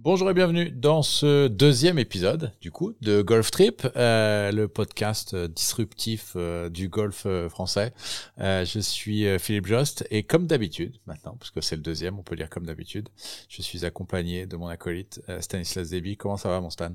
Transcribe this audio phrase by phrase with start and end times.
[0.00, 5.34] Bonjour et bienvenue dans ce deuxième épisode du coup de Golf Trip, euh, le podcast
[5.34, 7.92] disruptif euh, du golf euh, français.
[8.38, 12.22] Euh, je suis Philippe Jost et comme d'habitude maintenant, parce que c'est le deuxième, on
[12.22, 13.08] peut dire comme d'habitude,
[13.48, 16.16] je suis accompagné de mon acolyte Stanislas Deby.
[16.16, 16.92] Comment ça va mon Stan?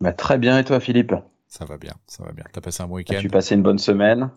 [0.00, 1.12] Bah, Très bien et toi Philippe?
[1.48, 2.44] Ça va bien, ça va bien.
[2.52, 3.28] T'as passé un bon Tu week-end?
[3.32, 4.30] passé une bonne semaine?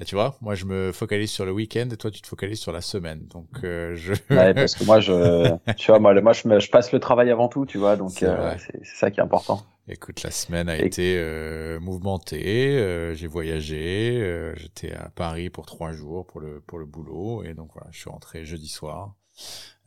[0.00, 2.60] Et tu vois, moi je me focalise sur le week-end et toi tu te focalises
[2.60, 3.26] sur la semaine.
[3.28, 4.14] Donc euh, je.
[4.30, 7.48] Ouais, parce que moi, je, tu vois, moi, je, me- je passe le travail avant
[7.48, 9.62] tout, tu vois, donc C'est euh, ça qui est important.
[9.88, 12.76] Écoute, la semaine a Et- été euh, mouvementée.
[12.78, 14.18] euh, j'ai voyagé.
[14.20, 17.88] euh, J'étais à Paris pour trois jours pour le pour le boulot et donc voilà,
[17.92, 19.14] je suis rentré jeudi soir.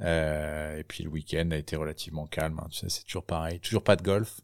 [0.01, 2.59] Euh, et puis le week-end a été relativement calme.
[2.61, 4.41] hein, tu sais, c'est toujours pareil, toujours pas de golf.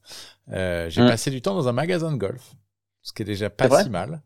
[0.54, 1.08] Euh, j'ai Mm.
[1.08, 2.54] passé du temps dans un magasin de golf,
[3.04, 4.22] ce qui est déjà pas si mal,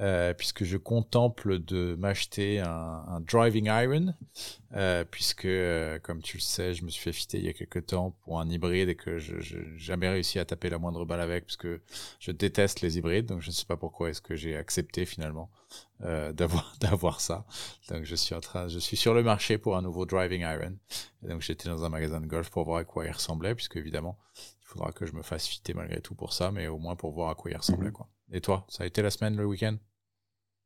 [0.00, 2.68] euh, puisque je contemple de m'acheter un,
[3.08, 4.14] un driving iron,
[4.74, 7.52] euh, puisque euh, comme tu le sais, je me suis fait fitter il y a
[7.54, 10.78] quelques temps pour un hybride et que je je- j'ai jamais réussi à taper la
[10.78, 11.80] moindre balle avec, parce que
[12.20, 15.50] je déteste les hybrides, donc je ne sais pas pourquoi est-ce que j'ai accepté finalement
[16.00, 17.46] d'avoir d'avoir ça.
[17.88, 20.74] Donc je suis en train, je suis sur le marché pour un nouveau driving iron.
[21.24, 23.76] Et donc j'étais dans un magasin de golf pour voir à quoi il ressemblait, puisque
[23.76, 24.18] évidemment
[24.62, 27.12] il faudra que je me fasse fitter malgré tout pour ça, mais au moins pour
[27.12, 27.92] voir à quoi il ressemblait Mhm.
[27.92, 28.08] quoi.
[28.32, 29.76] Et toi, ça a été la semaine, le week-end?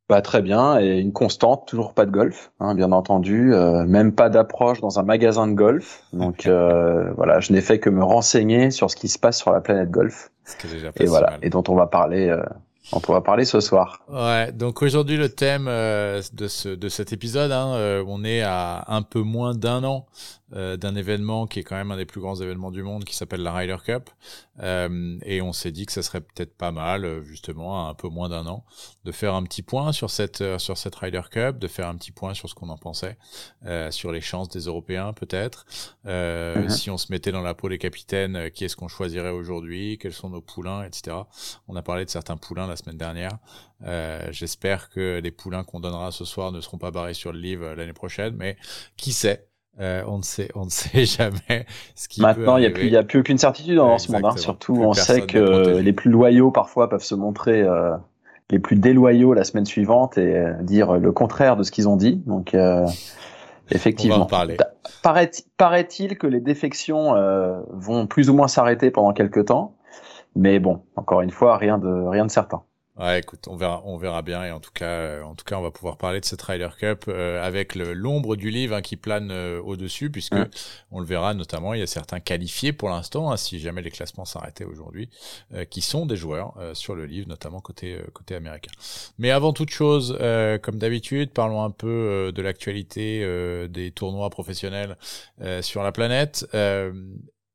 [0.09, 4.13] Bah, très bien, et une constante, toujours pas de golf, hein, bien entendu, euh, même
[4.13, 6.03] pas d'approche dans un magasin de golf.
[6.11, 9.53] Donc euh, voilà, je n'ai fait que me renseigner sur ce qui se passe sur
[9.53, 10.31] la planète golf,
[10.63, 11.39] déjà et voilà, mal.
[11.43, 12.43] et dont on va parler, euh,
[12.91, 14.01] dont on va parler ce soir.
[14.09, 18.41] Ouais, donc aujourd'hui le thème euh, de, ce, de cet épisode, hein, euh, on est
[18.41, 20.07] à un peu moins d'un an
[20.53, 23.15] euh, d'un événement qui est quand même un des plus grands événements du monde, qui
[23.15, 24.09] s'appelle la Ryder Cup,
[24.61, 27.93] Euh, et on s'est dit que ça serait peut-être pas mal, euh, justement, à un
[27.95, 28.63] peu moins d'un an,
[29.05, 31.95] de faire un petit point sur cette euh, sur cette Ryder Cup, de faire un
[31.95, 33.17] petit point sur ce qu'on en pensait,
[33.65, 35.65] euh, sur les chances des Européens peut-être,
[36.05, 36.69] euh, Mhm.
[36.69, 40.13] si on se mettait dans la peau des capitaines, qui est-ce qu'on choisirait aujourd'hui, quels
[40.13, 41.27] sont nos poulains, etc.
[41.67, 43.37] On a parlé de certains poulains la semaine dernière.
[43.83, 47.39] Euh, J'espère que les poulains qu'on donnera ce soir ne seront pas barrés sur le
[47.39, 48.57] livre l'année prochaine, mais
[48.97, 49.47] qui sait?
[49.79, 51.65] Euh, On ne sait, on ne sait jamais
[51.95, 54.25] ce qui Maintenant, il n'y a, a plus aucune certitude dans ce monde.
[54.25, 54.37] hein.
[54.37, 57.95] Surtout, Plus on sait que les plus loyaux parfois peuvent se montrer euh,
[58.49, 61.95] les plus déloyaux la semaine suivante et euh, dire le contraire de ce qu'ils ont
[61.95, 62.17] dit.
[62.27, 62.85] Donc, euh,
[63.71, 64.25] effectivement.
[65.03, 69.77] Paraît- Paraît-il que les défections euh, vont plus ou moins s'arrêter pendant quelques temps,
[70.35, 72.63] mais bon, encore une fois, rien de rien de certain.
[73.01, 75.57] Ouais, écoute, on verra, on verra bien et en tout cas, euh, en tout cas,
[75.57, 78.95] on va pouvoir parler de cette Ryder Cup euh, avec l'ombre du livre hein, qui
[78.95, 80.35] plane euh, au-dessus, puisque
[80.91, 83.89] on le verra notamment, il y a certains qualifiés pour l'instant, hein, si jamais les
[83.89, 85.09] classements s'arrêtaient aujourd'hui,
[85.55, 88.71] euh, qui sont des joueurs euh, sur le livre, notamment côté euh, côté américain.
[89.17, 93.89] Mais avant toute chose, euh, comme d'habitude, parlons un peu euh, de l'actualité euh, des
[93.89, 94.95] tournois professionnels
[95.41, 96.45] euh, sur la planète.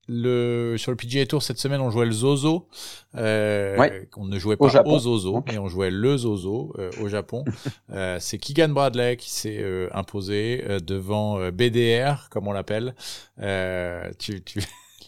[0.09, 2.69] Le, sur le PGA Tour cette semaine, on jouait le Zozo.
[3.17, 4.09] Euh, Ouais.
[4.17, 4.93] On ne jouait Au pas Japon.
[4.95, 7.45] au Zozo, mais on jouait le Zozo euh, au Japon.
[7.93, 12.95] Euh, c'est Keegan Bradley qui s'est euh, imposé euh, devant euh, BDR, comme on l'appelle.
[13.41, 14.61] Euh, tu, tu...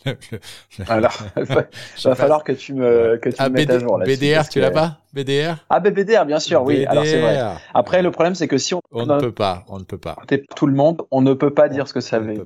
[0.07, 0.39] le- le-
[0.79, 2.15] le- Alors, il va pas.
[2.15, 4.05] falloir que tu me que tu Ah, me mettes BD à jour là.
[4.07, 6.85] BDR, tu l'as pas BDR Ah, BDR, bien sûr, oui.
[6.87, 7.41] Alors c'est vrai.
[7.75, 10.17] Après, le problème, c'est que si on On ne peut pas, on ne peut pas.
[10.55, 12.45] tout le monde, on ne peut pas dire ce que ça veut dire.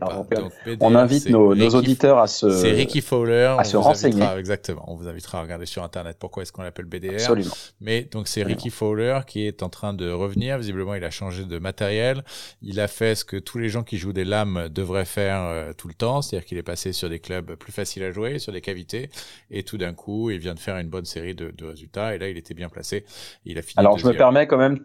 [0.80, 2.50] on invite nos, auditeurs à se.
[2.50, 3.56] C'est Ricky Fowler.
[3.58, 4.22] à se renseigner.
[4.22, 4.84] invitera- exactement.
[4.88, 7.14] On vous invitera à regarder sur Internet pourquoi est-ce qu'on l'appelle BDR.
[7.14, 7.54] Absolument.
[7.80, 10.56] Mais donc c'est Ricky Fowler qui est en train de revenir.
[10.58, 12.22] Visiblement, il a changé de matériel.
[12.62, 15.72] Il a fait ce que tous les gens qui jouent des lames devraient faire euh,
[15.72, 18.52] tout le temps, c'est-à-dire qu'il est passé sur des clubs plus faciles à jouer, sur
[18.52, 19.10] des cavités,
[19.50, 22.14] et tout d'un coup, il vient de faire une bonne série de, de résultats.
[22.14, 23.04] Et là, il était bien placé.
[23.44, 23.74] Il a fini.
[23.78, 24.78] Alors, je me permets quand même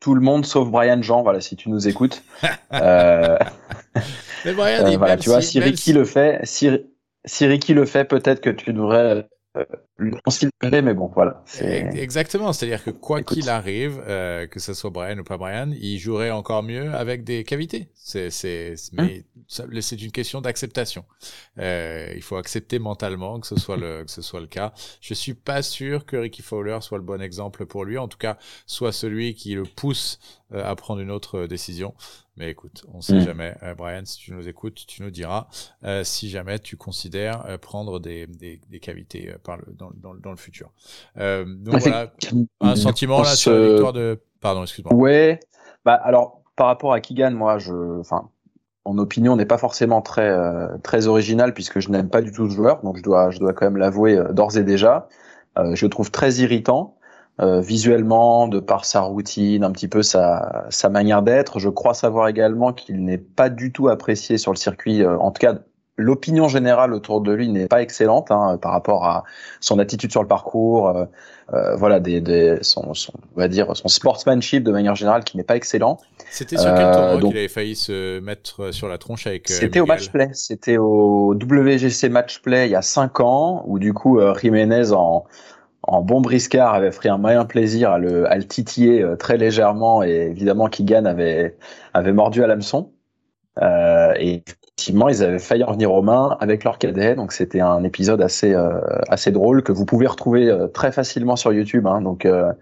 [0.00, 2.22] tout le monde sauf Brian Jean, voilà, si tu nous écoutes.
[2.72, 3.38] euh,
[4.44, 6.70] Mais Brian, euh, il- voilà, tu vois, si Ricky le fait, si,
[7.24, 9.64] si Ricky le fait, peut-être que tu devrais euh,
[10.82, 11.44] mais bon, voilà.
[11.60, 15.98] Exactement, c'est-à-dire que quoi qu'il arrive, euh, que ce soit Brian ou pas Brian, il
[15.98, 17.90] jouerait encore mieux avec des cavités.
[17.94, 18.30] C'est,
[18.98, 19.08] Hein
[19.68, 21.04] mais c'est une question d'acceptation.
[21.58, 24.72] Euh, il faut accepter mentalement que ce soit le que ce soit le cas.
[25.00, 27.98] Je suis pas sûr que Ricky Fowler soit le bon exemple pour lui.
[27.98, 30.18] En tout cas, soit celui qui le pousse
[30.52, 31.94] euh, à prendre une autre euh, décision.
[32.36, 33.20] Mais écoute, on sait Mm.
[33.20, 33.54] jamais.
[33.62, 35.48] Euh, Brian, si tu nous écoutes, tu nous diras
[35.84, 39.90] euh, si jamais tu considères euh, prendre des, des, des cavités euh, par le, dans,
[39.90, 40.70] le- dans, dans le futur.
[41.18, 44.20] Euh, donc voilà, Effectivement, un sentiment là sur la victoire de.
[44.40, 44.94] Pardon, excuse-moi.
[44.94, 45.40] Ouais.
[45.84, 48.30] Bah alors par rapport à Keegan, moi je, enfin,
[48.86, 52.48] mon opinion n'est pas forcément très euh, très originale puisque je n'aime pas du tout
[52.48, 55.06] ce joueur, donc je dois je dois quand même l'avouer euh, d'ores et déjà.
[55.58, 56.96] Euh, je le trouve très irritant
[57.38, 61.58] visuellement, de par sa routine, un petit peu sa sa manière d'être.
[61.58, 65.30] Je crois savoir également qu'il n'est pas du tout apprécié sur le circuit, euh, en
[65.30, 65.58] tout cas
[65.98, 69.24] l'opinion générale autour de lui n'est pas excellente hein, par rapport à
[69.60, 71.04] son attitude sur le parcours, euh,
[71.52, 75.36] euh, voilà, des, des, son, son, on va dire son sportsmanship de manière générale qui
[75.36, 75.98] n'est pas excellent.
[76.30, 79.86] C'était sur quel tournoi qu'il avait failli se mettre sur la tronche avec C'était au
[79.86, 84.18] match play, c'était au WGC match play il y a cinq ans où du coup
[84.40, 85.24] Jiménez en
[85.82, 90.02] en bon briscard avait pris un moyen plaisir à le, à le titiller très légèrement
[90.02, 91.56] et évidemment Keegan avait
[91.94, 92.92] avait mordu à l'hameçon.
[93.60, 94.42] Euh, et
[94.78, 98.22] effectivement, ils avaient failli en venir aux mains avec leur cadet, donc c'était un épisode
[98.22, 101.86] assez euh, assez drôle que vous pouvez retrouver euh, très facilement sur YouTube.
[101.86, 102.52] Hein, donc euh,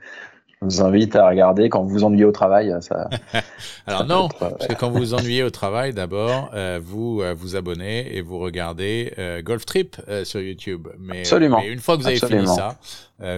[0.63, 2.71] je vous invite à regarder quand vous vous ennuyez au travail.
[2.83, 3.09] Ça,
[3.87, 6.51] Alors non, parce que quand vous vous ennuyez au travail, d'abord
[6.83, 10.89] vous vous abonnez et vous regardez Golf Trip sur YouTube.
[10.99, 11.61] Mais, Absolument.
[11.63, 12.77] mais une fois que vous avez fini ça,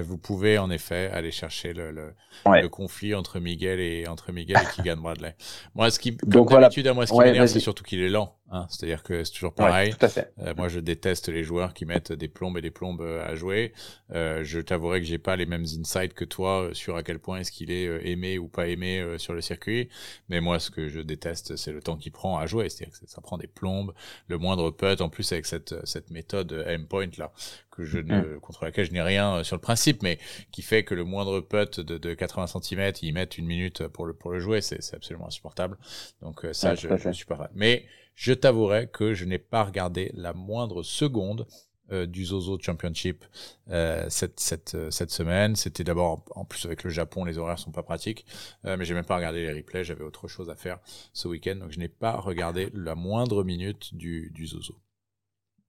[0.02, 2.12] vous pouvez en effet aller chercher le, le,
[2.46, 5.36] le, conflit entre Miguel et entre Miguel et Keegan Bradley.
[5.76, 6.70] Moi, ce qui, Donc voilà.
[6.92, 8.34] moi, ce qui m'énerve, c'est surtout qu'il est lent.
[8.52, 8.66] Hein.
[8.68, 9.94] C'est-à-dire que c'est toujours pareil.
[9.94, 10.32] tout à fait.
[10.40, 13.34] Euh, moi, je déteste les joueurs qui mettent des plombes et des plombes euh, à
[13.34, 13.72] jouer.
[14.12, 17.18] Euh, je t'avouerai que j'ai pas les mêmes insights que toi euh, sur à quel
[17.18, 19.88] point est-ce qu'il est aimé ou pas aimé sur le circuit.
[20.28, 22.68] Mais moi, ce que je déteste, c'est le temps qu'il prend à jouer.
[22.68, 23.94] C'est-à-dire que ça prend des plombes,
[24.28, 25.00] le moindre putt.
[25.00, 27.32] En plus, avec cette cette méthode aim point là,
[27.70, 28.40] que je ne, mm.
[28.40, 30.18] contre laquelle je n'ai rien sur le principe, mais
[30.50, 34.04] qui fait que le moindre putt de, de 80 cm, ils mettent une minute pour
[34.04, 35.78] le pour le jouer, c'est absolument insupportable.
[36.20, 37.48] Donc ça, je, je suis pas fan.
[37.54, 41.46] Mais je t'avouerai que je n'ai pas regardé la moindre seconde
[41.90, 43.24] euh, du Zozo Championship
[43.70, 45.56] euh, euh, cette semaine.
[45.56, 48.24] C'était d'abord, en plus avec le Japon, les horaires sont pas pratiques,
[48.64, 50.78] euh, mais j'ai même pas regardé les replays, j'avais autre chose à faire
[51.12, 54.74] ce week-end, donc je n'ai pas regardé la moindre minute du, Zozo.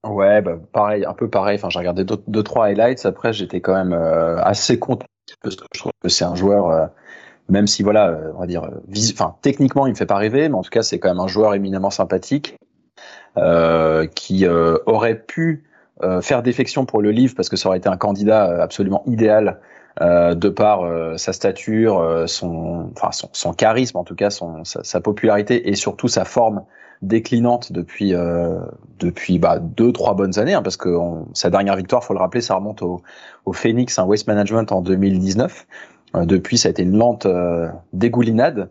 [0.05, 1.55] Ouais, bah, pareil, un peu pareil.
[1.55, 3.05] Enfin, j'ai regardé deux, deux, trois highlights.
[3.05, 5.07] Après, j'étais quand même assez content
[5.45, 6.89] je trouve que c'est un joueur
[7.49, 10.49] même si voilà, euh, on va dire, euh, enfin techniquement il me fait pas rêver,
[10.49, 12.57] mais en tout cas c'est quand même un joueur éminemment sympathique
[13.37, 15.65] euh, qui euh, aurait pu
[16.21, 19.59] faire défection pour le livre parce que ça aurait été un candidat absolument idéal
[20.01, 20.81] de par
[21.17, 25.75] sa stature, son, enfin son, son, charisme en tout cas, son, sa, sa, popularité et
[25.75, 26.65] surtout sa forme
[27.01, 28.13] déclinante depuis
[28.99, 32.19] depuis bah, deux trois bonnes années hein, parce que on, sa dernière victoire, faut le
[32.19, 33.01] rappeler, ça remonte au,
[33.45, 35.65] au Phoenix, un Waste Management en 2019.
[36.15, 38.69] Euh, depuis, ça a été une lente euh, dégoulinade,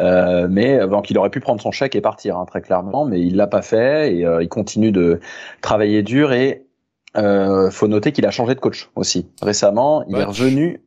[0.00, 3.20] euh, mais donc il aurait pu prendre son chèque et partir hein, très clairement, mais
[3.20, 5.20] il l'a pas fait et il continue de
[5.60, 6.32] travailler dur.
[6.32, 6.66] Et
[7.16, 9.28] euh, faut noter qu'il a changé de coach aussi.
[9.42, 10.04] Récemment.
[10.08, 10.82] Il est revenu,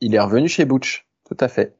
[0.00, 1.76] il est revenu chez Butch, tout à fait.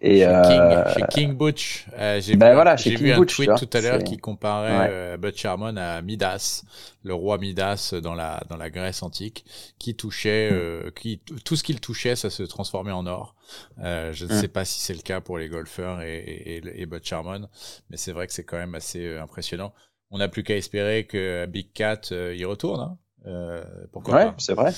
[0.00, 0.42] Et chez, euh...
[0.42, 3.80] King, chez King Butch, euh, j'ai ben vu, voilà, j'ai vu un tweet tout à
[3.80, 4.86] l'heure qui comparait ouais.
[4.90, 6.62] euh, Butch Harmon à Midas,
[7.02, 9.44] le roi Midas dans la dans la Grèce antique,
[9.78, 13.34] qui touchait, euh, qui tout ce qu'il touchait, ça se transformait en or.
[13.82, 14.40] Euh, je ne mm.
[14.40, 17.48] sais pas si c'est le cas pour les golfeurs et, et, et Butch Harmon,
[17.90, 19.72] mais c'est vrai que c'est quand même assez euh, impressionnant.
[20.10, 22.96] On n'a plus qu'à espérer que Big Cat euh, y retourne.
[23.26, 23.62] Hein.
[23.92, 24.72] pourquoi ouais, c'est vrai.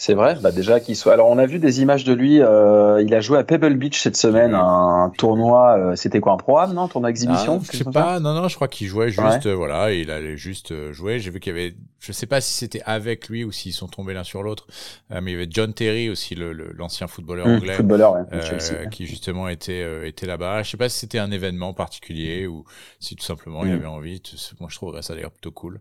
[0.00, 1.12] C'est vrai, bah déjà qu'il soit.
[1.12, 2.40] Alors on a vu des images de lui.
[2.40, 5.76] Euh, il a joué à Pebble Beach cette semaine, un, tournoi.
[5.78, 7.60] Euh, c'était quoi un pro non, tournoi exhibition?
[7.60, 8.18] Ah, Je sais pas.
[8.18, 9.20] Non, non, je crois qu'il jouait juste.
[9.44, 9.46] Ouais.
[9.48, 11.18] Euh, voilà, il allait juste euh, jouer.
[11.18, 11.74] J'ai vu qu'il y avait.
[11.98, 14.66] Je sais pas si c'était avec lui ou s'ils sont tombés l'un sur l'autre.
[15.12, 18.40] Euh, mais il y avait John Terry aussi, l'ancien le, footballeur mmh, anglais, footballeur, ouais,
[18.40, 20.62] Chelsea, qui justement était était là-bas.
[20.62, 22.64] Je sais pas si c'était un événement particulier ou
[23.00, 23.68] si tout simplement mmh.
[23.68, 24.22] il avait envie.
[24.60, 25.78] Moi, je trouverais ça d'ailleurs plutôt cool.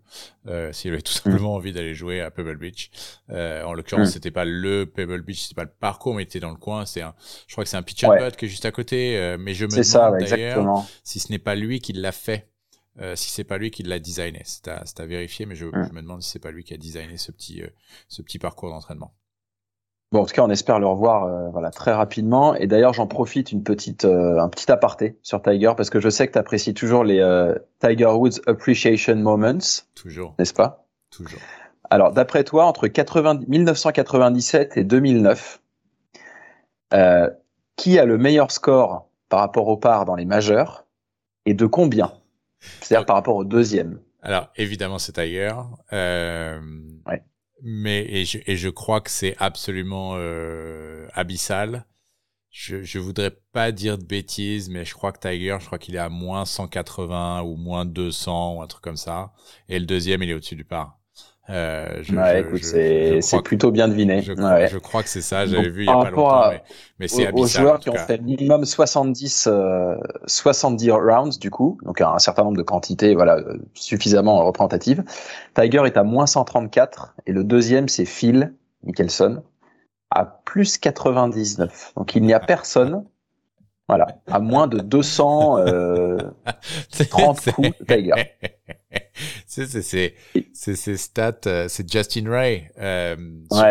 [0.74, 1.56] S'il avait tout simplement mmh.
[1.56, 2.92] envie d'aller jouer à Pebble Beach.
[3.30, 6.58] en l'occurrence c'était pas le Pebble Beach, c'était pas le parcours, mais était dans le
[6.58, 6.86] coin.
[6.86, 7.14] C'est un,
[7.48, 9.18] je crois que c'est un pitch and putt qui est juste à côté.
[9.18, 12.50] Euh, mais je me demande d'ailleurs si ce n'est pas lui qui l'a fait.
[13.02, 15.88] Euh, si c'est pas lui qui l'a designé, c'est à, à, vérifier, mais je, mm.
[15.88, 17.68] je, me demande si c'est pas lui qui a designé ce petit, euh,
[18.10, 19.14] ce petit parcours d'entraînement.
[20.12, 22.56] Bon, en tout cas, on espère le revoir euh, voilà, très rapidement.
[22.56, 26.28] Et d'ailleurs, j'en profite une petite, un petit aparté sur Tiger, parce que je sais
[26.28, 27.24] que tu apprécies toujours les
[27.80, 29.84] Tiger Woods Appreciation Moments.
[29.94, 30.34] Toujours.
[30.40, 30.88] N'est-ce pas?
[31.12, 31.40] Toujours.
[31.90, 35.62] Alors, d'après toi, entre 80, 1997 et 2009,
[36.94, 37.30] euh,
[37.76, 40.86] qui a le meilleur score par rapport au par dans les majeurs
[41.46, 42.14] et de combien?
[42.82, 44.00] C'est-à-dire par rapport au deuxième.
[44.22, 45.54] Alors, évidemment, c'est Tiger.
[45.94, 46.60] Euh,
[47.08, 47.24] ouais.
[47.62, 51.86] Mais et je, et je crois que c'est absolument euh, abyssal.
[52.52, 55.96] Je, je voudrais pas dire de bêtises, mais je crois que Tiger, je crois qu'il
[55.96, 59.32] est à moins 180 ou moins 200 ou un truc comme ça.
[59.70, 60.99] Et le deuxième, il est au-dessus du par.
[61.50, 62.64] Euh, je, ouais, je, écoute,
[63.24, 64.22] c'est plutôt bien deviné.
[64.22, 64.68] Je, ouais.
[64.68, 65.48] je, crois que c'est ça.
[65.48, 66.64] J'avais vu il y a pas longtemps, à, mais,
[67.00, 67.62] mais c'est abyssal.
[67.62, 69.96] Aux joueurs qui ont fait minimum 70, euh,
[70.28, 75.04] 70 rounds du coup, donc un certain nombre de quantités, voilà, euh, suffisamment représentatives.
[75.56, 78.54] Tiger est à moins 134 et le deuxième c'est Phil
[78.84, 79.42] Mickelson
[80.12, 81.94] à plus 99.
[81.98, 83.06] Donc il n'y a personne.
[83.88, 86.20] Voilà, à moins de 230 euh,
[87.52, 88.14] coups Tiger.
[89.68, 93.16] c'est ces stats, euh, c'est Justin Ray euh,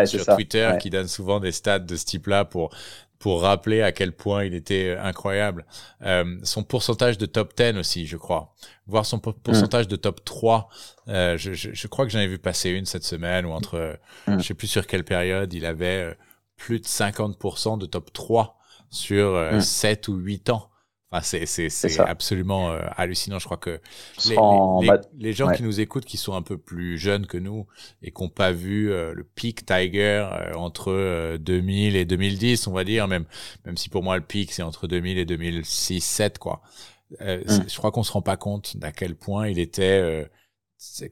[0.05, 2.71] sur, Twitter qui donne souvent des stats de ce type-là pour
[3.19, 5.65] pour rappeler à quel point il était incroyable.
[6.03, 8.55] Euh, son pourcentage de top 10 aussi, je crois.
[8.87, 10.69] Voir son pourcentage de top 3.
[11.09, 13.99] Euh, je, je, je, crois que j'en ai vu passer une cette semaine ou entre,
[14.27, 14.39] mm.
[14.39, 16.13] je sais plus sur quelle période, il avait euh,
[16.55, 18.57] plus de 50% de top 3
[18.89, 20.11] sur euh, 7 mm.
[20.11, 20.69] ou 8 ans
[21.21, 23.39] c'est absolument euh, hallucinant.
[23.39, 23.81] Je crois que
[25.17, 27.65] les, gens qui nous écoutent, qui sont un peu plus jeunes que nous
[28.01, 32.73] et qui n'ont pas vu euh, le pic Tiger euh, entre 2000 et 2010, on
[32.73, 33.25] va dire, même,
[33.65, 36.61] même si pour moi le pic c'est entre 2000 et 2006-7, quoi.
[37.21, 37.41] Hum.
[37.67, 40.29] Je crois qu'on se rend pas compte d'à quel point il était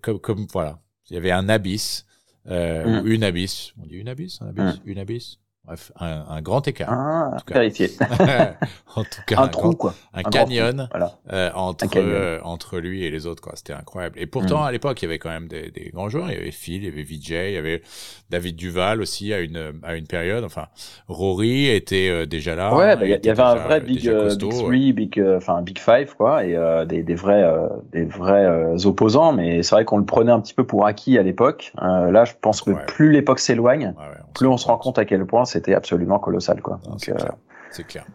[0.01, 2.05] comme, comme, voilà, il y avait un abysse,
[2.45, 3.73] ou une abysse.
[3.81, 4.81] On dit une abysse, un abysse, hum.
[4.85, 6.87] une abysse Bref, un, grand écart.
[6.89, 7.59] Ah, en tout cas.
[8.95, 9.93] en tout cas, un, trou, quoi.
[10.13, 10.87] Un, canyon
[11.33, 13.51] euh, entre, euh, entre lui et les autres, quoi.
[13.55, 14.17] C'était incroyable.
[14.17, 14.67] Et pourtant, mm.
[14.67, 16.31] à l'époque, il y avait quand même des, des, grands joueurs.
[16.31, 17.81] Il y avait Phil, il y avait VJ, il y avait
[18.29, 20.45] David Duval aussi à une, à une période.
[20.45, 20.67] Enfin,
[21.09, 22.73] Rory était euh, déjà là.
[22.73, 26.45] Ouais, bah, il y, avait un vrai big, big three, big, enfin, big five, quoi.
[26.45, 27.43] Et des, des vrais,
[27.91, 29.33] des vrais opposants.
[29.33, 31.73] Mais c'est vrai qu'on le prenait un petit peu pour acquis à l'époque.
[31.81, 33.93] là, je pense que plus l'époque s'éloigne,
[34.33, 36.61] plus on se rend compte à quel point c'était absolument colossal.
[36.61, 36.79] Quoi.
[36.97, 37.35] C'est clair.
[37.79, 38.05] Euh, clair.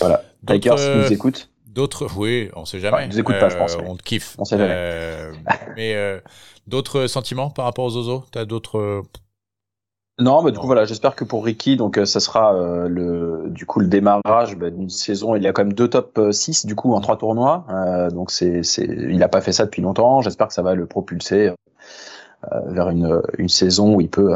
[0.00, 0.22] Voilà.
[0.46, 1.50] Tigers nous écoute.
[1.66, 2.96] D'autres, oui, on sait jamais.
[2.96, 3.74] Enfin, nous écoute pas, je pense.
[3.74, 4.34] Euh, on te kiffe.
[4.38, 4.72] On sait jamais.
[4.74, 5.32] Euh,
[5.76, 6.22] mais
[6.66, 8.24] d'autres sentiments par rapport aux Ozo?
[8.30, 9.02] T'as d'autres
[10.18, 12.54] non, mais du coup voilà, j'espère que pour Ricky, donc ça sera
[12.88, 15.36] le du coup le démarrage bah, d'une saison.
[15.36, 17.66] Il y a quand même deux top 6 du coup en trois tournois,
[18.14, 20.22] donc c'est c'est il a pas fait ça depuis longtemps.
[20.22, 21.52] J'espère que ça va le propulser
[22.64, 24.32] vers une une saison où il peut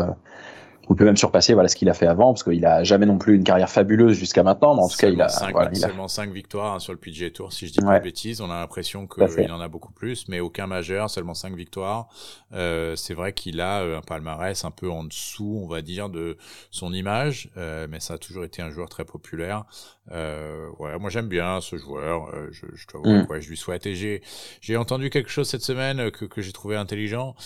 [0.90, 3.16] il peut même surpasser voilà ce qu'il a fait avant parce qu'il a jamais non
[3.16, 6.74] plus une carrière fabuleuse jusqu'à maintenant mais en tout cas il a seulement 5 victoires
[6.74, 8.40] hein, sur le PGA Tour si je dis pas de bêtises.
[8.40, 12.08] On a l'impression qu'il en a beaucoup plus mais aucun majeur seulement 5 victoires.
[12.52, 16.08] Euh, c'est vrai qu'il a euh, un palmarès un peu en dessous on va dire
[16.08, 16.36] de
[16.70, 19.64] son image euh, mais ça a toujours été un joueur très populaire.
[20.10, 23.40] Euh, ouais moi j'aime bien ce joueur euh, je, je, dois mm.
[23.40, 23.86] je lui souhaite.
[23.86, 24.22] Et j'ai
[24.60, 27.36] j'ai entendu quelque chose cette semaine que, que j'ai trouvé intelligent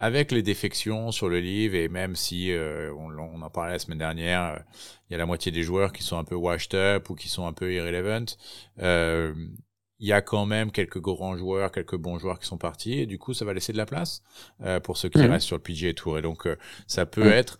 [0.00, 3.98] avec les défections sur le livre, et même si euh, on, en parlait la semaine
[3.98, 4.58] dernière, euh,
[5.08, 7.28] il y a la moitié des joueurs qui sont un peu washed up ou qui
[7.28, 8.24] sont un peu irrelevant,
[8.80, 9.34] euh,
[9.98, 13.06] il y a quand même quelques grands joueurs, quelques bons joueurs qui sont partis, et
[13.06, 14.22] du coup, ça va laisser de la place
[14.82, 15.30] pour ceux qui mmh.
[15.30, 16.18] restent sur le PGA Tour.
[16.18, 16.48] Et donc,
[16.86, 17.32] ça peut mmh.
[17.32, 17.58] être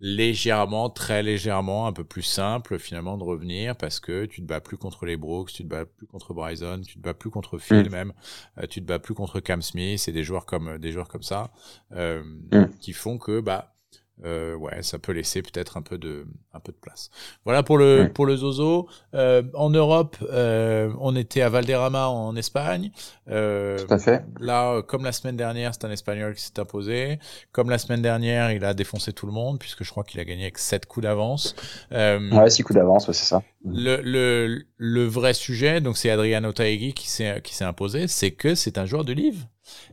[0.00, 4.60] légèrement, très légèrement, un peu plus simple finalement de revenir parce que tu te bats
[4.60, 7.58] plus contre les Brooks, tu te bats plus contre Bryson, tu te bats plus contre
[7.58, 7.90] Phil mm.
[7.90, 8.12] même,
[8.58, 11.22] euh, tu te bats plus contre Cam Smith et des joueurs comme des joueurs comme
[11.22, 11.52] ça
[11.92, 12.70] euh, mm.
[12.80, 13.74] qui font que bah
[14.24, 17.10] euh, ouais, ça peut laisser peut-être un peu de un peu de place.
[17.44, 18.88] Voilà pour le pour le Zozo.
[19.14, 22.90] Euh, en Europe, euh, on était à Valderrama en Espagne.
[23.28, 24.24] Euh, Tout à fait.
[24.40, 27.18] Là, comme la semaine dernière, c'est un Espagnol qui s'est imposé.
[27.52, 30.24] Comme la semaine dernière, il a défoncé tout le monde puisque je crois qu'il a
[30.24, 31.54] gagné avec 7 coups d'avance.
[31.92, 33.42] Euh, ouais, 6 coups d'avance, ouais, c'est ça.
[33.64, 38.30] Le, le, le vrai sujet, donc c'est Adriano Taegui qui s'est qui s'est imposé, c'est
[38.30, 39.46] que c'est un joueur de livre.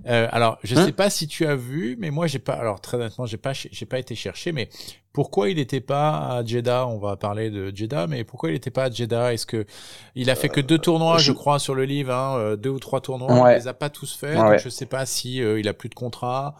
[0.05, 2.53] Euh, alors, je ne hein sais pas si tu as vu, mais moi, j'ai pas.
[2.53, 4.51] Alors, très honnêtement, j'ai pas, j'ai pas été chercher.
[4.51, 4.69] Mais
[5.13, 6.87] pourquoi il n'était pas à Jeddah?
[6.87, 9.33] On va parler de Jeddah, mais pourquoi il n'était pas à Jeddah?
[9.33, 9.65] Est-ce que
[10.15, 11.31] il a fait que deux tournois, euh, je...
[11.31, 13.51] crois, sur le livre, hein, euh, deux ou trois tournois.
[13.51, 14.35] Il Il les a pas tous faits.
[14.35, 16.55] donc je sais pas si il a plus de contrat.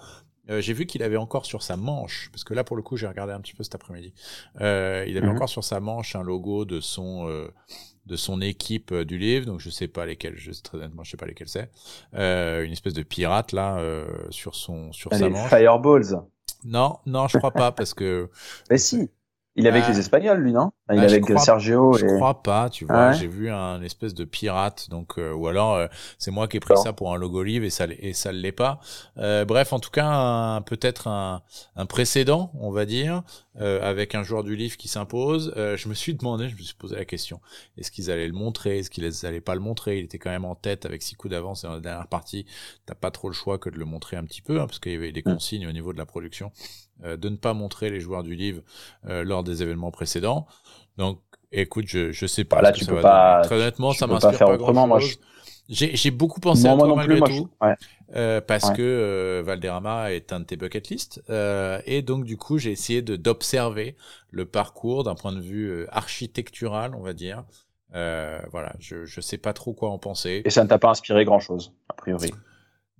[0.49, 3.07] j'ai vu qu'il avait encore sur sa manche, parce que là, pour le coup, j'ai
[3.07, 4.13] regardé un petit peu cet après-midi.
[4.59, 7.47] il avait mmh encore sur sa manche un logo de son
[8.07, 11.11] de son équipe euh, du livre, donc je sais pas lesquels, je, très honnêtement, je
[11.11, 11.69] sais pas lesquels c'est.
[12.15, 15.49] Euh, une espèce de pirate là euh, sur son sur sa manche.
[15.49, 16.23] Fireballs.
[16.63, 18.29] Non, non, je crois pas parce que.
[18.69, 19.11] Mais si.
[19.57, 20.71] Il est avec bah, les Espagnols, lui, non?
[20.91, 21.93] Il est bah, avec Sergio.
[21.93, 23.11] Je crois pas, tu vois.
[23.11, 25.87] J'ai vu un espèce de pirate, donc euh, ou alors euh,
[26.19, 28.51] c'est moi qui ai pris ça pour un logo livre et ça et ça l'est
[28.51, 28.79] pas.
[29.17, 31.41] Euh, bref, en tout cas, peut-être un,
[31.75, 33.23] un, précédent, on va dire,
[33.59, 35.51] avec un joueur du livre qui s'impose.
[35.55, 37.41] je me suis demandé, je me suis posé la question
[37.77, 38.79] est-ce qu'ils allaient le montrer?
[38.79, 39.99] Est-ce qu'ils allaient pas le montrer?
[39.99, 42.45] Il était quand même en tête avec six coups d'avance et dans la dernière partie,
[42.85, 44.91] t'as pas trop le choix que de le montrer un petit peu, hein, parce qu'il
[44.91, 45.33] y avait des mm.
[45.33, 46.51] consignes au niveau de la production.
[47.03, 48.61] Euh, de ne pas montrer les joueurs du livre
[49.07, 50.47] euh, lors des événements précédents.
[50.97, 51.19] Donc,
[51.51, 52.59] écoute, je je sais pas.
[52.61, 53.41] Là, tu peux pas.
[53.43, 54.87] Très honnêtement, ça m'inspire pas, autrement.
[54.87, 54.99] Moi,
[55.69, 57.49] j'ai beaucoup pensé à toi malgré tout,
[58.15, 62.37] euh, parce que euh, Valderrama est un de tes bucket list, euh, et donc du
[62.37, 63.97] coup j'ai essayé de d'observer
[64.31, 67.43] le parcours d'un point de vue architectural, on va dire.
[67.91, 70.41] voilà, je je sais pas trop quoi en penser.
[70.45, 72.31] Et ça ne t'a pas inspiré grand chose, a priori.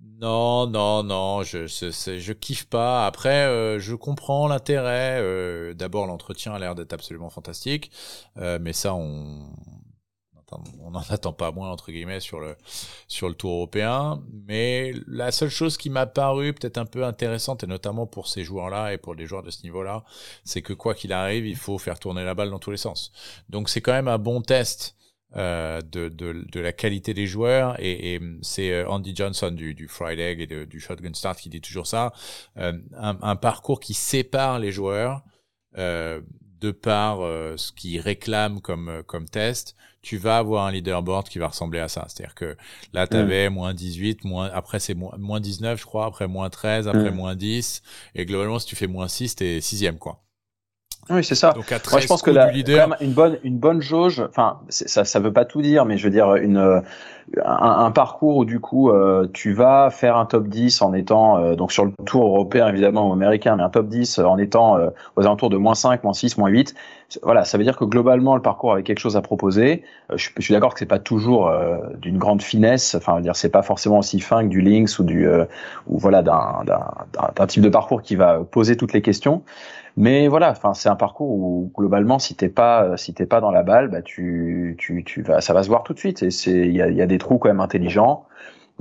[0.00, 3.04] Non, non, non, je, je, je kiffe pas.
[3.06, 5.18] Après, euh, je comprends l'intérêt.
[5.20, 7.90] Euh, D'abord, l'entretien a l'air d'être absolument fantastique,
[8.36, 9.50] euh, mais ça, on
[10.80, 12.56] on n'en attend pas moins entre guillemets sur le
[13.06, 14.22] sur le Tour européen.
[14.46, 18.44] Mais la seule chose qui m'a paru peut-être un peu intéressante et notamment pour ces
[18.44, 20.04] joueurs-là et pour les joueurs de ce niveau-là,
[20.44, 23.12] c'est que quoi qu'il arrive, il faut faire tourner la balle dans tous les sens.
[23.50, 24.96] Donc c'est quand même un bon test.
[25.36, 29.74] Euh, de, de, de, la qualité des joueurs et, et c'est euh, Andy Johnson du,
[29.74, 32.14] du Fried Egg et du Shotgun Start qui dit toujours ça
[32.56, 35.22] euh, un, un, parcours qui sépare les joueurs
[35.76, 36.22] euh,
[36.60, 41.28] de par euh, ce qu'ils réclament comme, euh, comme test, tu vas avoir un leaderboard
[41.28, 42.06] qui va ressembler à ça.
[42.08, 42.56] C'est-à-dire que
[42.92, 46.50] là, tu avais moins 18, moins, après c'est moins, moins 19, je crois, après moins
[46.50, 47.82] 13, après moins 10.
[48.14, 50.22] Et globalement, si tu fais moins 6, t'es sixième, quoi.
[51.10, 51.52] Oui, c'est ça.
[51.52, 52.96] Donc, Moi, je pense que la, leader...
[53.00, 56.10] une bonne, une bonne jauge, enfin, ça, ça veut pas tout dire, mais je veux
[56.10, 56.82] dire, une,
[57.44, 61.38] un, un, parcours où du coup euh, tu vas faire un top 10 en étant
[61.38, 64.78] euh, donc sur le tour européen évidemment ou américain mais un top 10 en étant
[64.78, 66.74] euh, aux alentours de moins 5, moins 6, moins 8
[67.22, 69.82] voilà ça veut dire que globalement le parcours avait quelque chose à proposer.
[70.14, 71.50] Je, je, suis d'accord que c'est pas toujours
[72.02, 72.94] d'une grande finesse.
[72.94, 75.26] Enfin dire c'est pas forcément aussi fin que du Lynx ou du
[75.86, 79.42] ou voilà d'un type de parcours qui va poser toutes les questions
[79.98, 83.50] mais voilà, enfin c'est un parcours où globalement si t'es pas si t'es pas dans
[83.50, 86.22] la balle, bah tu tu tu vas ça va se voir tout de suite.
[86.22, 88.24] Et c'est il y a, y a des trous quand même intelligents.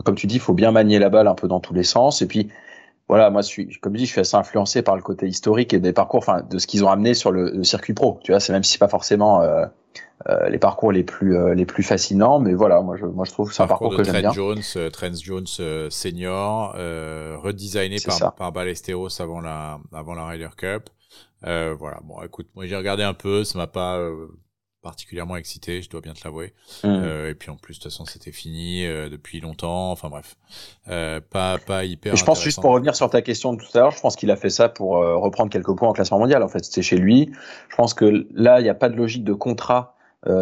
[0.04, 2.22] Comme tu dis, il faut bien manier la balle un peu dans tous les sens.
[2.22, 2.52] Et puis
[3.08, 5.74] voilà, moi je suis comme je dis, je suis assez influencé par le côté historique
[5.74, 8.20] et des parcours, enfin de ce qu'ils ont amené sur le, circuit pro.
[8.24, 9.66] Tu vois, c'est même si c'est pas forcément euh,
[10.30, 13.32] euh, les parcours les plus euh, les plus fascinants, mais voilà, moi je moi je
[13.32, 14.32] trouve c'est un parcours que j'aime bien.
[14.32, 20.50] Jones, euh, Trent Jones euh, senior, redesigné par par Ballesteros avant la avant la Ryder
[20.58, 20.90] Cup.
[21.46, 24.28] Euh, voilà, bon, écoute, moi j'ai regardé un peu, ça m'a pas euh,
[24.82, 26.54] particulièrement excité, je dois bien te l'avouer.
[26.84, 26.88] Mmh.
[26.88, 29.92] Euh, et puis en plus, de toute façon, c'était fini euh, depuis longtemps.
[29.92, 30.36] Enfin bref,
[30.88, 32.14] euh, pas pas hyper.
[32.14, 34.16] Et je pense juste pour revenir sur ta question de tout à l'heure, je pense
[34.16, 36.42] qu'il a fait ça pour reprendre quelques points en classement mondial.
[36.42, 37.32] En fait, c'était chez lui.
[37.70, 39.96] Je pense que là, il n'y a pas de logique de contrat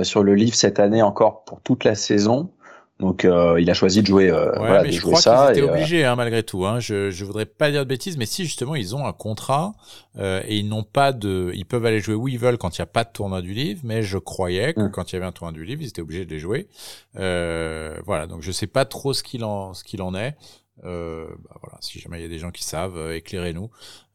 [0.03, 2.51] sur le livre cette année encore pour toute la saison.
[2.99, 5.47] Donc euh, il a choisi de jouer, euh, ouais, mais je crois ça.
[5.47, 6.65] Qu'ils étaient euh, obligés hein, malgré tout.
[6.65, 6.79] Hein.
[6.79, 9.73] Je je voudrais pas dire de bêtises, mais si justement ils ont un contrat
[10.17, 12.81] euh, et ils n'ont pas de, ils peuvent aller jouer où ils veulent quand il
[12.81, 13.81] n'y a pas de tournoi du livre.
[13.83, 14.91] Mais je croyais que mm.
[14.91, 16.69] quand il y avait un tournoi du livre, ils étaient obligés de les jouer.
[17.17, 20.37] Euh, voilà, donc je sais pas trop ce qu'il en ce qu'il en est.
[20.83, 23.69] Euh, bah voilà, si jamais il y a des gens qui savent, euh, éclairez-nous,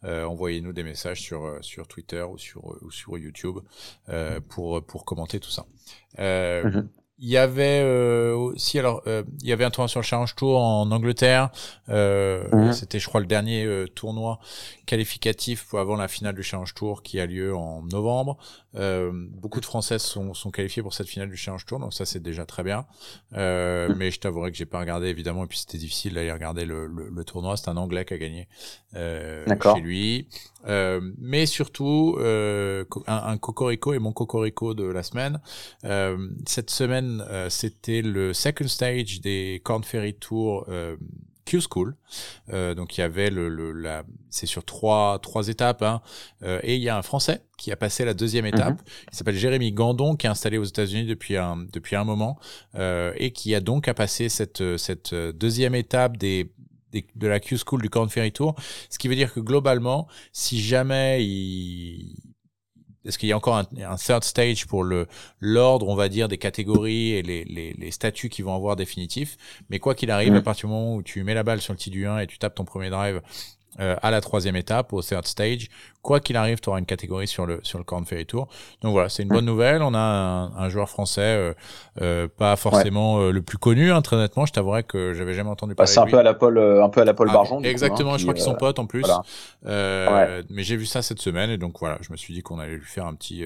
[0.05, 3.59] euh, envoyez-nous des messages sur sur Twitter ou sur ou sur YouTube
[4.48, 5.66] pour pour commenter tout ça.
[6.18, 6.87] Mm-hmm.
[7.22, 10.35] Il y avait euh, aussi alors euh, il y avait un tournoi sur le Challenge
[10.35, 11.50] Tour en Angleterre.
[11.90, 12.72] Euh, mhm.
[12.72, 14.40] C'était je crois le dernier tournoi
[14.87, 18.38] qualificatif pour avant la finale du Challenge Tour qui a lieu en novembre.
[18.76, 22.04] Euh, beaucoup de Françaises sont, sont qualifiées pour cette finale du Challenge Tour, donc ça
[22.04, 22.87] c'est déjà très bien.
[23.33, 23.94] Mhm.
[23.96, 26.87] Mais je t'avouerai que j'ai pas regardé évidemment et puis c'était difficile d'aller regarder le,
[26.87, 27.56] le, le tournoi.
[27.56, 28.48] C'est un Anglais qui a gagné
[28.94, 30.28] chez lui.
[30.66, 35.40] Euh, mais surtout euh, un, un, cocorico et mon cocorico de la semaine.
[35.85, 40.66] Euh, cette semaine, euh, c'était le second stage des Corn Ferry Tour
[41.40, 41.96] euh, Q School.
[42.76, 46.00] donc il y avait le, le la, c'est sur trois trois étapes, hein,
[46.62, 48.55] et il y a un Français qui a passé la deuxième mhm.
[48.55, 48.83] étape.
[49.12, 52.38] Il s'appelle Jérémy Gandon, qui est installé aux États-Unis depuis un depuis un moment
[52.76, 56.50] et qui a donc à passer cette cette deuxième étape des
[56.92, 58.55] de la Q-School du Corn Ferry Tour.
[58.88, 62.16] Ce qui veut dire que globalement, si jamais il...
[63.04, 65.06] Est-ce qu'il y a encore un, un, third stage pour le
[65.40, 69.36] l'ordre, on va dire, des catégories et les, les, les statuts qui vont avoir définitif?
[69.70, 71.78] Mais quoi qu'il arrive, à partir du moment où tu mets la balle sur le
[71.78, 73.22] tee du 1 et tu tapes ton premier drive
[73.78, 75.68] euh, à la troisième étape, au third stage.
[76.02, 78.48] Quoi qu'il arrive, tu auras une catégorie sur le sur le Corn Ferry Tour.
[78.80, 79.82] Donc voilà, c'est une bonne nouvelle.
[79.82, 81.52] On a un, un joueur français, euh,
[82.00, 84.46] euh, pas forcément euh, le plus connu, hein, très honnêtement.
[84.46, 85.92] Je t'avouerais que j'avais jamais entendu bah, parler.
[85.92, 87.62] c'est un peu à la Paul, un peu à la Paul ah, Barjon.
[87.62, 88.14] Exactement.
[88.14, 89.04] Hein, je crois qu'ils sont potes en plus.
[89.66, 90.42] Ouais.
[90.48, 92.76] Mais j'ai vu ça cette semaine et donc voilà, je me suis dit qu'on allait
[92.76, 93.44] lui faire un petit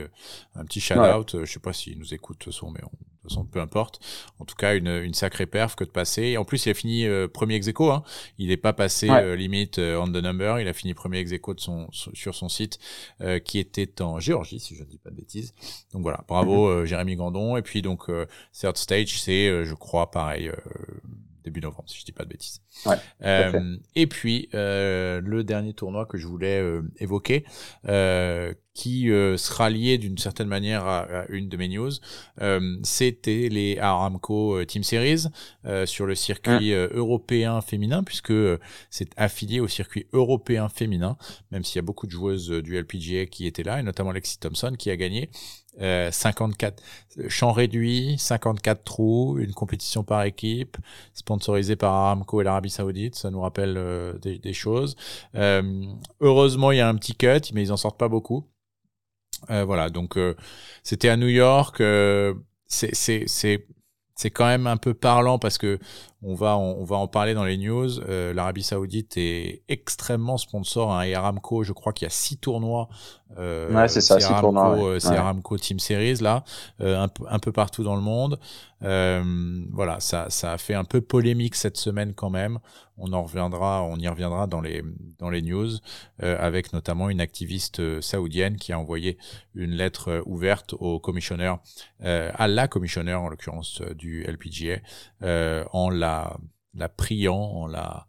[0.55, 1.37] un petit shout out.
[1.43, 4.01] Je sais pas s'il nous écoute de son, mais on, de toute façon, peu importe.
[4.39, 6.23] En tout cas, une, une sacrée perf que de passer.
[6.23, 8.03] Et en plus, il a fini premier ex hein.
[8.39, 10.61] Il n'est pas passé limite on the number.
[10.61, 12.79] Il a fini premier ex de son, sur son site.
[13.21, 15.55] Euh, qui était en Géorgie, si je ne dis pas de bêtises.
[15.93, 16.73] Donc voilà, bravo mhm.
[16.73, 17.57] euh, Jérémy Gandon.
[17.57, 20.51] Et puis donc euh, third stage, c'est, je crois, pareil,
[21.45, 22.61] début novembre, si je dis pas de bêtises.
[22.87, 27.45] Ouais, euh, et puis euh, le dernier tournoi que je voulais euh, évoquer,
[28.75, 31.93] qui sera lié d'une certaine manière à, à, une de mes news,
[32.83, 35.27] c'était les Aramco Team Series
[35.85, 38.33] sur le circuit européen féminin, puisque
[38.91, 41.17] c'est affilié au circuit européen féminin,
[41.53, 44.41] même s'il y a beaucoup de joueuses du LPGA qui étaient là, et notamment Lexi
[44.41, 45.31] Thompson qui a gagné.
[45.79, 46.83] 54
[47.29, 50.77] champ réduit, 54 trous, une compétition par équipe,
[51.13, 54.97] sponsorisée par Aramco et l'Arabie Saoudite, ça nous rappelle euh, des, choses.
[55.35, 55.85] Euh,
[56.21, 58.45] heureusement, il y a un petit cut, mais ils en sortent pas beaucoup.
[59.51, 60.19] Euh, voilà, donc
[60.83, 61.83] c'était à New York
[62.67, 62.95] c'est
[64.17, 65.79] c'est quand même un peu parlant parce que
[66.23, 68.01] on va on, va en parler dans les news.
[68.01, 71.65] Euh, L'Arabie Saoudite est extrêmement sponsor hein, Aramco.
[71.65, 72.89] Je crois qu'il y a six tournois.
[73.39, 74.77] Euh, ouais, c'est ça, six tournois.
[74.79, 76.45] Euh, c'est Aramco Team Series là,
[76.81, 78.39] euh, un, un, peu partout dans le monde.
[78.83, 79.23] Euh,
[79.73, 82.59] voilà, ça ça a fait un peu polémique cette semaine quand même.
[82.97, 84.83] On en reviendra, on y reviendra dans les
[85.19, 85.71] dans les news
[86.21, 89.19] avec notamment une activiste saoudienne qui a envoyé
[89.55, 91.59] une lettre ouverte au commissionneur,
[92.01, 94.79] à la commissionneur en l'occurrence du LPGA,
[95.73, 96.37] en la
[96.75, 98.07] la, priant, en la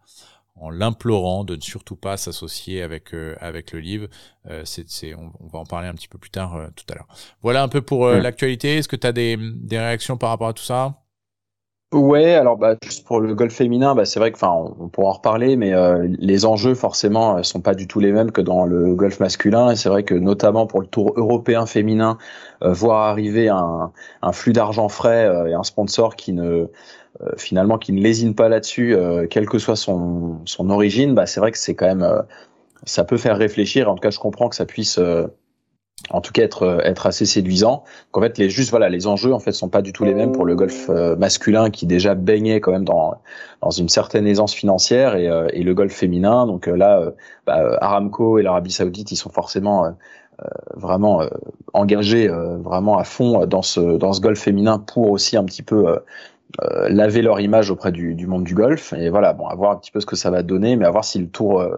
[0.57, 4.07] en l'implorant de ne surtout pas s'associer avec euh, avec le livre.
[4.49, 7.07] Euh, c'est, on, va en parler un petit peu plus tard euh, tout à l'heure.
[7.41, 8.77] Voilà un peu pour l'actualité.
[8.77, 11.01] Est-ce que tu as des, des réactions par rapport à tout ça?
[11.93, 15.09] Ouais, alors bah, juste pour le golf féminin, bah, c'est vrai que, enfin, on, pourra
[15.09, 15.71] en reparler, mais
[16.19, 19.71] les enjeux forcément sont pas du tout les mêmes que dans le golf masculin.
[19.71, 22.17] Et c'est vrai que notamment pour le Tour européen féminin,
[22.61, 26.69] voir arriver un, un flux d'argent frais et un sponsor qui ne
[27.21, 31.25] euh, finalement qui ne lésine pas là-dessus, euh, quelle que soit son, son origine, bah,
[31.25, 32.21] c'est vrai que c'est quand même, euh,
[32.83, 33.89] ça peut faire réfléchir.
[33.89, 34.99] En tout cas, je comprends que ça puisse
[36.09, 37.83] en tout cas être être assez séduisant.
[38.11, 40.33] Qu'en fait les juste voilà les enjeux en fait sont pas du tout les mêmes
[40.33, 43.15] pour le golf masculin qui déjà baignait quand même dans
[43.61, 46.45] dans une certaine aisance financière et, et le golf féminin.
[46.45, 47.11] Donc là
[47.47, 49.95] bah, Aramco et l'Arabie Saoudite ils sont forcément
[50.75, 51.23] vraiment
[51.73, 55.87] engagés vraiment à fond dans ce dans ce golf féminin pour aussi un petit peu
[56.61, 58.93] euh, laver leur image auprès du, du, monde du golf.
[58.93, 60.91] Et voilà, bon, à voir un petit peu ce que ça va donner, mais à
[60.91, 61.75] voir si le tour, euh,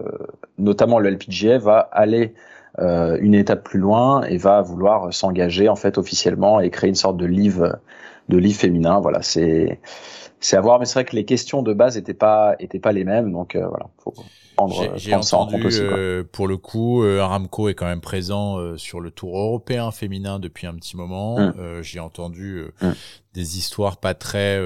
[0.58, 2.34] notamment le LPGA, va aller
[2.78, 6.94] euh, une étape plus loin et va vouloir s'engager en fait officiellement et créer une
[6.94, 7.78] sorte de livre,
[8.28, 9.00] de livre féminin.
[9.00, 9.80] Voilà, c'est
[10.40, 12.92] c'est à voir, mais c'est vrai que les questions de base étaient pas étaient pas
[12.92, 13.86] les mêmes, donc voilà.
[13.98, 14.14] Faut...
[14.96, 19.10] J'ai entendu, euh, pour le coup, euh, Aramco est quand même présent euh, sur le
[19.10, 21.38] tour européen féminin depuis un petit moment.
[21.38, 21.82] Mmh.
[21.82, 22.88] J'ai entendu mmh.
[23.34, 24.60] des histoires pas très,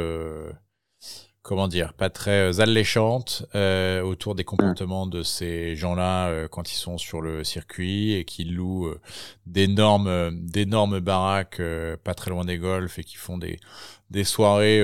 [1.43, 3.45] comment dire, pas très alléchantes
[4.05, 8.95] autour des comportements de ces gens-là quand ils sont sur le circuit et qui louent
[9.47, 11.63] d'énormes, d'énormes baraques
[12.05, 13.59] pas très loin des golfs et qui font des
[14.11, 14.81] des soirées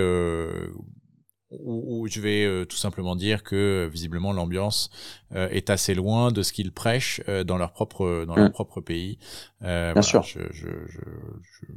[1.50, 4.90] où, je vais euh, tout simplement dire que euh, visiblement l'ambiance
[5.34, 8.52] euh, est assez loin de ce qu'ils prêchent dans leur propre dans leur mm.
[8.52, 9.18] propre pays.
[9.60, 10.22] Bien sûr.
[10.22, 10.68] Je je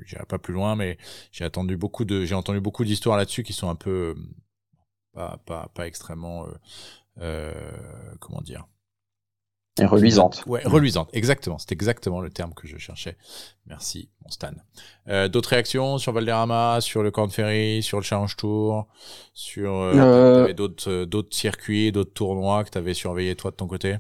[0.06, 0.98] je, pas plus loin, mais
[1.32, 4.16] j'ai attendu beaucoup de j'ai entendu beaucoup d'histoires là-dessus qui sont un peu
[5.14, 6.48] pas pas pas extrêmement
[8.20, 8.68] comment dire
[9.80, 10.44] et reluisante.
[10.48, 11.58] Ouais, reluisante, exactement.
[11.58, 13.16] C'est exactement le terme que je cherchais.
[13.68, 14.52] Merci, mon Stan.
[15.08, 18.88] Euh, d'autres réactions sur Valderrama, sur le Corn Ferry, sur le Challenge Tour,
[19.34, 19.94] sur euh,
[20.48, 20.54] euh...
[20.54, 23.98] d'autres circuits, d'autres tournois que tu avais surveillé toi de ton côté?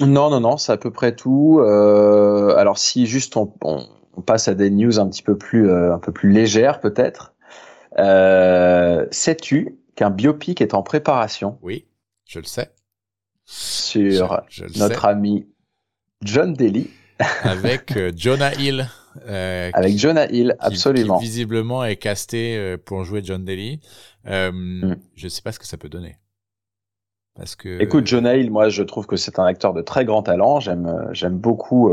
[0.00, 1.60] Non, non, non, c'est à peu près tout.
[1.60, 3.86] Alors si juste on, on,
[4.22, 7.32] passe à des news un petit peu plus un peu plus légères peut-être.
[9.12, 11.58] Sais-tu qu'un biopic est en préparation?
[11.62, 11.86] Oui,
[12.26, 12.73] je le sais
[13.44, 14.42] sur
[14.76, 15.46] notre ami
[16.22, 16.90] John Daly.
[17.42, 18.88] Avec euh, Jonah Hill.
[19.28, 21.18] Euh, Avec Jonah Hill, absolument.
[21.18, 23.80] Qui, visiblement est casté euh, pour jouer John Daly.
[24.24, 24.94] Mm.
[25.14, 26.16] Je ne sais pas ce que ça peut donner.
[27.36, 27.80] Parce que...
[27.80, 30.60] Écoute, Jonah Hill, moi je trouve que c'est un acteur de très grand talent.
[30.60, 31.92] J'aime, j'aime beaucoup,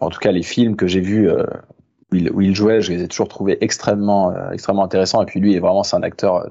[0.00, 3.02] en tout cas les films que j'ai vus où il, où, il, jouait, je les
[3.02, 5.20] ai toujours trouvés extrêmement, extrêmement intéressants.
[5.20, 6.48] Et puis lui, est vraiment c'est un acteur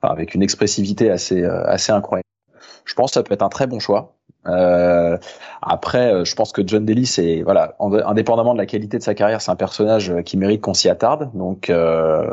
[0.00, 2.21] avec une expressivité assez, assez incroyable.
[2.84, 4.16] Je pense que ça peut être un très bon choix.
[4.46, 5.16] Euh,
[5.60, 9.14] après, euh, je pense que John Daly, c'est voilà, indépendamment de la qualité de sa
[9.14, 11.30] carrière, c'est un personnage euh, qui mérite qu'on s'y attarde.
[11.34, 12.28] Donc, euh,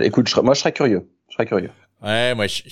[0.00, 1.08] écoute, moi, je serais curieux.
[1.28, 1.70] Je serais curieux.
[2.02, 2.62] Ouais, moi, je,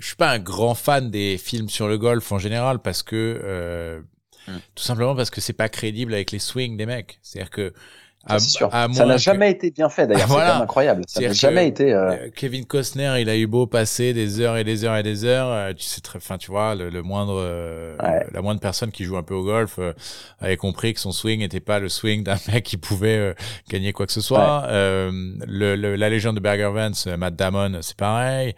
[0.00, 3.40] je suis pas un grand fan des films sur le golf en général parce que
[3.44, 4.00] euh,
[4.48, 4.56] hmm.
[4.74, 7.20] tout simplement parce que c'est pas crédible avec les swings des mecs.
[7.22, 7.72] C'est-à-dire que
[8.26, 10.28] ça, n'a jamais été bien fait d'ailleurs.
[10.28, 11.02] C'est incroyable.
[11.06, 11.92] Ça n'a jamais été.
[11.92, 12.28] Euh, euh...
[12.34, 15.48] Kevin Costner, il a eu beau passer des heures et des heures et des heures.
[15.48, 17.96] Euh, tu sais très, fin, tu vois, le, moindre, euh,
[18.32, 19.78] la moindre personne qui joue un peu au golf
[20.38, 23.34] avait compris que son swing n'était pas le swing d'un mec qui pouvait
[23.70, 24.66] gagner quoi que ce soit.
[24.68, 28.54] Le, la légende de Berger Vance, Matt Damon, c'est pareil.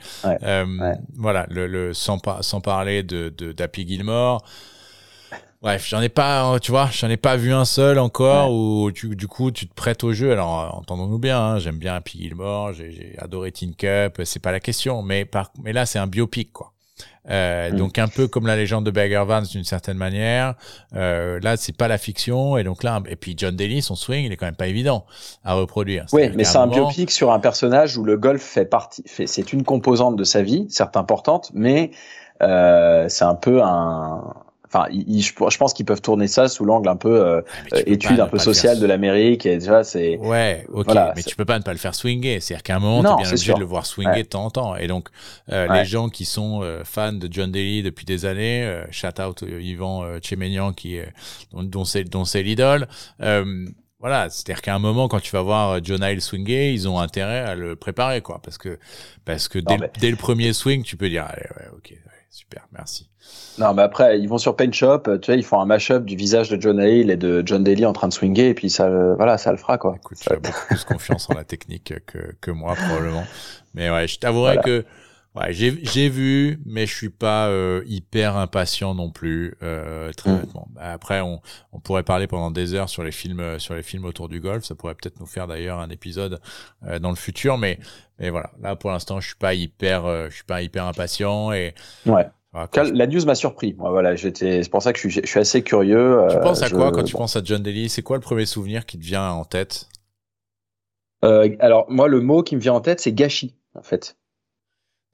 [1.17, 4.45] Voilà, le, le sans, sans parler de d'Happy Gilmore.
[5.63, 9.15] Bref, j'en ai pas, tu vois, j'en ai pas vu un seul encore où tu,
[9.15, 10.33] du coup tu te prêtes au jeu.
[10.33, 14.59] Alors entendons-nous bien, hein, j'aime bien Happy Gilmore, j'ai adoré Teen Cup, c'est pas la
[14.59, 16.73] question, mais par, mais là c'est un biopic quoi.
[17.31, 17.77] Euh, mm.
[17.77, 20.55] Donc un peu comme la légende de Bagger Vance d'une certaine manière.
[20.95, 24.27] Euh, là, c'est pas la fiction et donc là, et puis John Daly, son swing,
[24.27, 25.07] il est quand même pas évident
[25.45, 26.07] à reproduire.
[26.13, 29.53] Oui, mais c'est un biopic sur un personnage où le golf fait partie, fait, c'est
[29.53, 31.93] une composante de sa vie, certes importante, mais
[32.43, 34.35] euh, c'est un peu un
[34.73, 37.43] enfin, je, pense qu'ils peuvent tourner ça sous l'angle un peu euh,
[37.87, 39.47] étude un peu sociale de l'Amérique.
[39.47, 40.17] Et déjà, c'est.
[40.19, 42.41] Ouais, ok, mais tu peux pas ne pas le faire swinger.
[42.41, 44.51] C'est-à-dire qu'à un moment, tu es bien obligé de le voir swinger de temps en
[44.51, 44.77] temps.
[44.77, 45.09] Et donc,
[45.49, 50.73] les gens qui sont fans de John Daly depuis des années, shout out Yvan Chemenian
[50.73, 50.99] qui
[51.53, 52.87] dont, dont c'est dont c'est l'idole.
[54.03, 57.39] Voilà, c'est-à-dire qu'à un moment, quand tu vas voir John Hill swinger, ils ont intérêt
[57.39, 58.81] à le préparer, quoi, parce que
[59.25, 61.95] parce que dès, dès le premier swing, tu peux dire, allez, ouais, ok,
[62.29, 63.12] super, merci.
[63.59, 66.17] Non, mais après, ils vont sur Paint Shop, tu vois, ils font un mash-up du
[66.17, 68.89] visage de John Hill et de John Daly en train de swinger, et puis ça,
[69.15, 69.95] voilà, ça le fera, quoi.
[69.97, 73.25] Écoute, tu as beaucoup plus confiance en la technique que, que moi, probablement.
[73.75, 74.85] Mais ouais, je t'avouerai que
[75.35, 79.57] Ouais, j'ai vu, mais je suis pas euh, hyper impatient non plus.
[79.63, 80.45] Euh, très mm.
[80.79, 81.41] Après, on,
[81.73, 84.41] on, pourrait parler pendant des heures sur les films euh, sur les films autour du
[84.41, 84.65] golf.
[84.65, 86.39] Ça pourrait peut-être nous faire d'ailleurs un épisode
[86.87, 87.79] euh, dans le futur, mais
[88.19, 88.51] mais voilà.
[88.61, 91.75] Là, pour l'instant, je suis pas hyper, euh, je suis pas hyper impatient et.
[92.05, 92.27] Ouais.
[92.55, 93.75] La news m'a surpris.
[93.79, 94.63] voilà, j'étais.
[94.63, 96.27] C'est pour ça que je suis, je suis assez curieux.
[96.31, 97.89] Tu penses à quoi quand tu penses à John Daly?
[97.89, 99.89] C'est quoi le premier souvenir qui te vient en tête?
[101.23, 104.17] Alors moi, le mot qui me vient en tête, c'est gâchis, en fait.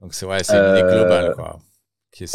[0.00, 1.58] Donc c'est vrai, c'est une idée globale, quoi.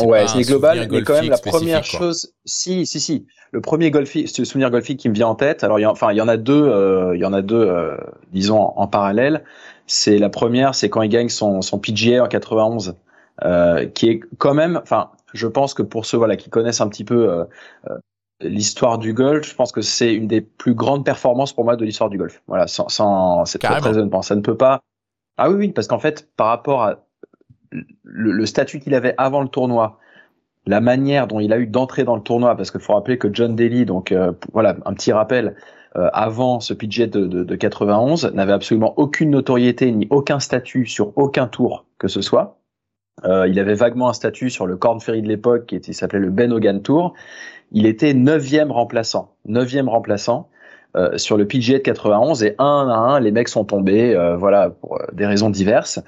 [0.05, 3.91] ouais, c'est une globale, mais quand même la première chose, si, si, si, le premier
[3.91, 5.63] golfi, ce souvenir golfique qui me vient en tête.
[5.63, 7.55] Alors, il y enfin, il y en a deux, euh, il y en a deux,
[7.55, 7.95] euh,
[8.31, 9.43] disons en, parallèle.
[9.87, 12.95] C'est la première, c'est quand il gagne son son PGA en 91,
[13.41, 16.87] euh, qui est quand même, enfin, je pense que pour ceux voilà qui connaissent un
[16.87, 17.45] petit peu euh,
[17.89, 17.97] euh,
[18.41, 21.85] l'histoire du golf, je pense que c'est une des plus grandes performances pour moi de
[21.85, 22.43] l'histoire du golf.
[22.47, 24.81] Voilà, sans, sans c'est très, très Ça ne peut pas.
[25.37, 27.05] Ah oui, oui, parce qu'en fait, par rapport à
[28.03, 29.99] le, statut qu'il avait avant le tournoi,
[30.65, 33.33] la manière dont il a eu d'entrer dans le tournoi, parce qu'il faut rappeler que
[33.33, 35.55] John Daly, donc euh, voilà, un petit rappel,
[35.95, 41.17] euh, avant ce PGA de, de, 91, n'avait absolument aucune notoriété ni aucun statut sur
[41.17, 42.59] aucun tour que ce soit.
[43.25, 46.29] Euh, il avait vaguement un statut sur le Corn Ferry de l'époque qui s'appelait le
[46.29, 47.13] Ben Hogan Tour.
[47.71, 50.49] Il était neuvième remplaçant, neuvième remplaçant.
[50.95, 54.37] Euh, sur le PGA de 91 et un à un les mecs sont tombés euh,
[54.37, 55.99] voilà pour euh, des raisons diverses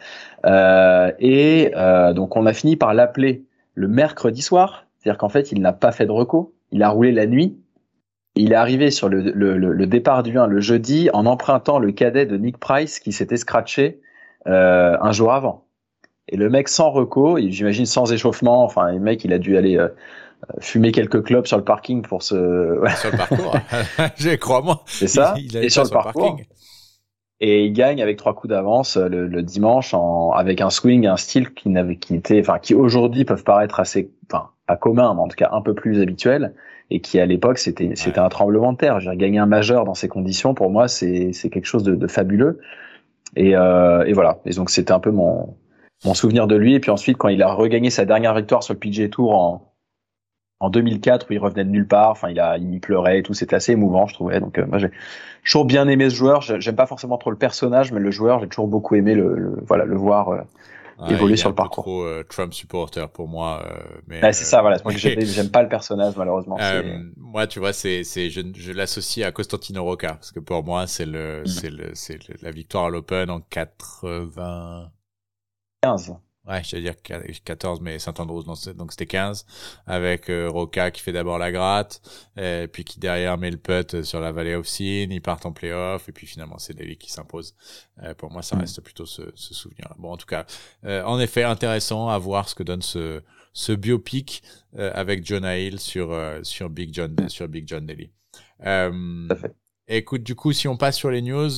[0.45, 1.71] et
[2.13, 5.91] donc on a fini par l'appeler le mercredi soir c'est-à-dire qu'en fait il n'a pas
[5.91, 7.57] fait de recours il a roulé la nuit
[8.35, 11.91] il est arrivé sur le, le, le départ du 1 le jeudi en empruntant le
[11.91, 14.01] cadet de Nick Price qui s'était scratché
[14.45, 15.64] un jour avant
[16.27, 19.79] et le mec sans recours j'imagine sans échauffement enfin le mec il a dû aller
[20.59, 22.35] fumer quelques clubs sur le parking pour se.
[22.97, 23.55] Sur le parcours.
[24.17, 24.81] J'ai crois-moi.
[24.85, 25.33] C'est ça.
[25.37, 26.37] Il, et sur le parcours.
[27.41, 31.17] Et il gagne avec trois coups d'avance euh, le, dimanche en, avec un swing, un
[31.17, 35.21] style qui n'avait, qui était, enfin, qui aujourd'hui peuvent paraître assez, enfin, pas commun, mais
[35.21, 36.53] en tout cas un peu plus habituel.
[36.91, 38.99] Et qui à l'époque c'était, c'était un tremblement de terre.
[38.99, 40.53] J'ai gagné un majeur dans ces conditions.
[40.53, 42.59] Pour moi, c'est, c'est quelque chose de, de fabuleux.
[43.35, 44.39] Et, euh, et voilà.
[44.45, 45.55] Et donc c'était un peu mon,
[46.05, 46.75] mon souvenir de lui.
[46.75, 49.75] Et puis ensuite, quand il a regagné sa dernière victoire sur le PGA Tour en,
[50.59, 52.11] en 2004 où il revenait de nulle part.
[52.11, 53.33] Enfin, il a, il pleurait et tout.
[53.33, 54.39] C'était assez émouvant, je trouvais.
[54.39, 54.91] Donc, euh, moi, j'ai
[55.43, 56.41] toujours bien aimé ce joueur.
[56.41, 59.85] J'aime pas forcément trop le personnage, mais le joueur, j'ai toujours beaucoup aimé le, voilà,
[59.85, 60.41] le voir euh,
[61.09, 61.83] évoluer sur le parcours.
[61.83, 63.63] Trop euh, Trump supporter pour moi,
[64.07, 64.21] mais.
[64.31, 64.77] c'est ça, voilà.
[64.83, 66.57] Moi, j'aime pas le personnage, malheureusement.
[67.17, 70.87] moi, tu vois, c'est, c'est, je, je l'associe à Costantino Rocca parce que pour moi,
[70.87, 71.47] c'est le, mm.
[71.47, 74.89] c'est le, c'est la victoire à l'Open en 80.
[75.85, 76.15] 15.
[76.47, 76.93] Ouais, je dire
[77.43, 79.47] 14, mais Saint-Andrews, donc c'était 15,
[79.87, 82.01] avec euh, Roca qui fait d'abord la gratte,
[82.37, 85.53] et puis qui derrière met le putt sur la vallée of Sin, ils partent en
[85.53, 87.55] playoff, et puis finalement c'est Daly qui s'impose.
[88.03, 88.59] Euh, pour moi, ça mm.
[88.59, 89.95] reste plutôt ce, ce souvenir.
[89.97, 90.45] Bon, en tout cas,
[90.85, 94.43] euh, en effet, intéressant à voir ce que donne ce, ce biopic
[94.77, 98.11] avec John Hill sur, sur, Big John, sur Big John Daly.
[99.87, 101.49] écoute, du coup, si on passe sur les news,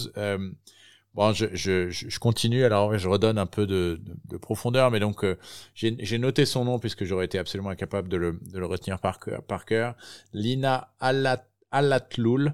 [1.18, 5.26] Bon, je, je, je, continue, alors je redonne un peu de, de, profondeur, mais donc
[5.26, 5.36] euh,
[5.74, 9.20] j'ai noté son nom puisque j'aurais été absolument incapable de le, de le retenir par,
[9.48, 9.96] par cœur.
[10.32, 12.54] Lina Alat, Alatloul,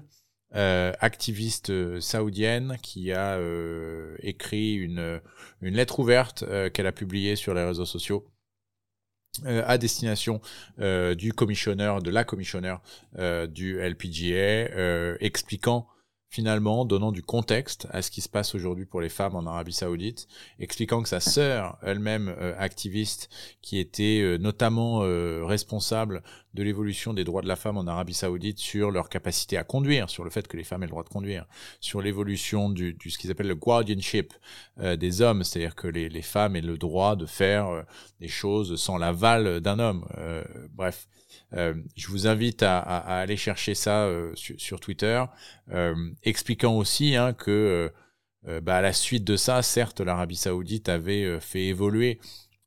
[0.56, 5.20] euh, activiste euh, saoudienne qui a euh, écrit une,
[5.60, 8.26] une lettre ouverte qu'elle a publiée sur les réseaux sociaux.
[9.44, 10.40] à destination
[10.78, 12.80] du commissionneur, de la commissionneur
[13.48, 15.88] du LPGA, expliquant
[16.34, 19.72] finalement donnant du contexte à ce qui se passe aujourd'hui pour les femmes en Arabie
[19.72, 20.26] Saoudite,
[20.58, 23.30] expliquant que sa sœur, elle-même euh, activiste,
[23.62, 28.14] qui était euh, notamment euh, responsable de l'évolution des droits de la femme en Arabie
[28.14, 31.04] Saoudite sur leur capacité à conduire, sur le fait que les femmes aient le droit
[31.04, 31.46] de conduire,
[31.78, 34.34] sur l'évolution du, du, ce qu'ils appellent le guardianship
[34.76, 37.84] des hommes, c'est-à-dire que les, les, femmes aient le droit de faire
[38.20, 40.04] des choses sans l'aval d'un homme.
[40.72, 41.06] bref,
[41.56, 45.22] euh, je vous invite à, aller chercher ça euh, sur, Twitter,
[45.72, 47.92] euh, expliquant aussi hein, que
[48.62, 52.20] bah, à la suite de ça, certes, l'Arabie Saoudite avait fait évoluer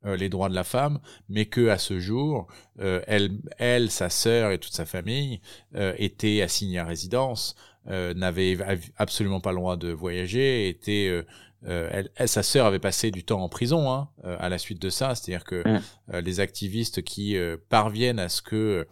[0.03, 2.47] les droits de la femme, mais que à ce jour,
[2.79, 5.39] elle, sa sœur et toute sa famille
[5.75, 8.57] étaient assignés à résidence, n'avaient
[8.95, 11.23] absolument pas le droit de voyager, étaient
[11.65, 15.15] elle, sa sœur avait passé du temps en prison hein, à la suite de ça,
[15.15, 16.17] c'est-à-dire que mmh.
[16.19, 17.35] les activistes qui
[17.69, 18.85] parviennent à ce que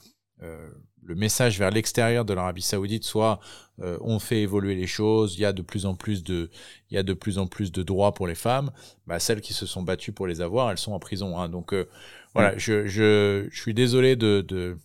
[1.05, 3.39] le message vers l'extérieur de l'Arabie Saoudite soit
[3.81, 6.49] euh, on fait évoluer les choses, il y a de plus en plus de
[6.89, 8.71] il y a de plus en plus de droits pour les femmes,
[9.05, 11.37] bah, celles qui se sont battues pour les avoir, elles sont en prison.
[11.37, 11.49] Hein.
[11.49, 11.87] Donc euh,
[12.33, 12.59] voilà, mm.
[12.59, 14.77] je, je, je suis désolé de, de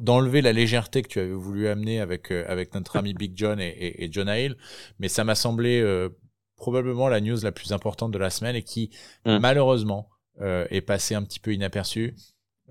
[0.00, 3.60] d'enlever la légèreté que tu avais voulu amener avec euh, avec notre ami Big John
[3.60, 4.56] et, et, et John Hale,
[4.98, 6.08] mais ça m'a semblé euh,
[6.56, 8.90] probablement la news la plus importante de la semaine et qui
[9.24, 9.38] mm.
[9.38, 12.14] malheureusement est passée un petit peu inaperçue.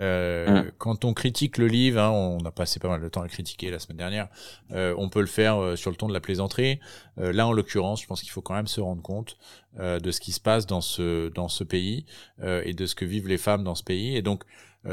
[0.02, 0.72] Euh, mm.
[0.78, 3.30] Quand on critique le livre, hein, on a passé pas mal de temps à le
[3.30, 4.28] critiquer la semaine dernière,
[4.72, 6.80] euh, on peut le faire euh, sur le ton de la plaisanterie.
[7.18, 9.38] Euh, là, en l'occurrence, je pense qu'il faut quand même se rendre compte
[9.80, 12.06] euh, de ce qui se passe dans ce, dans ce pays
[12.42, 14.16] et de ce que vivent les femmes dans ce pays.
[14.16, 14.44] Et donc,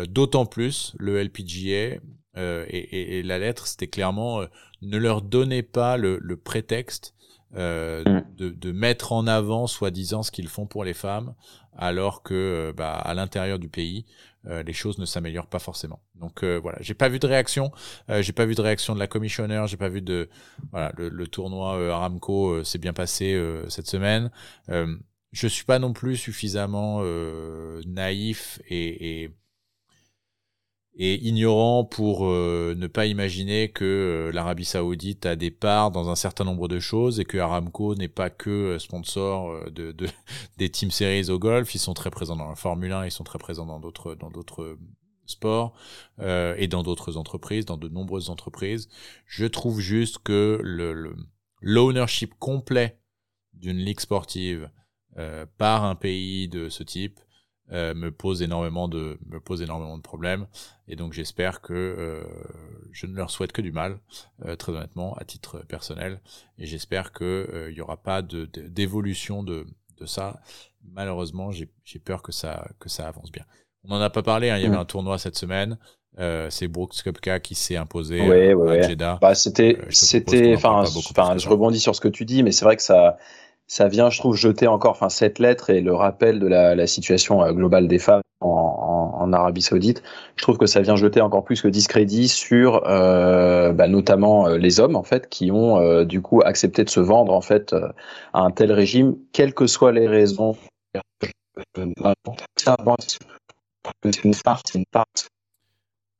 [0.08, 1.98] d'autant plus, le LPGA
[2.36, 4.42] et, et, la lettre, c'était clairement
[4.80, 7.14] ne leur donnez pas le, le prétexte
[7.52, 8.22] mm.
[8.36, 11.34] de, de, mettre en avant, soi-disant, ce qu'ils font pour les femmes,
[11.76, 14.04] alors que bah, à l'intérieur du pays,
[14.46, 16.00] euh, les choses ne s'améliorent pas forcément.
[16.16, 17.70] Donc euh, voilà, j'ai pas vu de réaction,
[18.10, 20.28] euh, j'ai pas vu de réaction de la commissionnaire, j'ai pas vu de
[20.72, 24.30] voilà le, tournoi Aramco s'est bien passé cette semaine.
[24.68, 27.02] je suis pas non plus suffisamment
[27.86, 29.30] naïf et, et
[30.94, 36.10] et ignorant pour euh, ne pas imaginer que euh, l'Arabie Saoudite a des parts dans
[36.10, 40.06] un certain nombre de choses et que Aramco n'est pas que euh, sponsor de, de,
[40.58, 41.74] des Team Series au golf.
[41.74, 44.30] Ils sont très présents dans la Formule 1, ils sont très présents dans d'autres dans
[44.30, 44.76] d'autres
[45.24, 45.72] sports
[46.20, 48.88] et dans d'autres entreprises, dans de nombreuses entreprises.
[49.24, 51.16] Je trouve juste que le
[51.62, 52.98] l'ownership complet
[53.54, 54.70] d'une ligue sportive
[55.56, 57.18] par un pays de ce type
[57.72, 60.46] euh, me pose énormément de me pose énormément de problèmes.
[60.88, 62.22] Et donc j'espère que euh,
[62.90, 63.98] je ne leur souhaite que du mal
[64.44, 66.20] euh, très honnêtement à titre personnel.
[66.58, 70.40] Et j'espère que il y aura pas de d'évolution de, de ça.
[70.84, 73.44] Malheureusement j'ai peur que ça que ça avance bien.
[73.84, 74.80] On n'en a pas parlé hein, il y avait mm.
[74.80, 75.78] un tournoi cette semaine.
[76.18, 79.18] Euh, c'est Brooks Koepka qui s'est imposé ouais, ouais, à Jeddah.
[79.22, 82.82] Bah, c'était, c'était, enfin, je rebondis sur ce que tu dis, mais c'est vrai que
[82.82, 83.16] ça,
[83.72, 86.86] ça vient, je trouve, jeter encore, enfin, cette lettre et le rappel de la, la
[86.86, 90.02] situation euh, globale des femmes en, en, en, Arabie Saoudite.
[90.36, 94.58] Je trouve que ça vient jeter encore plus que discrédit sur, euh, bah, notamment euh,
[94.58, 97.74] les hommes en fait, qui ont euh, du coup accepté de se vendre en fait
[98.34, 100.54] à un tel régime, quelles que soient les raisons.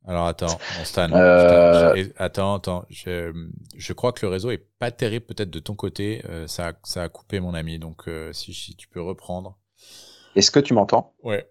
[0.07, 1.95] Alors attends, Stan, euh...
[2.19, 3.33] attends, attends, je,
[3.77, 6.73] je, crois que le réseau est pas terrible peut-être de ton côté, euh, ça, a,
[6.83, 9.57] ça a coupé mon ami, donc euh, si, si, tu peux reprendre.
[10.35, 11.15] Est-ce que tu m'entends?
[11.23, 11.49] Ouais.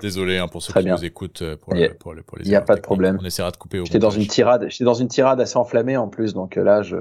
[0.00, 2.44] Désolé hein, pour ceux qui nous écoutent euh, pour, pour, pour, les.
[2.44, 3.18] Il n'y a pas de problème.
[3.20, 3.80] On essaiera de couper.
[3.84, 6.96] J'étais dans une tirade, j'étais dans une tirade assez enflammée en plus, donc là je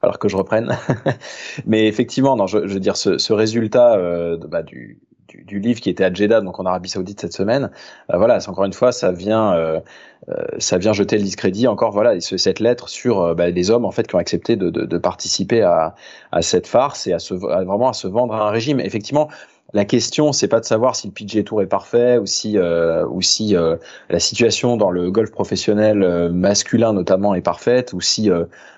[0.00, 0.76] alors que je reprenne.
[1.66, 5.00] Mais effectivement, non, je, je veux dire ce, ce résultat euh, bah, du,
[5.44, 7.70] du, livre qui était à Jeddah, donc en Arabie Saoudite cette semaine.
[8.12, 9.80] Euh, voilà, c'est encore une fois, ça vient, euh,
[10.28, 11.92] euh, ça vient jeter le discrédit encore.
[11.92, 14.98] Voilà, cette lettre sur bah, les hommes en fait qui ont accepté de, de, de
[14.98, 15.94] participer à,
[16.32, 18.80] à, cette farce et à se vraiment à se vendre à un régime.
[18.80, 19.28] Effectivement.
[19.72, 23.20] La question, c'est pas de savoir si le PGA Tour est parfait ou si, ou
[23.20, 23.56] si
[24.08, 28.30] la situation dans le golf professionnel masculin notamment est parfaite ou si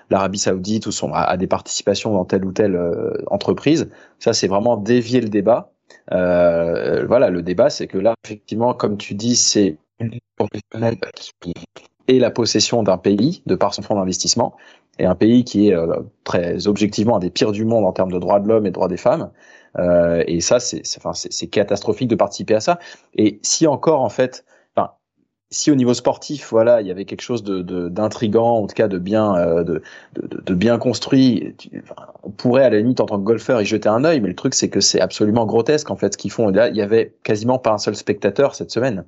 [0.09, 2.77] l'Arabie Saoudite ou son, a, des participations dans telle ou telle
[3.27, 3.87] entreprise.
[4.17, 5.71] Ça, c'est vraiment dévier le débat
[6.11, 9.77] euh, voilà, le débat, c'est que là, effectivement, comme tu dis, c'est
[12.07, 14.55] et la possession d'un pays de par son fonds d'investissement
[14.97, 18.11] et un pays qui est euh, très objectivement un des pires du monde en termes
[18.11, 19.29] de droits de l'homme et de droits des femmes.
[19.77, 22.79] Euh, et ça, c'est enfin, c'est catastrophique de participer à ça.
[23.15, 24.43] Et si encore, en fait,
[25.51, 28.87] si au niveau sportif, voilà, il y avait quelque chose de d'intrigant, en tout cas
[28.87, 29.81] de bien euh, de,
[30.13, 31.55] de, de, bien construit,
[32.23, 34.35] on pourrait à la limite en tant que golfeur y jeter un œil, mais le
[34.35, 36.49] truc c'est que c'est absolument grotesque en fait ce qu'ils font.
[36.49, 39.05] Et là, il y avait quasiment pas un seul spectateur cette semaine.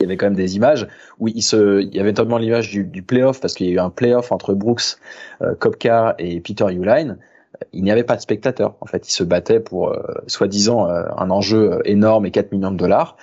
[0.00, 0.86] Il y avait quand même des images
[1.18, 3.72] où il se, il y avait notamment l'image du, du playoff parce qu'il y a
[3.72, 4.96] eu un playoff entre Brooks,
[5.42, 7.18] euh, Kopka et Peter Uline.
[7.72, 8.76] Il n'y avait pas de spectateurs.
[8.80, 12.70] En fait, ils se battaient pour euh, soi-disant euh, un enjeu énorme et 4 millions
[12.70, 13.16] de dollars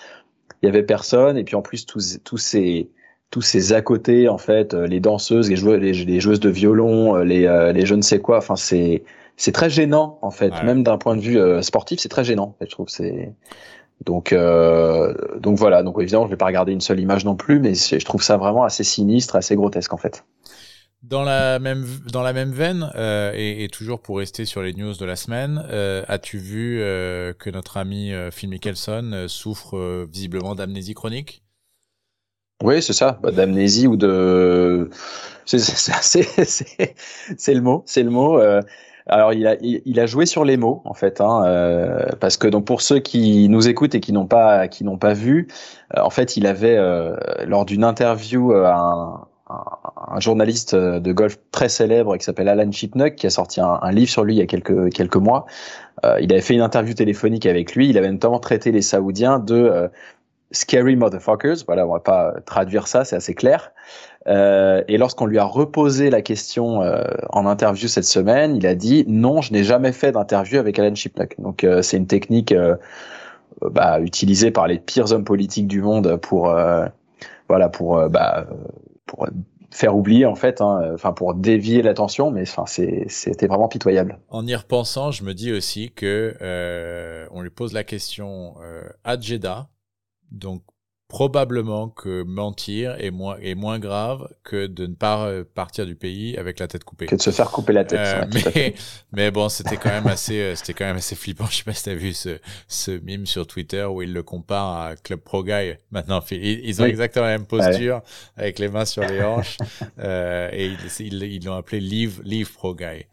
[0.66, 1.38] il y avait personne.
[1.38, 2.90] Et puis en plus tous tous ces
[3.32, 7.18] tous ces à côté en fait euh, les danseuses les joueuses les, joueuses de violon
[7.18, 9.04] euh, les euh, les je ne sais quoi enfin c'est
[9.36, 10.52] c'est très gênant en fait.
[10.64, 12.88] Même d'un point de vue sportif c'est très gênant je trouve.
[12.90, 13.34] C'est
[14.06, 14.34] donc
[15.40, 15.84] donc voilà.
[15.84, 18.38] Donc évidemment je vais pas regarder une seule image non plus mais je trouve ça
[18.38, 20.24] vraiment assez sinistre assez grotesque en fait
[21.10, 24.74] Dans la même, dans la même veine, euh, et, et, toujours pour rester sur les
[24.74, 29.28] news de la semaine, euh, as-tu vu euh, que notre ami euh, Phil Mickelson euh,
[29.28, 31.44] souffre euh, visiblement d'amnésie chronique?
[32.64, 34.90] Oui, c'est ça, bah, d'amnésie ou de...
[35.46, 35.58] C'est
[37.54, 38.40] le mot, c'est le mot.
[39.06, 41.44] alors il a, il, a joué sur les mots en fait, hein,
[42.20, 45.14] parce que donc pour ceux qui nous écoutent et qui n'ont pas, qui n'ont pas
[45.14, 45.50] vu,
[45.96, 46.80] en fait il avait
[47.46, 49.85] lors d'une interview un un,
[50.20, 53.92] journaliste euh, de golf très célèbre qui s'appelle Alan Chipnuck, qui a sorti un, un,
[53.92, 55.46] livre sur lui il y a quelques, quelques mois.
[56.04, 57.90] Euh, il avait fait une interview téléphonique avec lui.
[57.90, 59.88] Il avait notamment traité les Saoudiens de euh,
[60.52, 61.58] scary motherfuckers.
[61.66, 63.72] Voilà, on va pas traduire ça, c'est assez clair.
[64.28, 68.76] Euh, et lorsqu'on lui a reposé la question euh, en interview cette semaine, il a
[68.76, 71.36] dit non, je n'ai jamais fait d'interview avec Alan Chipnuck.
[71.40, 72.54] Donc c'est une technique
[73.62, 76.54] bah, utilisée par les pires hommes politiques du monde pour
[77.48, 78.48] voilà pour bah,
[79.06, 79.28] pour
[79.76, 84.20] faire oublier en fait, hein, enfin pour dévier l'attention, mais enfin c'était vraiment pitoyable.
[84.30, 88.88] En y repensant, je me dis aussi que euh, on lui pose la question euh,
[89.04, 89.68] à Jeddah,
[90.32, 90.62] donc
[91.16, 95.96] probablement que mentir est moins, est moins grave que de ne pas euh, partir du
[95.96, 97.06] pays avec la tête coupée.
[97.06, 98.00] Que de se faire couper la tête.
[98.02, 98.76] Euh, mais,
[99.14, 101.46] mais, bon, c'était quand même assez, euh, c'était quand même assez flippant.
[101.50, 102.38] Je sais pas si t'as vu ce,
[102.68, 105.76] ce mime sur Twitter où il le compare à Club Pro Guy.
[105.90, 108.02] Maintenant, ils, ont exactement la même posture
[108.36, 109.56] avec les mains sur les hanches
[110.00, 113.06] euh, et ils l'ont appelé Leave, Leave Pro Guy.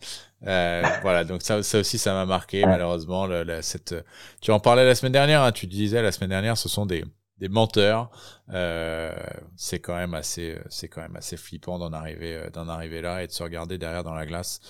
[0.49, 3.29] Euh, voilà, donc ça, ça aussi, ça m'a marqué malheureusement.
[3.29, 3.95] Le, cette,
[4.41, 5.43] tu en parlais la semaine dernière.
[5.43, 7.05] Hein, tu disais la semaine dernière, ce sont des
[7.43, 8.11] des menteurs.
[8.51, 9.13] Euh,
[9.57, 13.25] c'est quand même assez, c'est quand même assez flippant d'en arriver, euh, d'en arriver là
[13.25, 14.61] et de se regarder derrière dans la glace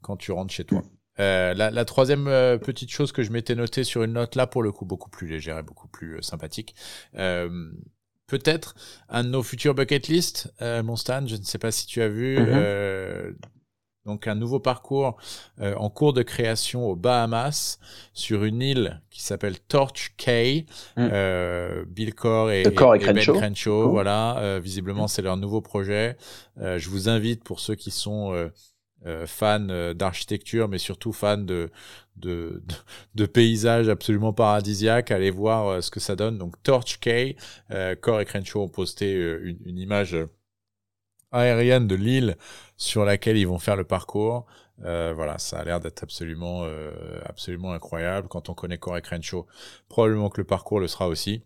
[0.00, 0.82] quand tu rentres chez toi.
[1.20, 4.46] Euh, la, la, troisième euh, petite chose que je m'étais notée sur une note là,
[4.46, 6.74] pour le coup, beaucoup plus légère et beaucoup plus euh, sympathique.
[8.28, 8.76] Peut-être
[9.10, 11.26] un de nos futurs bucket list, mon Stan.
[11.26, 12.38] Je ne sais pas si tu as vu.
[12.38, 13.34] Mm-hmm
[14.04, 15.16] donc un nouveau parcours
[15.60, 17.78] euh, en cours de création aux Bahamas
[18.12, 20.66] sur une île qui s'appelle Torch Cay.
[20.96, 21.08] Mm.
[21.12, 24.38] Euh, Bill Core et, Ben Crenshaw, voilà.
[24.38, 26.16] Euh, visiblement, c'est leur nouveau projet.
[26.60, 28.32] Euh, je vous invite pour ceux qui sont
[29.06, 31.70] euh, fans d'architecture, mais surtout fans de,
[32.16, 32.62] de,
[33.14, 36.38] de, paysages absolument paradisiaques, à aller voir ce que ça donne.
[36.38, 37.36] Donc Torch Cay,
[38.00, 40.16] Core et Crenshaw ont posté une, une image
[41.32, 42.36] aérienne de l'île
[42.76, 44.46] sur laquelle ils vont faire le parcours.
[44.84, 46.92] Euh, voilà, ça a l'air d'être absolument, euh,
[47.24, 48.28] absolument incroyable.
[48.28, 49.46] Quand on connaît Corey Crenshaw,
[49.88, 51.42] probablement que le parcours le sera aussi.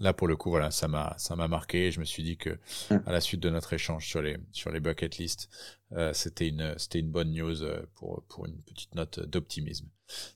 [0.00, 1.90] Là, pour le coup, voilà, ça m'a, ça m'a marqué.
[1.90, 2.50] Je me suis dit que,
[2.90, 2.98] mm.
[3.06, 5.48] à la suite de notre échange sur les, sur les bucket list,
[5.92, 9.86] euh, c'était une, c'était une bonne news euh, pour, pour une petite note d'optimisme.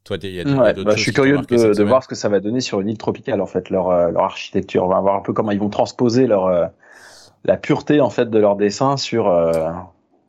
[0.02, 2.28] Toi, il y a, ouais, bah, je suis curieux de, de voir ce que ça
[2.28, 4.82] va donner sur une île tropicale, en fait, leur, euh, leur architecture.
[4.84, 6.70] On va voir un peu comment ils vont transposer leur,
[7.44, 9.52] la pureté en fait de leur dessin sur euh,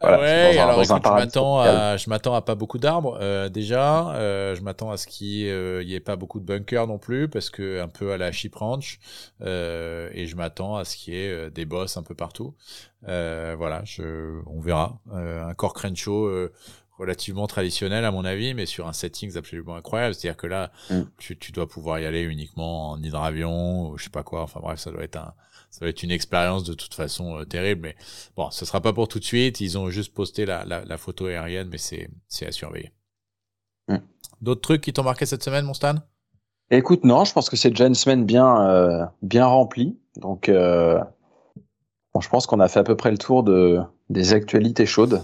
[0.03, 4.13] voilà, ouais, alors écoute, je m'attends à, je m'attends à pas beaucoup d'arbres euh, déjà.
[4.15, 7.29] Euh, je m'attends à ce qu'il euh, y ait pas beaucoup de bunkers non plus
[7.29, 8.99] parce que un peu à la Sheep Ranch.
[9.41, 12.53] Euh, et je m'attends à ce qu'il y ait euh, des bosses un peu partout.
[13.01, 14.99] voilà, je, on verra.
[15.11, 16.49] un corps Crenshaw
[16.99, 20.15] relativement traditionnel à mon avis, mais sur un setting absolument incroyable.
[20.15, 21.01] C'est-à-dire que là, mm.
[21.17, 24.41] tu, tu, dois pouvoir y aller uniquement en hydravion ou je sais pas quoi.
[24.41, 25.33] Enfin bref, ça doit être un
[25.73, 27.81] ça va être une expérience de toute façon euh, terrible.
[27.81, 27.95] Mais
[28.37, 29.59] bon, ce sera pas pour tout de suite.
[29.59, 32.11] Ils ont juste posté la, la, la photo aérienne, mais c'est,
[32.45, 32.91] à surveiller.
[33.87, 33.95] Mm.
[34.39, 35.95] D'autres trucs qui t'ont marqué cette semaine, mon Stan?
[36.69, 39.97] Écoute, non, je pense que c'est déjà une semaine bien, euh, bien remplie.
[40.17, 40.99] Donc, euh,
[42.13, 43.79] bon, je pense qu'on a fait à peu près le tour de,
[44.11, 45.23] des actualités chaudes.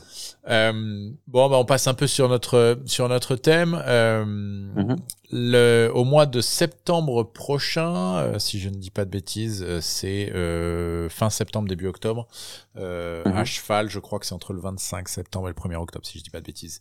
[0.49, 3.79] Euh, bon, bah, on passe un peu sur notre sur notre thème.
[3.85, 4.97] Euh, mm-hmm.
[5.31, 9.79] le, au mois de septembre prochain, euh, si je ne dis pas de bêtises, euh,
[9.79, 12.27] c'est euh, fin septembre début octobre.
[12.75, 13.33] Mm-hmm.
[13.35, 16.17] À cheval, je crois que c'est entre le 25 septembre et le 1er octobre, si
[16.17, 16.79] je dis pas de bêtises.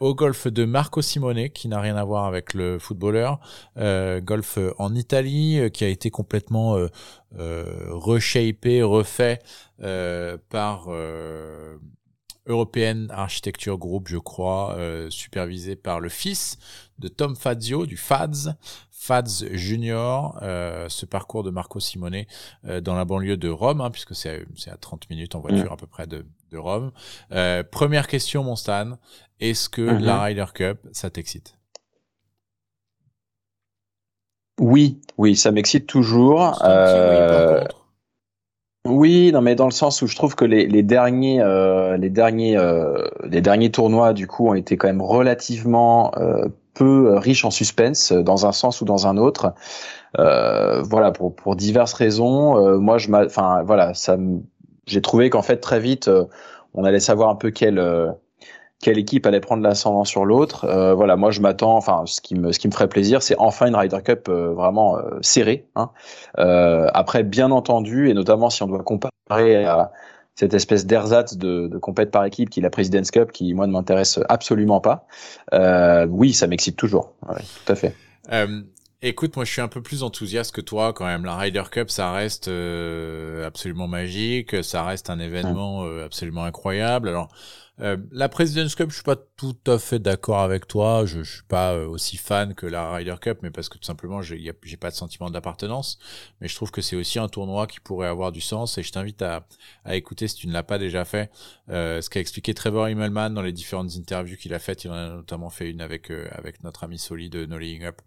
[0.00, 3.38] au golf de Marco Simone, qui n'a rien à voir avec le footballeur.
[3.76, 6.76] golf en Italie, qui a été complètement
[7.32, 9.38] reshapé, refait
[10.48, 10.88] par
[12.50, 16.58] European Architecture Group, je crois, euh, supervisé par le fils
[16.98, 18.56] de Tom Fazio, du FADS,
[18.90, 22.24] FADS Junior, euh, ce parcours de Marco Simone
[22.66, 25.74] euh, dans la banlieue de Rome, hein, puisque c'est à 30 minutes en voiture mm.
[25.74, 26.90] à peu près de, de Rome.
[27.70, 28.98] Première question, mon Stan,
[29.38, 30.00] est-ce que mm-hmm.
[30.00, 31.56] la Ryder Cup, ça t'excite?
[34.58, 36.60] Oui, oui, ça m'excite toujours.
[38.86, 42.56] Oui, non, mais dans le sens où je trouve que les, derniers, euh, les derniers,
[42.56, 47.50] euh, les derniers tournois du coup ont été quand même relativement euh, peu riches en
[47.50, 49.52] suspense, dans un sens ou dans un autre.
[50.18, 52.78] Euh, voilà, pour pour diverses raisons.
[52.78, 54.16] moi, je, enfin voilà, ça,
[54.86, 56.10] j'ai trouvé qu'en fait très vite
[56.72, 57.78] on allait savoir un peu quelle
[58.80, 60.64] quelle équipe allait prendre l'ascendant sur l'autre.
[60.64, 63.36] Euh, voilà, moi je m'attends, enfin ce qui me ce qui me ferait plaisir, c'est
[63.38, 65.66] enfin une Ryder Cup euh, vraiment euh, serrée.
[65.76, 65.90] Hein.
[66.36, 69.92] après, bien entendu, et notamment si on doit comparer à
[70.34, 73.66] cette espèce d'ersatz de, de compète par équipe qui est la President's Cup, qui moi
[73.66, 75.06] ne m'intéresse absolument pas.
[76.08, 77.12] oui, ça m'excite toujours.
[77.28, 77.94] Ouais, tout à fait.
[79.02, 81.24] Écoute, moi je suis un peu plus enthousiaste que toi quand même.
[81.24, 82.50] La Ryder Cup, ça reste
[83.44, 87.10] absolument magique, ça reste un événement absolument incroyable.
[87.10, 87.28] Alors,
[87.80, 91.06] euh, la President's Cup, je suis pas tout à fait d'accord avec toi.
[91.06, 93.84] Je, je suis pas euh, aussi fan que la Ryder Cup, mais parce que tout
[93.84, 95.98] simplement, j'ai pas de sentiment d'appartenance.
[96.40, 98.76] Mais je trouve que c'est aussi un tournoi qui pourrait avoir du sens.
[98.76, 99.46] Et je t'invite à,
[99.86, 101.30] à, écouter si tu ne l'as pas déjà fait,
[101.70, 104.84] euh, ce qu'a expliqué Trevor Immelman dans les différentes interviews qu'il a faites.
[104.84, 108.02] Il en a notamment fait une avec euh, avec notre ami Soli de No Up,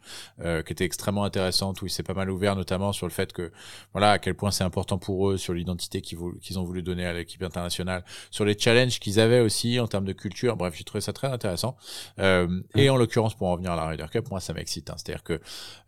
[0.65, 3.51] qui était extrêmement intéressante où il s'est pas mal ouvert, notamment sur le fait que
[3.93, 7.13] voilà à quel point c'est important pour eux, sur l'identité qu'ils ont voulu donner à
[7.13, 10.57] l'équipe internationale, sur les challenges qu'ils avaient aussi en termes de culture.
[10.57, 11.75] Bref, j'ai trouvé ça très intéressant.
[12.19, 14.89] Euh, et en l'occurrence, pour en revenir à la Ryder Cup, moi, ça m'excite.
[14.89, 14.95] Hein.
[14.97, 15.39] C'est-à-dire que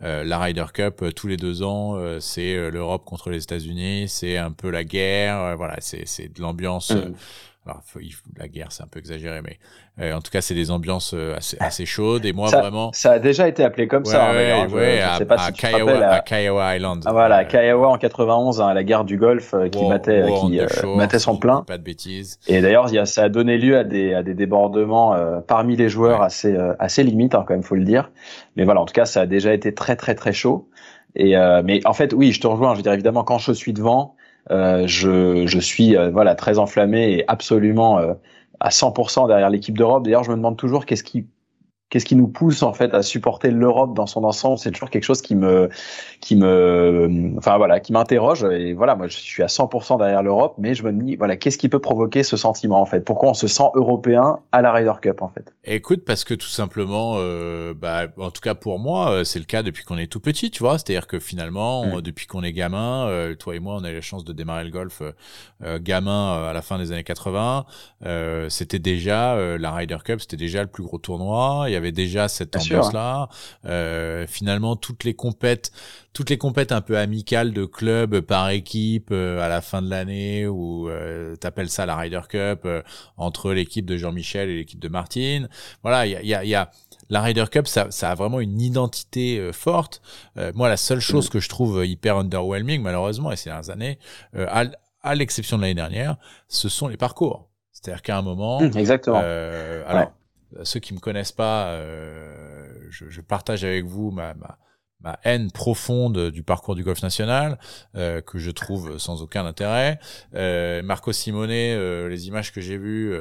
[0.03, 4.37] euh, la Ryder Cup, euh, tous les deux ans, c'est l'Europe contre les États-Unis, c'est
[4.37, 5.55] un peu la guerre.
[5.57, 6.91] voilà, c'est de l'ambiance.
[6.91, 7.13] Mm.
[7.67, 7.81] Alors,
[8.37, 9.57] la guerre, c'est un peu exagéré, mais
[9.99, 12.23] euh, en tout cas, c'est des ambiances euh, assez, assez chaudes.
[12.23, 12.91] Et moi, vraiment.
[12.93, 14.29] Ça a déjà été appelé comme ça.
[14.29, 17.03] Hein, ouais, à, sais pas à, si Kiowa, à, Kiowa, Island.
[17.07, 20.59] Ah, voilà, à euh, Kiowa en 91, hein, la guerre du Golfe qui battait, qui
[20.95, 21.63] battait son plein.
[21.63, 22.39] Pas de bêtises.
[22.47, 25.15] Et d'ailleurs, ça a donné lieu à des, à des débordements
[25.47, 28.11] parmi les joueurs assez, assez limites, hein, quand même, faut le dire.
[28.57, 30.69] Mais voilà, en tout cas, ça a déjà été très, très, très chaud.
[31.15, 32.73] Et mais en fait, oui, je te rejoins.
[32.73, 34.14] Je veux dire, évidemment, quand je suis devant.
[34.51, 38.13] Euh, je, je, suis euh, voilà très enflammé et absolument euh,
[38.59, 40.03] à 100% derrière l'équipe d'Europe.
[40.03, 41.27] D'ailleurs, je me demande toujours qu'est-ce qui
[41.89, 44.57] qu'est-ce qui nous pousse en fait à supporter l'Europe dans son ensemble?
[44.57, 45.69] C'est toujours quelque chose qui me,
[46.21, 48.43] qui me, enfin voilà, qui m'interroge.
[48.43, 51.57] Et voilà, moi je suis à 100% derrière l'Europe, mais je me dis voilà, qu'est-ce
[51.57, 53.01] qui peut provoquer ce sentiment en fait?
[53.01, 55.53] Pourquoi on se sent européen à la Ryder Cup en fait?
[55.63, 59.45] Écoute, parce que tout simplement, euh, bah, en tout cas pour moi, euh, c'est le
[59.45, 60.77] cas depuis qu'on est tout petit, tu vois.
[60.77, 62.01] C'est-à-dire que finalement, mm.
[62.01, 64.63] depuis qu'on est gamin, euh, toi et moi, on a eu la chance de démarrer
[64.63, 65.01] le golf
[65.63, 67.65] euh, gamin à la fin des années 80.
[68.49, 72.55] c'était déjà la Ryder Cup, c'était déjà le plus gros tournoi y avait déjà cette
[72.55, 73.29] ambiance-là.
[73.65, 75.71] Euh, finalement, toutes les compètes,
[76.13, 79.89] toutes les compètes un peu amicales de clubs par équipe euh, à la fin de
[79.89, 82.81] l'année, où euh, t'appelles ça la Ryder Cup euh,
[83.17, 85.49] entre l'équipe de Jean-Michel et l'équipe de Martine.
[85.83, 86.71] Voilà, il y a, y a, y a
[87.09, 90.01] la Ryder Cup, ça, ça, a vraiment une identité euh, forte.
[90.53, 91.29] moi, la seule chose mm.
[91.29, 93.99] que je trouve hyper underwhelming, malheureusement, et ces dernières années,
[94.35, 94.63] à,
[95.01, 96.15] à l'exception de l'année dernière,
[96.47, 97.49] ce sont les parcours.
[97.71, 99.19] C'est-à-dire qu'à un moment, mm, exactement.
[99.19, 100.11] alors,
[100.63, 104.57] ceux qui me connaissent pas, euh, je, je, partage avec vous ma, ma,
[105.01, 107.59] ma, haine profonde du parcours du golf national,
[107.95, 109.99] euh, que je trouve sans aucun intérêt.
[110.33, 113.13] Euh, Marco Simone, euh, les images que j'ai vues,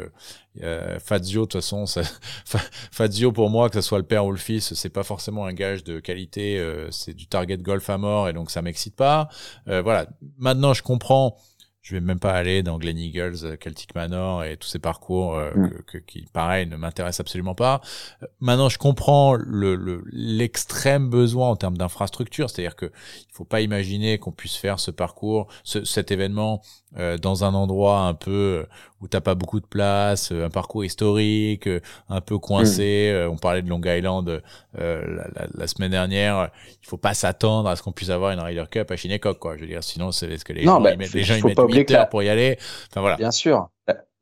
[0.62, 1.84] euh, Fazio, de toute façon,
[2.92, 5.52] Fazio pour moi, que ce soit le père ou le fils, c'est pas forcément un
[5.52, 9.28] gage de qualité, c'est du target golf à mort et donc ça m'excite pas.
[9.66, 10.06] voilà.
[10.38, 11.36] Maintenant, je comprends
[11.84, 15.34] je vais même pas aller dans Glen Eagles, euh, Celtic Manor et tous ces parcours
[15.34, 15.70] euh, mm.
[15.86, 17.82] que, qui, pareil, ne m'intéressent absolument pas.
[18.22, 23.60] Euh, maintenant, je comprends le l'extrême besoin en termes d'infrastructure, c'est-à-dire que il faut pas
[23.60, 26.62] imaginer qu'on puisse faire ce parcours, ce, cet événement
[26.98, 28.66] euh, dans un endroit un peu euh,
[29.00, 31.68] où t'as pas beaucoup de place, euh, un parcours historique,
[32.08, 33.12] un peu coincé.
[33.12, 33.30] Mm.
[33.30, 34.42] on parlait de Long Island
[34.78, 36.50] la, la, la, semaine dernière.
[36.82, 39.56] Il faut pas s'attendre à ce qu'on puisse avoir une Ryder Cup à Chinecock, quoi.
[39.56, 41.44] Je veux dire, sinon c'est ce que les gens, bah, ils mettent, les gens ils
[41.44, 42.58] mettent 8 heures pour y aller.
[42.90, 43.16] Enfin voilà.
[43.16, 43.68] Bien sûr.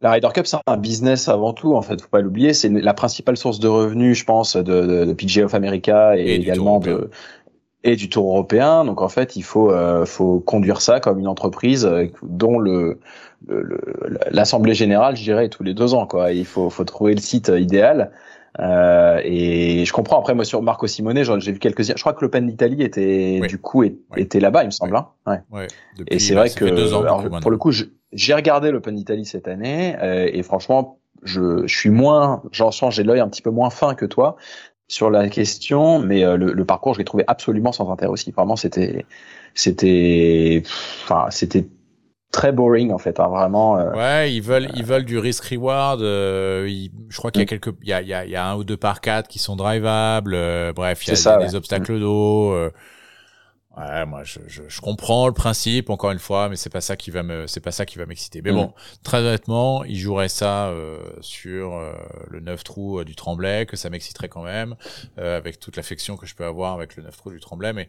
[0.01, 2.01] La Ryder Cup, c'est un business avant tout, en fait.
[2.01, 2.55] Faut pas l'oublier.
[2.55, 6.35] C'est la principale source de revenus, je pense, de, de, de PGA of America et,
[6.35, 7.09] également de,
[7.85, 8.85] et du Tour européen.
[8.85, 13.01] Donc en fait, il faut euh, faut conduire ça comme une entreprise euh, dont le
[14.31, 16.07] l'assemblée générale, je dirais, tous les deux ans.
[16.07, 16.33] Quoi.
[16.33, 18.13] Il faut faut trouver le site idéal.
[18.61, 20.19] Euh, et je comprends.
[20.19, 21.83] Après, moi sur Marco Simone, j'ai vu quelques.
[21.85, 23.83] Je crois que l'Open d'Italie était du coup
[24.17, 24.97] était là-bas, il me semble.
[24.97, 25.39] Hein.
[25.51, 25.69] Ouais.
[26.09, 27.73] et c'est vrai que alors, pour le coup,
[28.13, 32.95] j'ai regardé l'Open d'Italie cette année euh, et franchement, je, je suis moins, j'en sens,
[32.95, 34.37] j'ai l'œil un petit peu moins fin que toi
[34.93, 38.31] sur la question, mais euh, le, le, parcours, je l'ai trouvé absolument sans intérêt aussi.
[38.31, 39.07] Vraiment, c'était,
[39.55, 40.63] c'était,
[41.05, 41.67] enfin, c'était
[42.31, 43.79] très boring en fait, hein, vraiment.
[43.79, 46.03] Euh, ouais, ils veulent, ils veulent du risk reward.
[46.03, 46.69] Euh,
[47.09, 47.59] je crois qu'il y a mm.
[47.59, 49.29] quelques, il y a, il y a, il y a un ou deux par quatre
[49.29, 50.37] qui sont drivables.
[50.75, 52.01] bref, il y a, des obstacles mm.
[52.01, 52.55] d'eau.
[53.77, 56.95] Ouais, moi je, je, je, comprends le principe encore une fois, mais c'est pas ça
[56.95, 58.43] qui va me c'est pas ça qui va m'exciter.
[58.43, 58.73] Mais bon, mm.
[59.03, 61.95] très honnêtement, il jouerait ça euh, sur euh,
[62.29, 64.77] le 9 trous euh, du Tremblay, que ça m'exciterait quand même,
[65.19, 67.73] euh, avec toute l'affection que je peux avoir avec le 9 trous du Tremblay.
[67.73, 67.87] Mais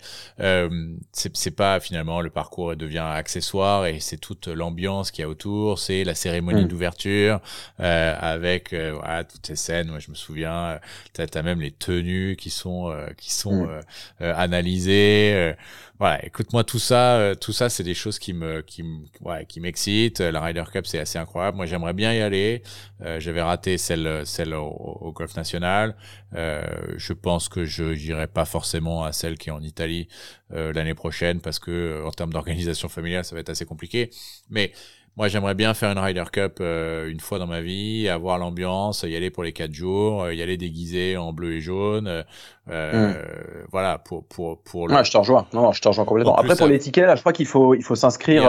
[1.11, 5.29] c'est c'est pas finalement le parcours devient accessoire et c'est toute l'ambiance qu'il y a
[5.29, 6.67] autour, c'est la cérémonie mm.
[6.69, 7.41] d'ouverture
[7.77, 9.89] avec voilà, toutes ces scènes.
[9.89, 10.79] Moi, je me souviens,
[11.11, 13.81] t'as as même les tenues qui sont qui sont mm.
[14.21, 15.55] analysées
[15.99, 18.83] voilà, écoute-moi tout ça, euh, tout ça, c'est des choses qui me, qui
[19.21, 20.19] ouais, qui m'excitent.
[20.19, 21.57] La Ryder Cup, c'est assez incroyable.
[21.57, 22.63] Moi, j'aimerais bien y aller.
[23.01, 25.95] Euh, J'avais raté celle, celle au, golf national.
[26.35, 26.63] Euh,
[26.97, 30.07] je pense que je n'irai pas forcément à celle qui est en Italie
[30.51, 34.09] euh, l'année prochaine parce que en termes d'organisation familiale, ça va être assez compliqué.
[34.49, 34.71] Mais
[35.15, 39.03] moi, j'aimerais bien faire une Ryder Cup euh, une fois dans ma vie, avoir l'ambiance,
[39.03, 42.25] y aller pour les quatre jours, y aller déguisé en bleu et jaune,
[42.69, 43.67] euh, hmm.
[43.71, 44.87] Voilà, pour pour pour.
[44.87, 44.95] Le...
[44.95, 45.47] Ouais, je te rejoins.
[45.53, 46.35] Non, je te rejoins complètement.
[46.35, 48.43] Après, pour les tickets, là, je crois qu'il faut il faut s'inscrire.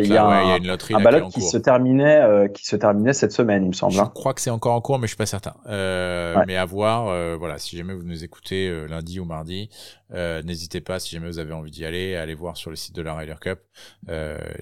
[0.00, 3.12] Il y a un, une loterie un ballot qui, se terminait euh, qui se terminait
[3.12, 3.92] cette semaine, il me semble.
[3.92, 4.10] Je hein.
[4.14, 5.54] crois que c'est encore en cours, mais je suis pas certain.
[5.66, 7.08] Euh, Mais à voir.
[7.08, 9.68] Euh, voilà, si jamais vous nous écoutez euh, lundi ou mardi,
[10.14, 10.98] n'hésitez pas.
[10.98, 13.36] Si jamais vous avez envie d'y aller, allez voir sur le site de la Ryder
[13.40, 13.60] Cup.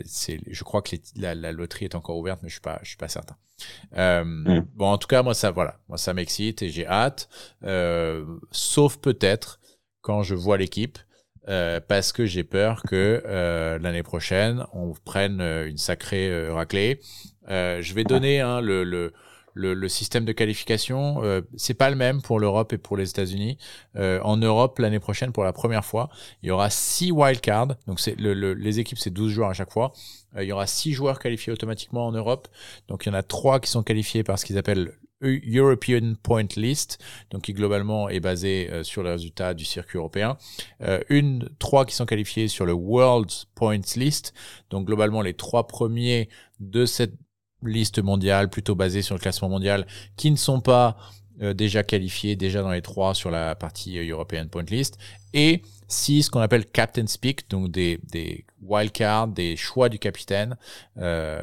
[0.04, 2.88] c'est, je crois que la, la, loterie est encore ouverte, mais je suis pas je
[2.88, 3.36] suis pas certain.
[3.92, 4.61] Hmm.
[4.74, 7.28] Bon, en tout cas, moi ça voilà, moi ça m'excite et j'ai hâte.
[8.50, 9.61] sauf peut-être
[10.02, 10.98] quand je vois l'équipe.
[11.48, 17.00] Euh, parce que j'ai peur que euh, l'année prochaine on prenne euh, une sacrée raclée.
[17.48, 19.12] je vais donner hein, le, le,
[19.54, 21.22] le, système de qualification.
[21.57, 23.59] c'est pas le même pour l'Europe et pour les États-Unis.
[23.96, 26.11] en Europe, l'année prochaine, pour la première fois,
[26.42, 27.76] il y aura six wildcards.
[27.86, 29.92] Donc c'est les équipes, c'est 12 joueurs à chaque fois.
[30.39, 32.49] Il y aura six joueurs qualifiés automatiquement en Europe.
[32.89, 36.49] Donc il y en a trois qui sont qualifiés par ce qu'ils appellent European Point
[36.57, 36.99] List,
[37.31, 40.37] donc qui globalement est basé euh, sur les résultats du circuit européen.
[40.83, 44.35] Euh, une, trois qui sont qualifiés sur le World Points List,
[44.70, 46.29] donc globalement les trois premiers
[46.61, 47.14] de cette
[47.62, 50.99] liste mondiale, plutôt basée sur le classement mondial, qui ne sont pas
[51.41, 54.99] euh, déjà qualifiés, déjà dans les trois sur la partie European Point List,
[55.33, 60.57] et six ce qu'on appelle Captain Speak, donc des, des wildcards, des choix du capitaine.
[60.99, 61.39] Euh,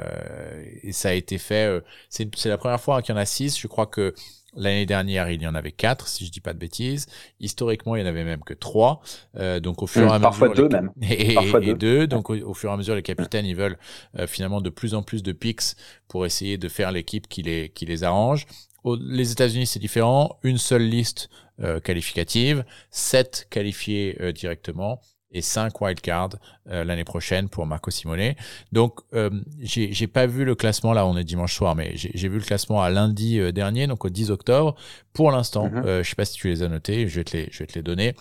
[0.82, 1.68] et ça a été fait.
[1.68, 3.58] Euh, c'est la première fois qu'il y en a six.
[3.58, 4.14] Je crois que
[4.56, 7.08] L'année dernière, il y en avait quatre, si je dis pas de bêtises.
[7.40, 9.02] Historiquement, il y en avait même que trois.
[9.38, 10.92] Euh, donc au fur et à mmh, mesure, parfois deux même.
[11.02, 11.74] Et, parfois deux.
[11.74, 12.08] deux.
[12.08, 13.78] Donc au, fur et à mesure, les capitaines, ils veulent
[14.20, 15.76] euh, finalement de plus en plus de picks
[16.08, 18.46] pour essayer de faire l'équipe qui les qui les arrange.
[18.86, 20.38] Les États-Unis, c'est différent.
[20.44, 21.30] Une seule liste
[21.60, 25.00] euh, qualificative, sept qualifiés euh, directement
[25.34, 26.36] et 5 wildcards
[26.70, 28.34] euh, l'année prochaine pour Marco Simone.
[28.72, 29.30] Donc, euh,
[29.60, 32.82] j'ai pas vu le classement, là on est dimanche soir, mais j'ai vu le classement
[32.82, 34.76] à lundi euh, dernier, donc au 10 octobre.
[35.12, 37.50] Pour l'instant, mm je sais pas si tu les as notés, je vais te les,
[37.52, 38.16] je vais te les donner.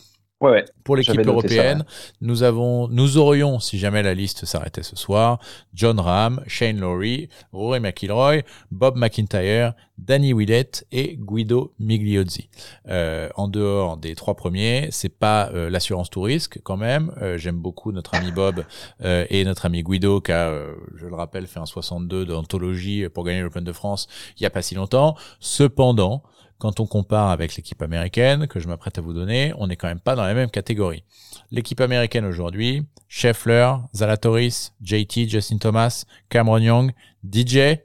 [0.84, 1.84] Pour l'équipe européenne,
[2.20, 5.38] nous avons, nous aurions, si jamais la liste s'arrêtait ce soir,
[5.74, 12.48] John Ram, Shane Lowry, Rory McIlroy, Bob McIntyre, Danny Willett et Guido Migliozzi.
[12.88, 17.12] Euh, en dehors des trois premiers, c'est pas euh, l'assurance tout risque quand même.
[17.22, 18.64] Euh, j'aime beaucoup notre ami Bob
[19.02, 20.52] euh, et notre ami Guido qui a,
[20.96, 24.50] je le rappelle, fait un 62 d'anthologie pour gagner l'Open de France il y a
[24.50, 25.16] pas si longtemps.
[25.38, 26.22] Cependant,
[26.62, 29.88] quand on compare avec l'équipe américaine que je m'apprête à vous donner, on n'est quand
[29.88, 31.02] même pas dans la même catégorie.
[31.50, 36.92] L'équipe américaine aujourd'hui, Scheffler, Zalatoris, JT, Justin Thomas, Cameron Young,
[37.28, 37.80] DJ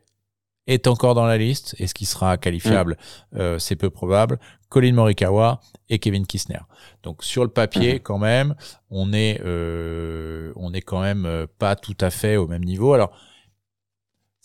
[0.68, 1.74] est encore dans la liste.
[1.80, 3.00] Et ce qui sera qualifiable,
[3.32, 3.38] mm.
[3.40, 4.38] euh, c'est peu probable.
[4.70, 5.60] Colin Morikawa
[5.90, 6.60] et Kevin Kisner.
[7.02, 8.00] Donc sur le papier, mm.
[8.02, 8.54] quand même,
[8.92, 12.94] on est, euh, on est quand même euh, pas tout à fait au même niveau.
[12.94, 13.12] Alors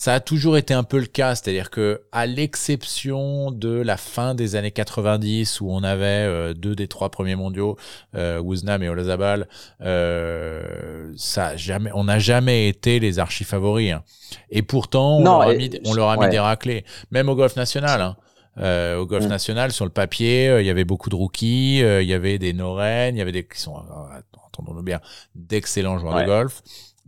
[0.02, 4.34] ça a toujours été un peu le cas, c'est-à-dire que à l'exception de la fin
[4.34, 7.76] des années 90 où on avait euh, deux des trois premiers mondiaux,
[8.16, 9.46] euh, et Olazabal,
[9.80, 13.92] euh, ça jamais, on n'a jamais été les archi favoris.
[13.92, 14.02] Hein.
[14.50, 17.54] Et pourtant, on, leur, a mis, on leur a mis des raclés, même au golf
[17.54, 18.00] national.
[18.00, 18.16] Hein.
[18.58, 19.28] Euh, au golf mm.
[19.28, 22.54] national, sur le papier, euh, il y avait beaucoup de rookies, il y avait des
[22.54, 23.76] Noren, il y avait des qui sont,
[24.46, 25.00] entendons-nous bien,
[25.36, 26.60] d'excellents joueurs de golf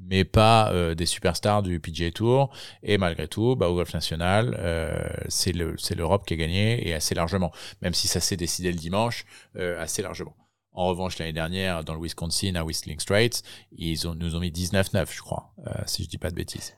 [0.09, 2.51] mais pas euh, des superstars du PGA Tour.
[2.83, 4.95] Et malgré tout, bah, au golf national, euh,
[5.29, 7.53] c'est l'Europe qui a gagné et assez largement,
[7.83, 9.25] même si ça s'est décidé le dimanche,
[9.57, 10.35] euh, assez largement.
[10.73, 14.51] En revanche, l'année dernière, dans le Wisconsin, à Whistling Straits, ils ont, nous ont mis
[14.51, 15.53] 19-9, je crois,
[15.87, 16.77] si je dis pas de bêtises.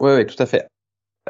[0.00, 0.68] Oui, oui, tout à fait.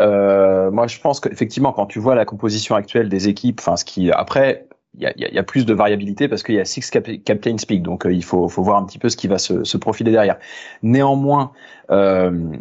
[0.00, 4.10] moi, je pense qu'effectivement, quand tu vois la composition actuelle des équipes, enfin, ce qui
[4.10, 4.66] après,
[4.99, 8.12] il y a, plus de variabilité parce qu'il y a six captain speak, donc euh,
[8.12, 10.38] il faut, faut, voir un petit peu ce qui va se, se profiler derrière.
[10.82, 11.53] Néanmoins,
[11.90, 12.57] euh,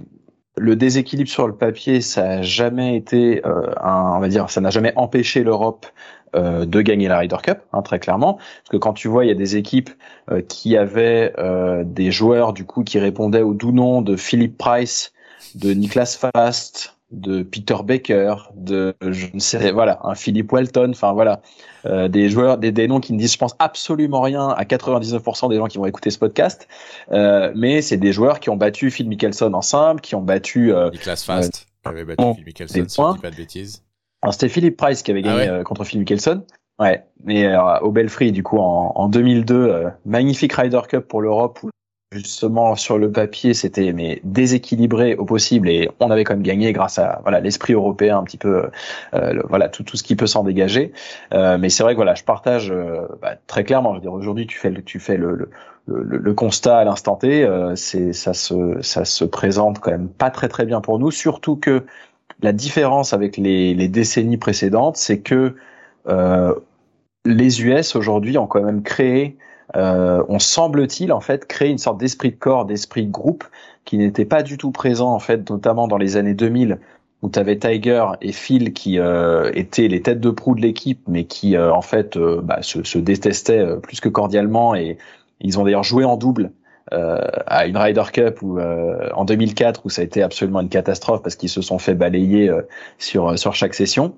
[0.58, 4.62] le déséquilibre sur le papier, ça a jamais été, euh, un, on va dire, ça
[4.62, 5.86] n'a jamais empêché l'Europe
[6.36, 8.36] euh, de gagner la Ryder Cup, hein, très clairement.
[8.36, 9.90] Parce que quand tu vois, il y a des équipes
[10.32, 11.34] euh, qui avaient
[11.86, 15.12] des joueurs du coup qui répondaient au doux nom de Philip Price,
[15.56, 21.14] de Niklas Fast, de Peter Baker, de je ne sais voilà, un Philip Walton, enfin
[21.14, 21.42] voilà,
[21.86, 25.50] euh, des joueurs, des, des, noms qui ne disent, je pense, absolument rien à 99%
[25.50, 26.68] des gens qui vont écouter ce podcast,
[27.12, 30.74] euh, mais c'est des joueurs qui ont battu Phil Mickelson en simple, qui ont battu
[30.74, 33.84] euh, Niklas Fast, qui avait battu Phil Mickelson, si je dis pas de bêtises.
[34.32, 36.44] C'était Philip Price qui avait ah gagné contre Phil Mickelson.
[36.80, 41.70] Ouais, mais au Belfry du coup en, en 2002, magnifique Ryder Cup pour l'Europe où
[42.16, 46.74] justement sur le papier c'était mais déséquilibré au possible et on avait quand même gagné
[46.74, 48.70] grâce à voilà l'esprit européen un petit peu
[49.14, 50.92] euh, voilà tout tout ce qui peut s'en dégager.
[51.34, 54.14] Euh, mais c'est vrai que voilà je partage euh, bah, très clairement je veux dire
[54.14, 55.50] aujourd'hui tu fais le, tu fais le, le
[55.88, 60.10] le, le constat à l'instant T, euh, c'est ça se ça se présente quand même
[60.10, 61.86] pas très très bien pour nous, surtout que
[62.42, 65.56] la différence avec les, les décennies précédentes, c'est que
[66.08, 66.54] euh,
[67.24, 69.38] les US aujourd'hui ont quand même créé
[69.76, 73.44] euh, on semble-t-il en fait créer une sorte d'esprit de corps, d'esprit de groupe
[73.84, 76.80] qui n'était pas du tout présent en fait, notamment dans les années 2000
[77.22, 81.02] où tu avais Tiger et Phil qui euh, étaient les têtes de proue de l'équipe,
[81.08, 84.98] mais qui euh, en fait euh, bah, se, se, détestaient plus que cordialement et
[85.42, 86.52] ils ont d'ailleurs joué en double
[86.92, 91.36] à une Ryder Cup où, en 2004 où ça a été absolument une catastrophe parce
[91.36, 92.52] qu'ils se sont fait balayer
[93.00, 94.16] sur sur chaque session.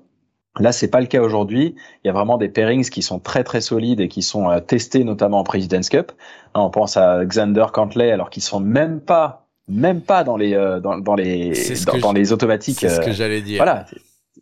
[0.58, 1.74] Là, c'est pas le cas aujourd'hui.
[2.04, 4.60] Il y a vraiment des pairings qui sont très très solides et qui sont euh,
[4.60, 6.12] testés notamment en President's Cup.
[6.54, 10.54] Hein, on pense à Xander Cantley, alors qu'ils sont même pas même pas dans les
[10.54, 11.52] euh, dans, dans, les
[11.86, 12.80] dans, dans les automatiques.
[12.80, 13.58] C'est ce que euh, j'allais dire.
[13.58, 13.84] Voilà.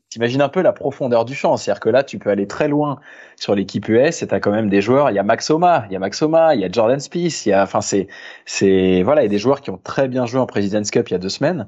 [0.08, 3.00] T'imagines un peu la profondeur du champ, c'est-à-dire que là, tu peux aller très loin
[3.34, 5.10] sur l'équipe US et t'as quand même des joueurs.
[5.10, 7.52] Il y a Maxoma, il y a Maxoma, il y a Jordan Spieth, il y
[7.52, 8.06] a, enfin c'est,
[8.46, 11.08] c'est voilà, il y a des joueurs qui ont très bien joué en President's Cup
[11.10, 11.66] il y a deux semaines.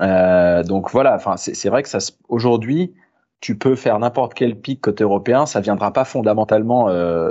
[0.00, 2.92] Euh, donc voilà, enfin c'est vrai que ça aujourd'hui,
[3.40, 7.30] tu peux faire n'importe quel pic côté européen, ça viendra pas fondamentalement euh,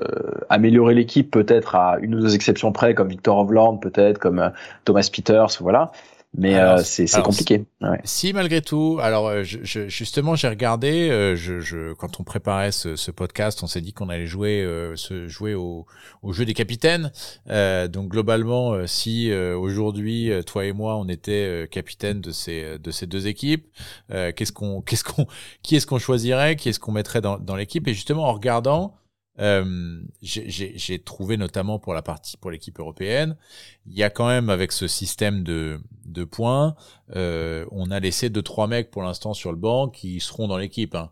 [0.50, 4.50] améliorer l'équipe, peut-être à une ou deux exceptions près, comme Victor Hovland, peut-être comme euh,
[4.86, 5.92] Thomas Peters, voilà
[6.38, 7.66] mais euh, c'est compliqué.
[7.82, 8.00] Ouais.
[8.04, 12.24] Si malgré tout, alors euh, je, je, justement j'ai regardé, euh, je, je, quand on
[12.24, 15.88] préparait ce, ce podcast, on s'est dit qu'on allait jouer, euh, se jouer au,
[16.22, 17.12] au, jeu des capitaines.
[17.48, 23.28] donc globalement, si aujourd'hui toi et moi on était capitaine de ces de ces deux
[23.28, 23.66] équipes,
[24.10, 25.26] qu'est-ce qu'on qu'est-ce qu'on
[25.64, 27.88] qui est-ce qu'on choisirait, qui est-ce qu'on mettrait dans, dans l'équipe?
[27.88, 28.94] Et justement en regardant,
[29.40, 33.38] euh, j'ai trouvé notamment pour la partie pour l'équipe européenne,
[33.86, 36.76] il y a quand même avec ce système de, de points,
[37.16, 40.58] euh, on a laissé deux trois mecs pour l'instant sur le banc qui seront dans
[40.58, 40.96] l'équipe.
[40.96, 41.12] Hein.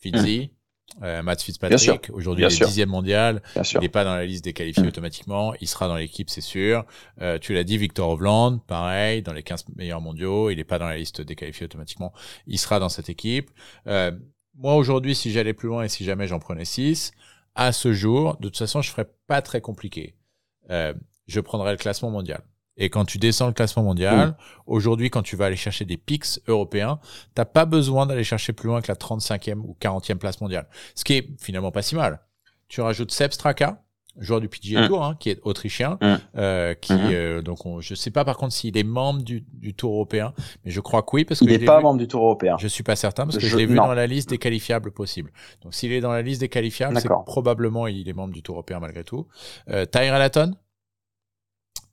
[0.00, 0.50] Fitzy,
[0.98, 1.04] mmh.
[1.04, 4.52] euh, Matt Fitzpatrick, aujourd'hui il est dixième mondial, il n'est pas dans la liste des
[4.52, 4.88] qualifiés mmh.
[4.88, 6.84] automatiquement, il sera dans l'équipe c'est sûr.
[7.20, 10.78] Euh, tu l'as dit, Victor Hovland, pareil, dans les 15 meilleurs mondiaux, il n'est pas
[10.78, 12.12] dans la liste des qualifiés automatiquement,
[12.46, 13.50] il sera dans cette équipe.
[13.88, 14.12] Euh,
[14.54, 17.12] moi aujourd'hui, si j'allais plus loin et si jamais j'en prenais 6,
[17.58, 20.14] à ce jour, de toute façon, je ferais pas très compliqué.
[20.70, 20.94] Euh,
[21.26, 22.40] je prendrais le classement mondial.
[22.76, 24.36] Et quand tu descends le classement mondial,
[24.66, 27.00] aujourd'hui, quand tu vas aller chercher des pics européens,
[27.34, 30.68] t'as pas besoin d'aller chercher plus loin que la 35e ou 40e place mondiale.
[30.94, 32.20] Ce qui est finalement pas si mal.
[32.68, 33.82] Tu rajoutes Seb Straka,
[34.18, 34.86] joueur du PGA mm.
[34.88, 36.16] Tour, hein, qui est autrichien, mm.
[36.36, 37.14] euh, qui mm-hmm.
[37.14, 40.32] euh, donc on, je sais pas par contre s'il est membre du, du, Tour européen,
[40.64, 42.56] mais je crois que oui parce que il n'est pas membre du Tour européen.
[42.58, 45.32] Je suis pas certain parce que je, l'ai vu dans la liste des qualifiables possibles.
[45.62, 48.56] Donc s'il est dans la liste des qualifiables, c'est probablement il est membre du Tour
[48.56, 49.26] européen malgré tout.
[49.70, 50.54] Euh, Tyrell Hatton,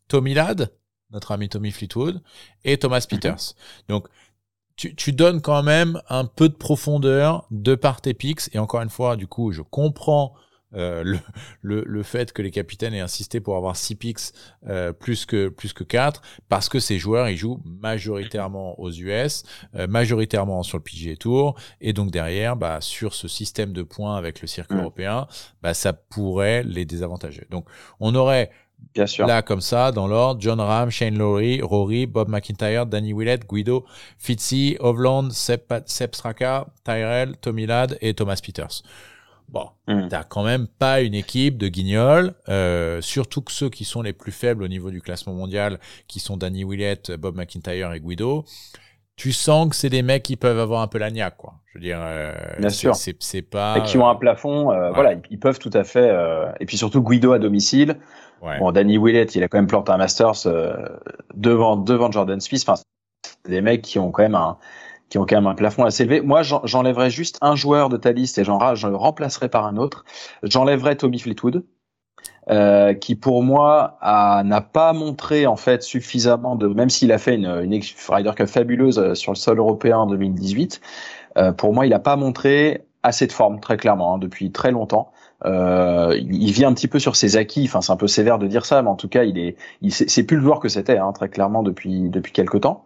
[0.07, 0.71] Tommy Ladd,
[1.11, 2.21] notre ami Tommy Fleetwood,
[2.63, 3.07] et Thomas mm-hmm.
[3.07, 3.53] Peters.
[3.87, 4.07] Donc
[4.75, 8.81] tu, tu, donnes quand même un peu de profondeur de par tes pics et encore
[8.81, 10.33] une fois du coup je comprends
[10.75, 11.19] euh, le,
[11.61, 14.19] le, le, fait que les capitaines aient insisté pour avoir 6 picks
[14.67, 19.43] euh, plus que plus que 4 parce que ces joueurs ils jouent majoritairement aux US,
[19.75, 24.17] euh, majoritairement sur le PGA Tour et donc derrière bah sur ce système de points
[24.17, 25.27] avec le circuit européen,
[25.61, 27.47] bah ça pourrait les désavantager.
[27.49, 27.67] Donc
[27.99, 28.51] on aurait
[28.93, 29.25] Bien sûr.
[29.25, 33.85] Là, comme ça, dans l'ordre, John Ram, Shane Lowry, Rory, Bob McIntyre, Danny Willett, Guido,
[34.17, 38.83] Fitzy, Ovland, Sepp, Sepp Straka, Tyrell, Tommy Ladd et Thomas Peters.
[39.49, 40.07] Bon, mm.
[40.09, 44.13] t'as quand même pas une équipe de guignols, euh, surtout que ceux qui sont les
[44.13, 48.45] plus faibles au niveau du classement mondial, qui sont Danny Willett, Bob McIntyre et Guido.
[49.15, 51.53] Tu sens que c'est des mecs qui peuvent avoir un peu la quoi.
[51.67, 53.77] Je veux dire, euh, bien sûr, c'est pas.
[53.77, 56.13] Et qui ont un plafond, euh, voilà, ils peuvent tout à fait.
[56.59, 57.97] Et puis surtout Guido à domicile.
[58.41, 58.59] Ouais.
[58.59, 60.47] Bon, Danny Willett, il a quand même planté un Masters
[61.33, 62.65] devant devant Jordan Smith.
[62.67, 62.81] Enfin,
[63.47, 64.57] des mecs qui ont quand même un
[65.09, 66.21] qui ont quand même un plafond assez élevé.
[66.21, 69.77] Moi, j'enlèverais juste un joueur de ta liste et j'en je le remplacerai par un
[69.77, 70.05] autre.
[70.43, 71.63] J'enlèverais Tommy Fleetwood,
[72.49, 77.35] euh, qui pour moi n'a pas montré en fait suffisamment de, même s'il a fait
[77.35, 77.79] une, une
[78.09, 80.81] Ryder Cup fabuleuse euh, sur le sol européen en 2018,
[81.37, 84.71] euh, pour moi, il n'a pas montré assez de forme, très clairement, hein, depuis très
[84.71, 85.11] longtemps.
[85.45, 87.65] Euh, il vit un petit peu sur ses acquis.
[87.65, 89.91] Enfin, c'est un peu sévère de dire ça, mais en tout cas, il est, il
[89.91, 92.85] c'est plus le joueur que c'était, hein, très clairement depuis depuis quelques temps.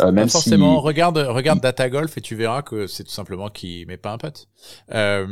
[0.00, 3.86] Euh, même forcément, regarde, regarde Data Golf et tu verras que c'est tout simplement qu'il
[3.86, 4.48] met pas un putt.
[4.92, 5.26] Euh,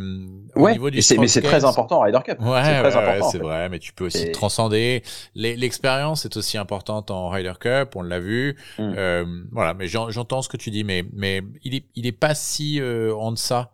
[0.57, 2.41] ouais, mais c'est très important Ryder Cup.
[2.41, 2.83] Ouais,
[3.31, 5.03] c'est vrai, mais tu peux aussi transcender.
[5.35, 8.57] L'expérience est aussi importante en Ryder Cup, on l'a vu.
[8.79, 8.93] Mm.
[8.97, 12.35] Euh, voilà, mais j'entends ce que tu dis, mais mais il est il est pas
[12.35, 13.71] si euh, en deçà.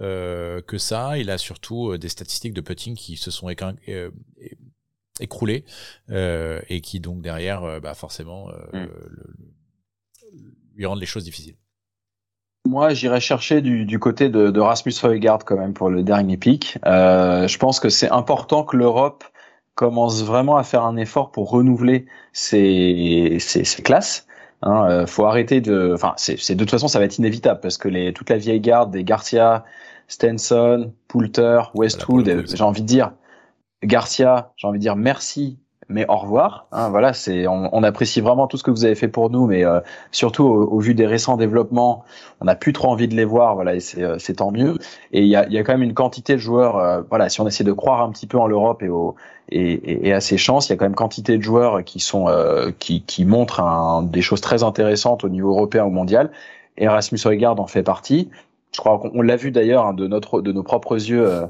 [0.00, 4.10] Euh, que ça, il a surtout euh, des statistiques de putting qui se sont euh,
[5.20, 5.64] écroulées
[6.10, 8.52] et qui donc derrière, bah forcément, mm.
[8.72, 9.34] le,
[10.76, 11.56] lui rendent les choses difficiles.
[12.66, 16.78] Moi, j'irais chercher du, côté de, Rasmus Højgaard quand même pour le dernier pic.
[16.84, 19.24] Euh, je pense que c'est important que l'Europe
[19.76, 23.38] commence vraiment à faire un effort pour renouveler ses,
[23.84, 24.26] classes.
[24.62, 27.76] Hein, euh, faut arrêter de, enfin, c'est de toute façon ça va être inévitable parce
[27.76, 29.64] que les, toute la vieille garde des Garcia,
[30.08, 33.12] Stenson, Poulter, Westwood, j'ai envie de dire
[33.84, 35.58] Garcia, j'ai envie de dire merci
[35.88, 36.66] mais au revoir.
[36.72, 39.46] Hein, voilà, c'est on, on, apprécie vraiment tout ce que vous avez fait pour nous,
[39.46, 39.80] mais euh,
[40.10, 42.04] surtout au, vu des récents développements,
[42.40, 43.54] on n'a plus trop envie de les voir.
[43.54, 44.78] Voilà, et c'est euh, tant mieux.
[45.12, 46.78] Et il y a, y a quand même une quantité de joueurs.
[46.78, 49.14] Euh, voilà, si on essaie de croire un petit peu en l'Europe et, au,
[49.48, 52.26] et, et, à ses chances, il y a quand même quantité de joueurs qui sont
[52.80, 56.30] qui, qui montrent un, des choses très intéressantes au niveau européen ou mondial.
[56.76, 58.28] Erasmus Højgaard en fait partie.
[58.72, 61.44] Je crois qu'on l'a vu d'ailleurs hein, de notre de nos propres yeux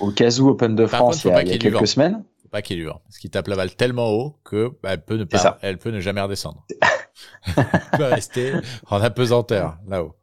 [0.00, 2.76] au Kazoo Open de France il y a, il y a quelques semaines pas qu'il
[2.76, 3.00] dur.
[3.04, 5.90] Parce qu'il tape la balle tellement haut que bah, elle peut ne pas, elle peut
[5.90, 6.66] ne jamais redescendre.
[7.46, 8.52] elle peut rester
[8.88, 10.14] en apesanteur là-haut.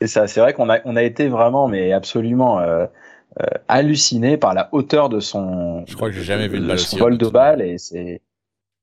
[0.00, 0.26] C'est ça.
[0.26, 2.86] C'est vrai qu'on a, on a été vraiment, mais absolument euh,
[3.40, 5.84] euh, halluciné par la hauteur de son.
[5.86, 8.22] Je crois que j'ai jamais vu une balle aussi vol de balle et c'est.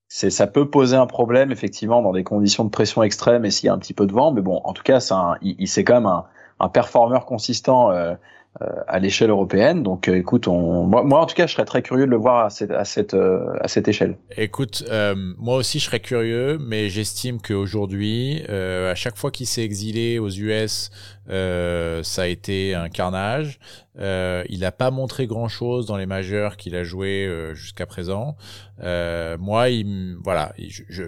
[0.08, 3.66] C'est, ça peut poser un problème effectivement dans des conditions de pression extrême et s'il
[3.66, 5.68] y a un petit peu de vent, mais bon, en tout cas, c'est il, il
[5.68, 6.26] c'est quand même un,
[6.60, 8.14] un performeur consistant euh,
[8.88, 9.84] à l'échelle européenne.
[9.84, 12.18] Donc, euh, écoute, on, moi, moi, en tout cas, je serais très curieux de le
[12.18, 14.18] voir à cette, à cette, euh, à cette échelle.
[14.38, 14.84] Écoute,
[15.38, 20.30] moi aussi, je serais curieux, mais j'estime qu'aujourd'hui, à chaque fois qu'il s'est exilé aux
[20.30, 20.90] US,
[21.28, 23.60] ça a été un carnage.
[23.98, 28.36] il n'a pas montré grand-chose dans les majeurs qu'il a joué jusqu'à présent.
[28.80, 31.04] moi, il, voilà, je, je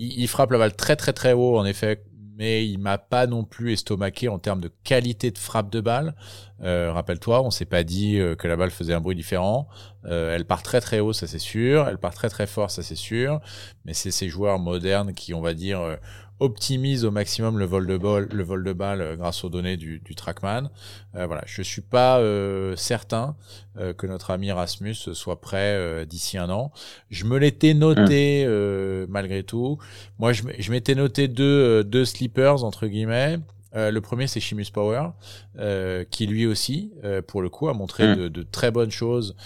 [0.00, 2.02] il, frappe la balle très très très haut, en effet,
[2.40, 6.14] mais il m'a pas non plus estomaqué en termes de qualité de frappe de balle.
[6.62, 9.68] Euh, rappelle-toi, on s'est pas dit euh, que la balle faisait un bruit différent.
[10.06, 11.86] Euh, elle part très très haut, ça c'est sûr.
[11.86, 13.42] Elle part très très fort, ça c'est sûr.
[13.84, 15.98] Mais c'est ces joueurs modernes qui, on va dire,
[16.40, 19.76] optimise au maximum le vol de balle, le vol de balle euh, grâce aux données
[19.76, 20.70] du, du TrackMan.
[21.14, 23.36] Euh, voilà, je suis pas euh, certain
[23.78, 26.72] euh, que notre ami Rasmus soit prêt d'ici un an.
[27.10, 29.06] Je me l'étais noté mmh.
[29.08, 29.78] malgré tout.
[30.18, 33.38] Moi, je, m'étais noté deux, deux sleepers entre guillemets.
[33.76, 35.10] Euh, le premier, c'est Chimus Power,
[35.58, 38.16] euh, qui lui aussi, euh, pour le coup, a montré mm.
[38.16, 39.36] de, de, très bonnes choses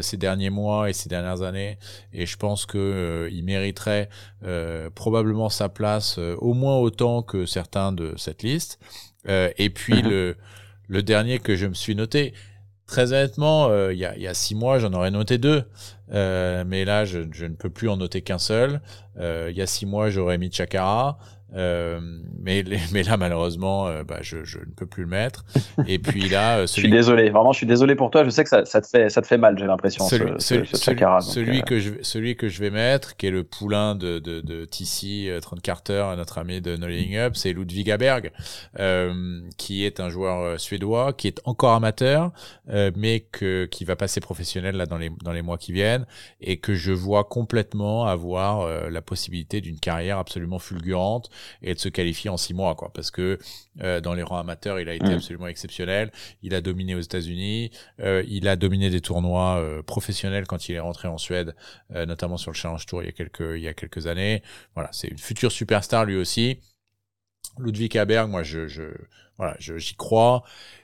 [0.00, 1.78] ces derniers mois et ces dernières années.
[2.12, 4.08] Et je pense que il mériterait
[4.94, 8.78] probablement sa place au moins autant que certains de cette liste.
[9.26, 10.08] et puis mm-hmm.
[10.08, 10.36] le,
[10.88, 12.34] le dernier que je me suis noté,
[12.86, 15.64] Très honnêtement, il y, a, y, a, six mois, j'en aurais noté deux,
[16.10, 18.82] mais là, je, je, ne peux plus en noter qu'un seul.
[19.18, 21.18] il y a six mois, j'aurais mis Chakara.
[21.54, 22.00] Euh,
[22.40, 25.44] mais, mais là, malheureusement, euh, bah, je, je, ne peux plus le mettre.
[25.86, 26.62] Et puis là, celui...
[26.62, 27.30] Euh, je suis désolé.
[27.30, 28.24] Vraiment, je suis désolé pour toi.
[28.24, 29.58] Je sais que ça, ça te fait, ça te fait mal.
[29.58, 30.06] J'ai l'impression.
[30.06, 30.76] Celui, ce, ce,
[31.20, 34.64] celui, que je, celui que je vais mettre, qui est le poulain de, de, de
[34.64, 38.32] TC, Trent Carter, notre ami de Nolling Up, c'est Ludwig Aberg,
[38.78, 42.32] euh, qui est un joueur suédois, qui est encore amateur,
[42.96, 46.06] mais que, qui va passer professionnel là dans les, dans les mois qui viennent,
[46.40, 51.30] et que je vois complètement avoir la possibilité d'une carrière absolument fulgurante
[51.62, 52.90] et de se qualifier en six mois, quoi.
[52.92, 53.38] Parce que
[53.82, 55.14] euh, dans les rangs amateurs, il a été mm.
[55.14, 56.12] absolument exceptionnel.
[56.42, 57.70] Il a dominé aux États-Unis,
[58.00, 61.54] euh, il a dominé des tournois euh, professionnels quand il est rentré en Suède,
[61.90, 64.42] notamment sur le Challenge Tour il y a quelques il y a quelques années.
[64.74, 66.60] Voilà, c'est une future superstar lui aussi.
[67.58, 68.82] Ludwig Haberg, moi je, je
[69.38, 70.42] voilà, j'y crois.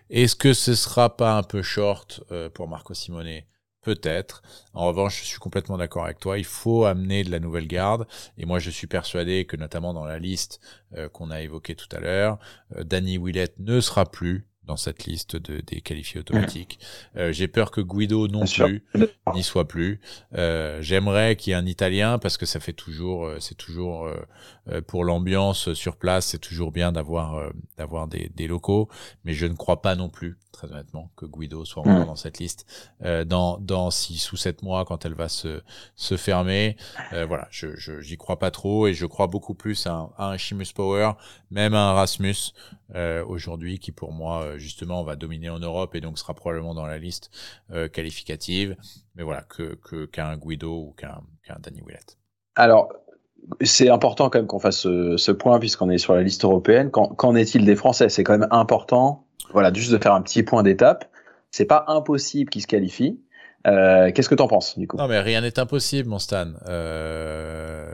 [0.09, 2.23] Est-ce que ce sera pas un peu short
[2.55, 3.43] pour Marco Simone?
[3.83, 4.43] Peut-être.
[4.75, 6.37] En revanche, je suis complètement d'accord avec toi.
[6.37, 8.07] Il faut amener de la nouvelle garde.
[8.37, 10.61] Et moi, je suis persuadé que notamment dans la liste
[10.97, 12.39] euh, qu'on a évoquée tout à l'heure,
[12.77, 16.79] euh, Danny Willett ne sera plus dans cette liste de, des qualifiés automatiques.
[17.17, 18.85] Euh, j'ai peur que Guido non plus
[19.35, 20.01] n'y soit plus.
[20.35, 24.07] Euh, J'aimerais qu'il y ait un Italien parce que ça fait toujours, euh, c'est toujours
[24.07, 28.89] euh, pour l'ambiance sur place, c'est toujours bien d'avoir d'avoir des, des, locaux.
[29.25, 32.39] Mais je ne crois pas non plus, très honnêtement, que Guido soit encore dans cette
[32.39, 32.67] liste.
[33.27, 35.63] dans dans six ou sept mois, quand elle va se
[35.97, 36.77] se fermer,
[37.11, 37.69] voilà, je
[38.01, 41.13] j'y crois pas trop et je crois beaucoup plus à un, à un Chimus Power,
[41.51, 42.53] même à un Rasmus
[43.27, 46.99] aujourd'hui qui pour moi justement, va dominer en Europe et donc sera probablement dans la
[46.99, 47.31] liste
[47.93, 48.77] qualificative.
[49.15, 51.23] Mais voilà, que qu'un Guido ou qu'un
[51.61, 52.19] Danny Willett.
[52.57, 52.93] Alors,
[53.63, 56.91] c'est important quand même qu'on fasse ce, point puisqu'on est sur la liste européenne.
[56.91, 58.09] Qu'en est-il des Français?
[58.09, 61.11] C'est quand même important, voilà, juste de faire un petit point d'étape.
[61.51, 63.21] C'est pas impossible qu'ils se qualifient.
[63.67, 66.47] Euh, qu'est-ce que t'en penses du coup Non mais rien n'est impossible mon Stan.
[66.67, 67.91] Euh,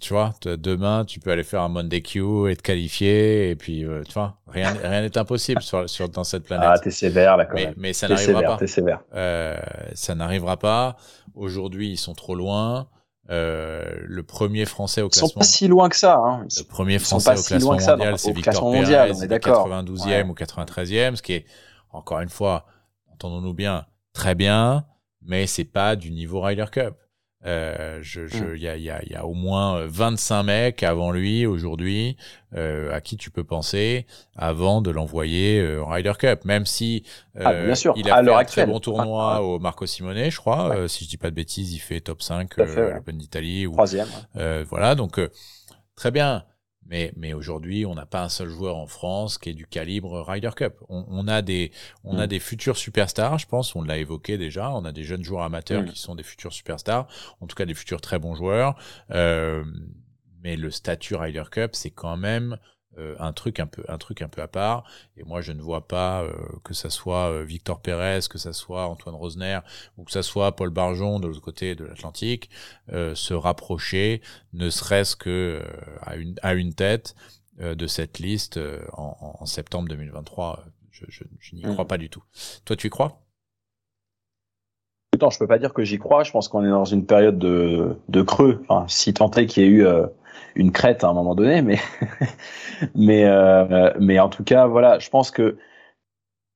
[0.00, 3.84] tu vois, demain tu peux aller faire un Monday Q et te qualifier et puis
[3.84, 6.68] euh, tu vois, rien rien n'est impossible sur, sur dans cette planète.
[6.70, 7.74] Ah t'es sévère là quand mais, même.
[7.78, 8.56] Mais ça n'arrivera pas.
[8.58, 9.00] T'es sévère.
[9.14, 9.56] Euh,
[9.94, 10.96] ça n'arrivera pas.
[11.34, 12.88] Aujourd'hui ils sont trop loin.
[13.30, 15.28] Euh, le premier français au classement.
[15.28, 16.16] Ils sont pas si loin que ça.
[16.16, 16.46] Hein.
[16.56, 21.44] Le premier français au classement mondial, c'est Victor Pérez, 92e ou 93e, ce qui est
[21.90, 22.66] encore une fois,
[23.12, 23.84] entendons-nous bien,
[24.14, 24.84] très bien
[25.28, 26.94] mais c'est pas du niveau Ryder Cup.
[27.46, 28.56] Euh, je, je, mm.
[28.56, 32.16] il y, a, y, a, y, a, au moins 25 mecs avant lui aujourd'hui
[32.56, 37.04] euh, à qui tu peux penser avant de l'envoyer euh, Ryder Cup, même si
[37.36, 37.94] euh, ah, bien sûr.
[37.96, 40.74] il a fait un très bon tournoi au Marco Simone, je crois.
[40.74, 43.68] Euh, si je dis pas de bêtises, il fait top 5 euh, l'Open d'Italie.
[43.70, 44.08] Troisième.
[44.68, 45.20] voilà, donc
[45.94, 46.44] très bien.
[46.88, 50.22] Mais, mais aujourd'hui, on n'a pas un seul joueur en France qui est du calibre
[50.26, 50.74] Ryder Cup.
[50.88, 51.70] On, on a des,
[52.02, 52.28] on a mm.
[52.28, 53.76] des futurs superstars, je pense.
[53.76, 54.70] On l'a évoqué déjà.
[54.70, 55.90] On a des jeunes joueurs amateurs mm.
[55.90, 57.06] qui sont des futurs superstars.
[57.40, 58.74] En tout cas, des futurs très bons joueurs.
[59.10, 59.64] Euh,
[60.42, 62.56] mais le statut Ryder Cup, c'est quand même
[62.98, 64.84] euh, un truc un peu un truc un peu à part
[65.16, 66.32] et moi je ne vois pas euh,
[66.64, 69.60] que ça soit euh, Victor Pérez que ça soit Antoine Rosner
[69.96, 72.50] ou que ça soit Paul Barjon de l'autre côté de l'Atlantique
[72.88, 74.20] se rapprocher
[74.52, 75.62] ne serait-ce que
[76.02, 77.14] à une à une tête
[77.58, 78.58] de cette liste
[78.92, 81.88] en, en, septembre 2023 je, je, je n'y crois mmh.
[81.88, 82.22] pas du tout
[82.64, 83.20] toi tu y crois?
[85.20, 86.22] Non, je peux pas dire que j'y crois.
[86.22, 88.62] Je pense qu'on est dans une période de, de creux.
[88.68, 89.86] Enfin, si tant est qu'il y ait eu
[90.54, 91.78] une crête à un moment donné, mais
[92.94, 95.56] mais euh, mais en tout cas, voilà, je pense que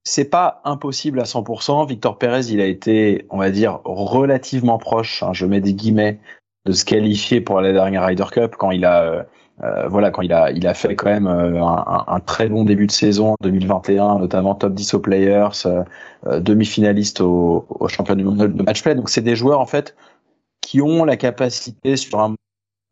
[0.05, 1.87] c'est pas impossible à 100%.
[1.89, 5.23] Victor Pérez, il a été, on va dire, relativement proche.
[5.23, 6.19] Hein, je mets des guillemets
[6.67, 9.23] de se qualifier pour la dernière Ryder Cup quand il a euh,
[9.63, 12.93] euh, voilà, quand il a, il a fait quand même un, très bon début de
[12.93, 15.51] saison 2021, notamment top 10 aux Players,
[16.27, 18.95] demi-finaliste au, au championnat du monde de match play.
[18.97, 19.95] Donc c'est des joueurs en fait
[20.63, 22.35] qui ont la capacité sur un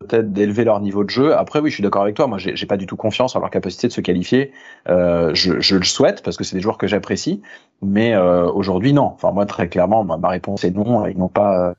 [0.01, 1.37] peut-être d'élever leur niveau de jeu.
[1.37, 2.27] Après, oui, je suis d'accord avec toi.
[2.27, 4.53] Moi, j'ai pas du tout confiance en leur capacité de se qualifier.
[4.89, 7.43] Euh, je, je, le souhaite parce que c'est des joueurs que j'apprécie,
[7.83, 9.05] mais euh, aujourd'hui, non.
[9.05, 11.07] Enfin, moi, très clairement, ma, réponse est non.
[11.07, 11.75] Ils n'ont pas,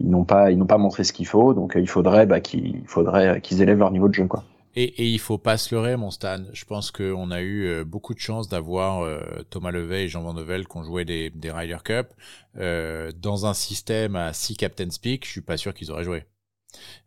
[0.00, 1.54] ils n'ont pas, ils n'ont pas montré ce qu'il faut.
[1.54, 4.42] Donc, il faudrait, bah, qu'il faudrait qu'ils élèvent leur niveau de jeu, quoi.
[4.76, 6.44] Et, et il faut pas se leurrer, mon Stan.
[6.52, 10.22] Je pense qu'on a eu euh, beaucoup de chance d'avoir euh, Thomas Levet et Jean
[10.22, 12.08] Van Devel qui ont joué des, des Ryder Cup
[12.56, 15.26] euh, dans un système à 6 Captain Speak.
[15.26, 16.24] Je suis pas sûr qu'ils auraient joué.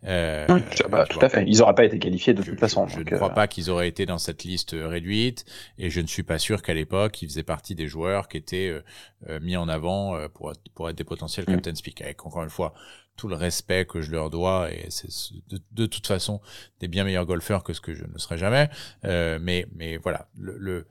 [0.05, 0.47] Euh,
[0.89, 1.45] bah, tout à fait.
[1.47, 2.87] Ils n'auraient pas été qualifiés de toute façon.
[2.87, 5.45] Je, ne crois euh, pas qu'ils auraient été dans cette liste réduite
[5.77, 8.81] et je ne suis pas sûr qu'à l'époque ils faisaient partie des joueurs qui étaient
[9.29, 11.53] euh, mis en avant pour, être, pour être des potentiels mm.
[11.53, 12.01] Captain Speak.
[12.01, 12.73] Avec encore une fois
[13.15, 15.07] tout le respect que je leur dois et c'est
[15.47, 16.41] de, de, toute façon
[16.79, 18.69] des bien meilleurs golfeurs que ce que je ne serai jamais.
[19.03, 20.87] mais mais voilà le, le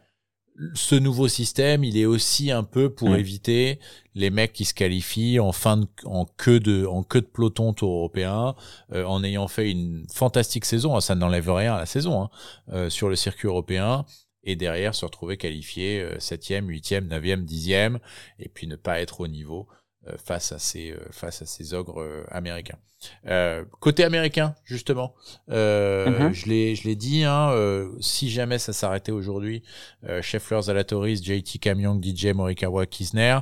[0.74, 3.78] ce nouveau système, il est aussi un peu pour éviter
[4.14, 7.72] les mecs qui se qualifient en fin de, en queue de, en queue de peloton
[7.72, 8.54] tour européen,
[8.92, 10.98] euh, en ayant fait une fantastique saison.
[11.00, 12.30] Ça n'enlève rien à la saison hein,
[12.72, 14.04] euh, sur le circuit européen.
[14.44, 18.00] Et derrière se retrouver qualifié euh, septième, huitième, neuvième, dixième,
[18.40, 19.68] et puis ne pas être au niveau
[20.16, 22.78] face à ces euh, face à ces ogres euh, américains.
[23.80, 25.14] côté américain, justement,
[25.48, 26.32] mm-hmm.
[26.32, 27.50] je l'ai je l'ai dit, hein,
[28.00, 29.62] si jamais ça s'arrêtait aujourd'hui,
[30.20, 33.38] Scheffler, Zalatoris, JT Camyon, DJ Morikawa, Kisner,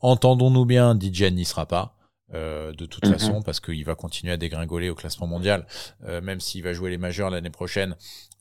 [0.00, 1.95] entendons-nous bien, DJ n'y sera pas.
[2.34, 3.12] Euh, de toute mm-hmm.
[3.12, 5.64] façon parce qu'il va continuer à dégringoler au classement mondial.
[6.04, 7.94] Euh, même s'il va jouer les majeurs l'année prochaine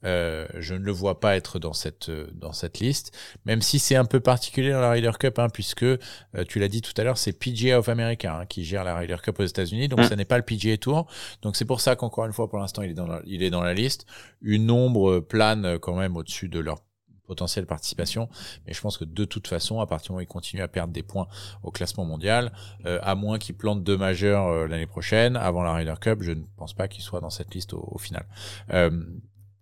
[0.04, 3.16] euh, je ne le vois pas être dans cette dans cette liste.
[3.46, 5.86] Même si c'est un peu particulier dans la Ryder Cup hein, puisque
[6.48, 9.18] tu l'as dit tout à l'heure c'est PGA of America hein, qui gère la Ryder
[9.22, 9.88] Cup aux États-Unis.
[9.88, 10.04] Donc mm.
[10.06, 11.08] ça n'est pas le PGA Tour.
[11.44, 13.52] Donc c'est pour ça qu'encore une fois pour l'instant il est dans la, il est
[13.52, 14.08] dans la liste.
[14.42, 16.82] Une ombre plane quand même au-dessus de leur
[17.26, 18.30] potentielle participation.
[18.66, 20.68] Mais je pense que de toute façon, à partir du moment où il continue à
[20.68, 21.28] perdre des points
[21.64, 22.52] au classement mondial,
[22.86, 26.32] euh, à moins qu'il plante deux majeurs euh, l'année prochaine, avant la Ryder Cup, je
[26.32, 28.26] ne pense pas qu'il soit dans cette liste au, final.
[28.74, 28.92] Euh,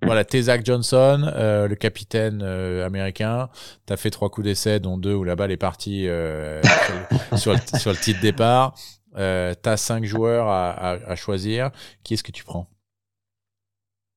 [0.02, 3.50] voilà, t'es Zach Johnson, euh, le capitaine euh, américain.
[3.86, 6.04] T'as fait trois coups d'essai, dont deux où la balle est partie
[7.38, 8.76] sur, le, sur, le, titre départ.
[9.16, 11.72] T'as cinq joueurs à, à, à choisir.
[12.04, 12.73] Qui est-ce que tu prends?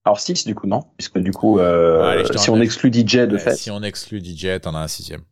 [0.06, 3.56] Alors 6 du coup, non Puisque du coup, euh, si on exclut DJ de fait.
[3.56, 5.22] Si on exclut DJ, t'en as un sixième.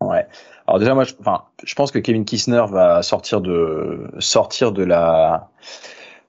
[0.00, 0.26] Ouais.
[0.66, 4.82] Alors déjà, moi, je, enfin, je pense que Kevin Kissner va sortir de sortir de
[4.82, 5.50] la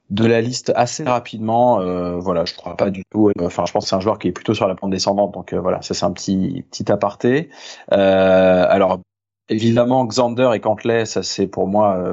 [0.09, 1.80] de la liste assez rapidement.
[1.80, 3.32] Euh, voilà, je crois pas du tout.
[3.39, 5.34] Enfin, je pense que c'est un joueur qui est plutôt sur la pente descendante.
[5.34, 7.49] Donc voilà, ça c'est un petit petit aparté.
[7.88, 8.99] alors
[9.47, 12.03] Évidemment, Xander et Cantley, ça c'est pour moi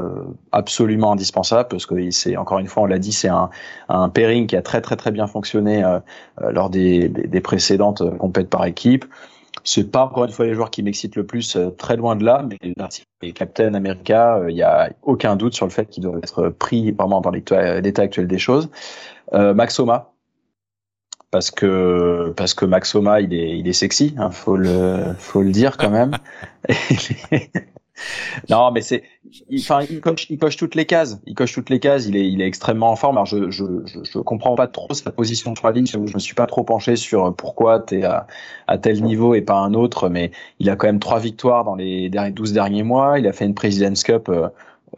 [0.53, 3.49] absolument indispensable parce que c'est encore une fois, on l'a dit, c'est un,
[3.89, 5.83] un pairing qui a très très très bien fonctionné
[6.39, 9.07] lors des, des, précédentes compètes par équipe.
[9.64, 12.24] C'est pas encore une fois les joueurs qui m'excitent le plus, euh, très loin de
[12.24, 12.57] là, mais
[13.22, 16.49] les Captain America, il euh, n'y a aucun doute sur le fait qu'il doit être
[16.49, 18.70] pris vraiment dans l'état actuel des choses.
[19.35, 20.12] Euh, Maxoma,
[21.33, 25.51] parce que parce que Maxoma il est il est sexy, hein, faut le faut le
[25.51, 26.12] dire quand même.
[28.51, 29.03] non, mais c'est,
[29.55, 31.20] enfin, il, coche, il coche toutes les cases.
[31.26, 32.07] Il coche toutes les cases.
[32.07, 33.16] Il est, il est extrêmement en forme.
[33.16, 35.87] Alors, je, je, je, comprends pas trop sa position sur la ligne.
[35.87, 38.26] Je me suis pas trop penché sur pourquoi t'es à,
[38.66, 40.09] à tel niveau et pas un autre.
[40.09, 43.18] Mais il a quand même trois victoires dans les 12 derniers mois.
[43.18, 44.49] Il a fait une President's Cup euh,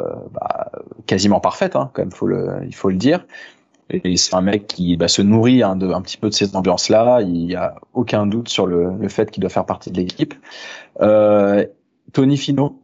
[0.00, 0.72] euh, bah,
[1.06, 3.24] quasiment parfaite, hein, quand même, faut le, il faut le dire.
[3.90, 7.20] Et c'est un mec qui bah, se nourrit hein, un petit peu de cette ambiance-là.
[7.22, 10.34] Il y a aucun doute sur le, fait qu'il doit faire partie de l'équipe.
[11.00, 11.66] Euh,
[12.12, 12.80] Tony Fino,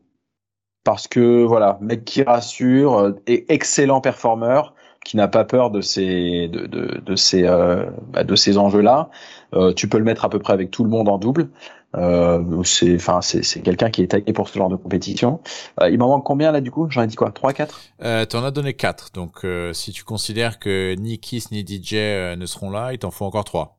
[0.84, 4.74] parce que voilà, mec qui rassure, euh, et excellent performeur,
[5.04, 9.10] qui n'a pas peur de ces de, de, de ces euh, bah, de ces enjeux-là.
[9.54, 11.48] Euh, tu peux le mettre à peu près avec tout le monde en double.
[11.96, 15.40] Euh, c'est enfin c'est c'est quelqu'un qui est taillé pour ce genre de compétition.
[15.80, 16.86] Euh, il m'en manque combien là du coup?
[16.90, 17.32] J'en ai dit quoi?
[17.32, 19.10] 3 4 euh, T'en as donné 4.
[19.12, 21.94] Donc si tu considères que ni Kiss ni DJ
[22.36, 23.78] ne seront là, il t'en faut encore 3.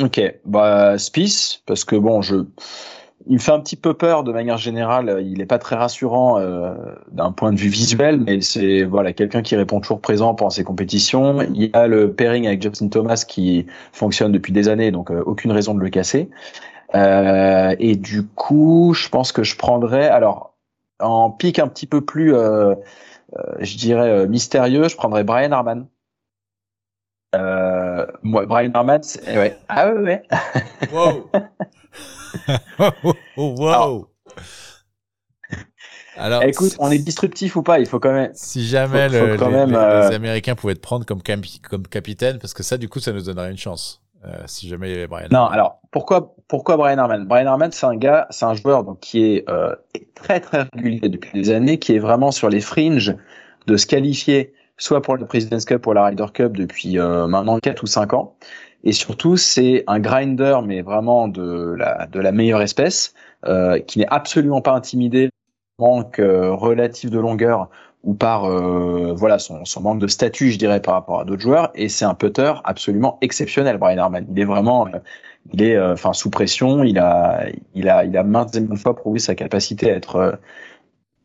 [0.00, 2.44] Ok, bah Spice parce que bon je
[3.26, 5.18] il me fait un petit peu peur de manière générale.
[5.22, 6.74] Il n'est pas très rassurant euh,
[7.12, 10.64] d'un point de vue visuel, mais c'est voilà quelqu'un qui répond toujours présent pendant ses
[10.64, 11.42] compétitions.
[11.42, 15.22] Il y a le pairing avec Justin Thomas qui fonctionne depuis des années, donc euh,
[15.26, 16.30] aucune raison de le casser.
[16.94, 20.54] Euh, et du coup, je pense que je prendrais alors
[20.98, 22.74] en pic un petit peu plus, euh,
[23.36, 25.86] euh, je dirais mystérieux, je prendrais Brian Harman.
[28.22, 29.56] moi, Brian Harman, ouais.
[29.68, 30.00] Ah ouais.
[30.00, 30.22] ouais.
[30.92, 31.30] Wow.
[33.36, 34.10] wow.
[36.20, 38.30] Alors, écoute, on est disruptif ou pas Il faut quand même.
[38.34, 42.62] Si jamais le, les, euh, les, Américains pouvaient te prendre comme, comme capitaine, parce que
[42.62, 44.02] ça, du coup, ça nous donnerait une chance.
[44.26, 45.28] Euh, si jamais il y avait Brian.
[45.30, 47.24] Non, alors pourquoi pourquoi Brian Harman?
[47.26, 49.74] Brian Harman, c'est un gars, c'est un joueur donc qui est euh,
[50.16, 53.14] très très régulier depuis des années, qui est vraiment sur les fringes
[53.68, 57.60] de se qualifier soit pour le President's Cup ou la Ryder Cup depuis euh, maintenant
[57.60, 58.34] 4 ou 5 ans.
[58.82, 63.14] Et surtout, c'est un grinder, mais vraiment de la, de la meilleure espèce,
[63.46, 65.30] euh, qui n'est absolument pas intimidé
[65.80, 67.68] manque euh, relatif de longueur
[68.02, 71.42] ou par euh, voilà son, son, manque de statut, je dirais, par rapport à d'autres
[71.42, 71.70] joueurs.
[71.74, 74.24] Et c'est un putter absolument exceptionnel, Brian Harman.
[74.30, 74.98] Il est vraiment, euh,
[75.52, 76.84] il est, euh, enfin, sous pression.
[76.84, 80.38] Il a, il a, il a maintes et maintes fois prouvé sa capacité à être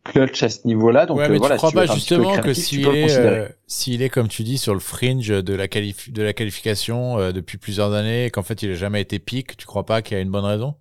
[0.05, 1.05] clutch à ce niveau-là.
[1.05, 4.29] Donc ouais, mais voilà, tu crois pas justement que s'il est, euh, s'il est comme
[4.29, 8.25] tu dis sur le fringe de la qualif de la qualification euh, depuis plusieurs années
[8.25, 10.29] et qu'en fait il a jamais été pique, tu crois pas qu'il y a une
[10.29, 10.75] bonne raison?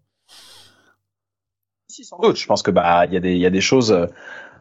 [1.88, 2.36] Si sans doute.
[2.36, 4.06] Je pense que bah il y a des il y a des choses euh,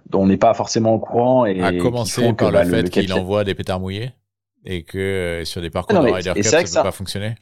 [0.09, 3.43] dont on n'est pas forcément au courant et à commencer par le fait qu'il envoie
[3.43, 4.13] des pétards mouillés
[4.65, 7.35] et que sur des parcours de Ryder Cup ça, ne peut pas fonctionner?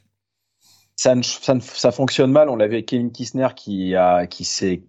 [0.96, 2.48] Ça, ça, ça, fonctionne mal.
[2.48, 4.82] On l'avait avec Kevin Kistner qui a qui s'est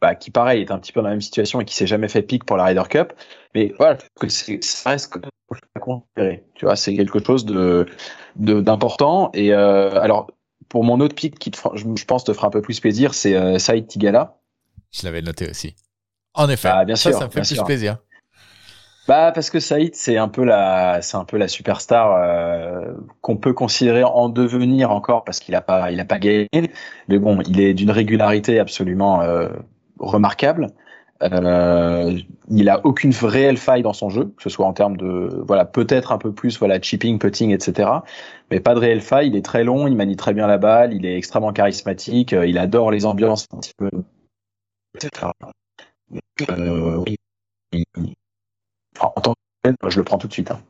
[0.00, 2.08] bah, qui pareil est un petit peu dans la même situation et qui s'est jamais
[2.08, 3.12] fait pique pour la Ryder Cup.
[3.54, 5.18] Mais voilà, ça reste
[5.74, 6.44] à considérer.
[6.54, 7.86] Tu vois, c'est quelque chose de
[8.36, 9.30] d'important.
[9.34, 10.28] Et euh, alors
[10.68, 13.34] pour mon autre pick qui te, je pense te fera un peu plus plaisir, c'est
[13.34, 14.38] euh, Saïd Tigala.
[14.92, 15.74] Je l'avais noté aussi.
[16.34, 17.98] En effet, bah, bien ça, sûr, ça me fait plus plaisir.
[19.08, 22.92] Bah parce que Saïd c'est un peu la c'est un peu la superstar euh,
[23.22, 26.46] qu'on peut considérer en devenir encore parce qu'il a pas il a pas gagné
[27.08, 29.48] mais bon il est d'une régularité absolument euh,
[29.98, 30.66] remarquable.
[31.22, 32.18] Euh,
[32.50, 35.64] il a aucune réelle faille dans son jeu, que ce soit en termes de voilà
[35.64, 37.90] peut-être un peu plus voilà chipping, putting, etc.
[38.50, 39.28] Mais pas de réelle faille.
[39.28, 42.58] Il est très long, il manie très bien la balle, il est extrêmement charismatique, il
[42.58, 43.90] adore les ambiances un petit peu,
[44.94, 45.32] etc.
[49.00, 50.50] en tant que je le prends tout de suite.
[50.50, 50.60] Hein.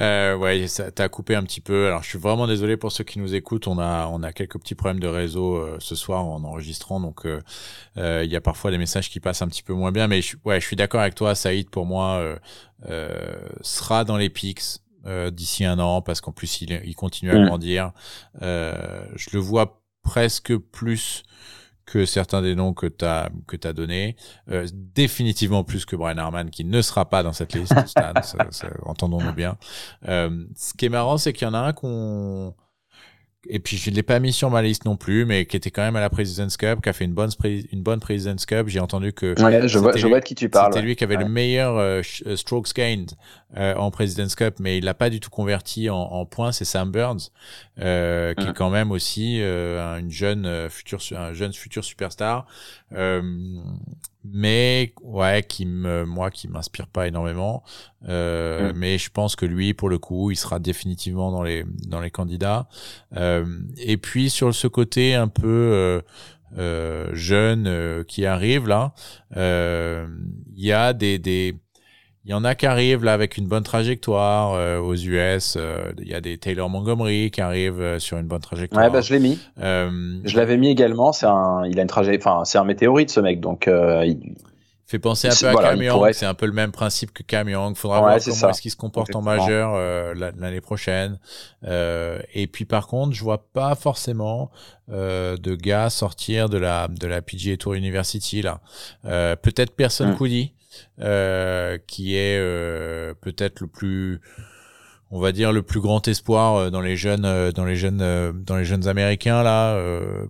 [0.00, 1.86] Euh, ouais, ça t'a coupé un petit peu.
[1.86, 3.66] Alors, je suis vraiment désolé pour ceux qui nous écoutent.
[3.66, 7.24] On a, on a quelques petits problèmes de réseau euh, ce soir en enregistrant, donc
[7.26, 7.40] euh,
[7.96, 10.06] il y a parfois des messages qui passent un petit peu moins bien.
[10.06, 11.34] Mais je, ouais, je suis d'accord avec toi.
[11.34, 12.38] Saïd, pour moi,
[13.62, 14.62] sera dans les pics
[15.30, 17.46] d'ici un an parce qu'en plus il, il continue à mm.
[17.46, 17.92] grandir.
[18.40, 21.22] je le vois presque plus
[21.86, 24.16] que certains des noms que tu as que tu as donné
[24.50, 28.12] euh, définitivement plus que Brian Harman qui ne sera pas dans cette liste Stan,
[28.82, 29.56] entendons-nous bien.
[30.08, 32.54] Euh, ce qui est marrant c'est qu'il y en a un qu'on
[33.48, 35.82] et puis je l'ai pas mis sur ma liste non plus, mais qui était quand
[35.82, 38.68] même à la President's Cup, qui a fait une bonne une bonne President's Cup.
[38.68, 40.72] J'ai entendu que je vois, je vois de qui tu parles.
[40.72, 43.12] C'était lui qui avait le meilleur euh, euh, strokes gained
[43.56, 46.52] euh, en President's Cup, mais il l'a pas du tout converti en, en points.
[46.52, 47.30] C'est Sam Burns,
[47.80, 52.46] euh, qui est quand même aussi une jeune future un jeune futur superstar.
[54.32, 57.62] Mais ouais, qui me moi qui m'inspire pas énormément.
[58.08, 58.76] Euh, mm.
[58.76, 62.10] Mais je pense que lui, pour le coup, il sera définitivement dans les dans les
[62.10, 62.68] candidats.
[63.16, 63.44] Euh,
[63.78, 66.00] et puis sur ce côté un peu euh,
[66.58, 68.94] euh jeune euh, qui arrive là,
[69.34, 71.54] il y a des des
[72.26, 75.56] il y en a qui arrivent là avec une bonne trajectoire aux US.
[75.98, 78.84] Il y a des Taylor Montgomery qui arrivent sur une bonne trajectoire.
[78.84, 79.38] Ouais, bah, je l'ai mis.
[79.56, 81.12] je l'avais mis également.
[81.12, 84.34] C'est un, il a une trajectoire, enfin, c'est un météorite ce mec, donc il,
[84.86, 87.48] fait penser un peu à Cam Young, c'est un peu le même principe que Cam
[87.48, 87.76] Young.
[87.76, 91.18] Faudra voir comment est-ce qu'il se comporte en majeur euh, l'année prochaine.
[91.64, 94.50] Euh, et puis par contre, je vois pas forcément
[94.88, 98.60] euh, de gars sortir de la de la PGA Tour University là.
[99.04, 100.16] Euh, peut-être Person mm.
[100.20, 100.44] euh,
[101.86, 102.40] qui est
[103.20, 104.20] peut-être le plus
[105.10, 108.00] on va dire le plus grand espoir euh, dans les jeunes euh, dans les jeunes
[108.02, 109.80] euh, dans les jeunes américains là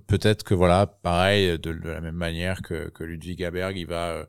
[0.06, 4.26] peut-être que voilà pareil de, la même manière que, que Ludwig Aberg il va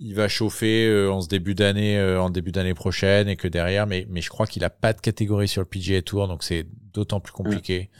[0.00, 4.06] il va chauffer en ce début d'année en début d'année prochaine et que derrière mais
[4.10, 7.20] mais je crois qu'il a pas de catégorie sur le PGA Tour donc c'est d'autant
[7.20, 7.90] plus compliqué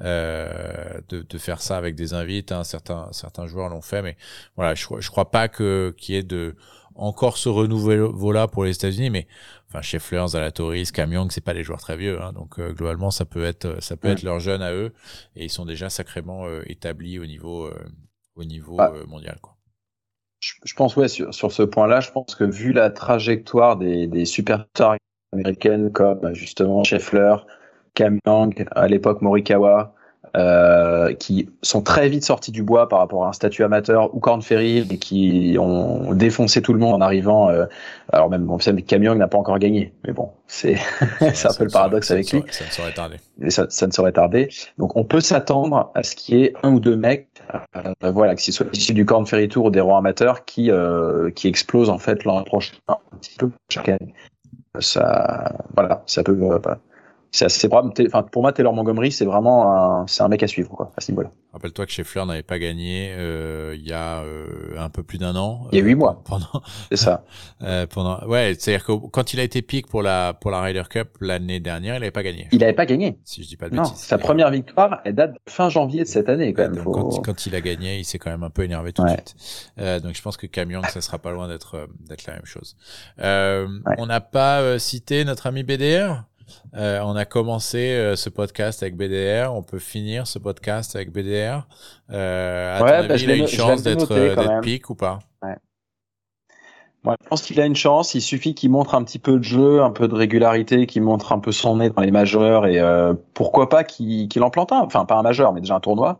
[0.00, 2.64] euh, de, de, faire ça avec des invites hein.
[2.64, 4.16] certains certains joueurs l'ont fait mais
[4.56, 6.54] voilà je je crois pas que qu'il y ait de
[6.98, 9.26] encore ce renouveau là pour les États-Unis mais
[9.68, 13.10] enfin Scheffler, Zalatoris, Cam Young, c'est pas des joueurs très vieux, hein, donc euh, globalement
[13.10, 14.92] ça peut être ça peut être leur jeune à eux
[15.36, 17.88] et ils sont déjà sacrément euh, établis au niveau euh,
[18.34, 18.92] au niveau ah.
[19.06, 19.54] mondial quoi.
[20.40, 24.24] Je, pense ouais sur, sur ce point-là, je pense que vu la trajectoire des, des
[24.24, 24.96] superstars
[25.32, 27.34] américaines comme justement Scheffler,
[27.94, 29.94] Cam Young, à l'époque Morikawa,
[30.38, 34.20] euh, qui sont très vite sortis du bois par rapport à un statut amateur ou
[34.20, 37.50] Corn Ferry et qui ont défoncé tout le monde en arrivant.
[37.50, 37.66] Euh,
[38.12, 40.76] alors même bon, Camion n'a pas encore gagné, mais bon, c'est
[41.20, 42.44] un peu le paradoxe avec lui.
[42.50, 43.16] Ça ne saurait tarder.
[43.48, 44.48] ça, ça, ne saurait tarder.
[44.78, 47.26] Donc on peut s'attendre à ce qu'il y ait un ou deux mecs,
[47.74, 50.70] euh, voilà, que ce soit issus du Corn Ferry Tour ou des rois amateurs qui
[50.70, 54.14] euh, qui explosent en fait l'an prochain un petit peu chaque année.
[54.78, 56.36] Ça, voilà, ça peut
[57.30, 60.70] c'est assez Enfin, pour moi, Taylor Montgomery, c'est vraiment un, c'est un mec à suivre,
[60.70, 61.30] quoi, à ce niveau-là.
[61.52, 65.34] Rappelle-toi que Scheffler n'avait pas gagné euh, il y a euh, un peu plus d'un
[65.34, 65.66] an.
[65.72, 66.22] Il y a huit mois.
[66.24, 66.62] Pendant.
[66.90, 67.24] C'est ça.
[67.62, 68.22] euh, pendant.
[68.26, 71.58] Ouais, c'est-à-dire que quand il a été pique pour la pour la Ryder Cup l'année
[71.58, 72.48] dernière, il n'avait pas gagné.
[72.52, 73.18] Il n'avait pas gagné.
[73.24, 73.96] Si je dis pas de non, bêtises.
[73.98, 76.84] Sa première victoire, elle date de fin janvier de cette année, quand même.
[76.84, 79.34] Quand, quand, il a gagné, il s'est quand même un peu énervé tout de suite.
[79.78, 82.46] Euh, donc je pense que Camion, ça sera pas loin d'être euh, d'être la même
[82.46, 82.76] chose.
[83.20, 86.24] Euh, On n'a pas cité notre ami BDR.
[86.76, 91.12] Euh, on a commencé euh, ce podcast avec BDR, on peut finir ce podcast avec
[91.12, 91.66] BDR.
[92.10, 95.18] Euh, à ouais, ton bah, avis, il a une chance d'être pique ou pas?
[95.42, 95.56] Ouais.
[97.04, 98.14] Moi, je pense qu'il a une chance.
[98.14, 101.32] Il suffit qu'il montre un petit peu de jeu, un peu de régularité, qu'il montre
[101.32, 104.80] un peu son nez dans les majeurs et euh, pourquoi pas qu'il en plante un.
[104.80, 106.18] Enfin, pas un majeur, mais déjà un tournoi.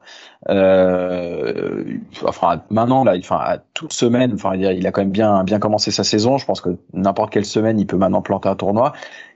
[0.48, 5.59] Euh, enfin, maintenant là, enfin, à toute semaine, enfin, il a quand même bien bien
[5.59, 6.38] commencé sa saison.
[6.38, 8.92] Je pense que n'importe quelle semaine, il peut maintenant planter un tournoi.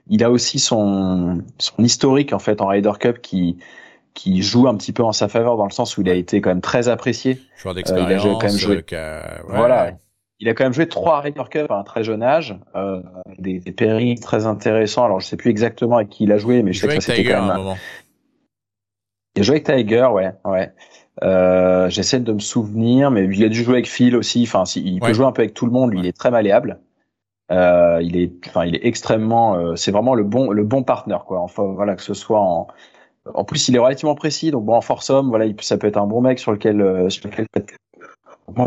[0.07, 3.57] Il a aussi son son historique en fait en Ryder Cup qui
[4.13, 6.39] qui joue un petit peu en sa faveur dans le sens où il a été
[6.41, 7.39] quand même très apprécié.
[7.57, 8.25] Joueur d'expérience.
[8.25, 8.83] Euh, quand même joué.
[9.47, 9.93] Voilà
[10.43, 13.01] il a quand même joué trois Ryder Cup à un très jeune âge, euh,
[13.39, 15.05] des, des pairings très intéressants.
[15.05, 17.23] Alors je sais plus exactement avec qui il a joué, mais je sais que c'était
[17.23, 17.67] quand même.
[17.67, 17.75] Un...
[19.35, 20.71] Il a joué avec Tiger, ouais, ouais.
[21.23, 24.43] Euh, J'essaie de me souvenir, mais il a dû jouer avec Phil aussi.
[24.43, 25.91] Enfin, il peut jouer un peu avec tout le monde.
[25.91, 26.79] Lui, il est très malléable.
[27.53, 29.55] Euh, il est, enfin, il est extrêmement.
[29.55, 31.39] Euh, c'est vraiment le bon, le bon partenaire, quoi.
[31.39, 32.67] Enfin, voilà, que ce soit en.
[33.33, 35.87] En plus, il est relativement précis, donc bon, en force homme, voilà, il, ça peut
[35.87, 37.47] être un bon mec sur lequel, euh, sur lequel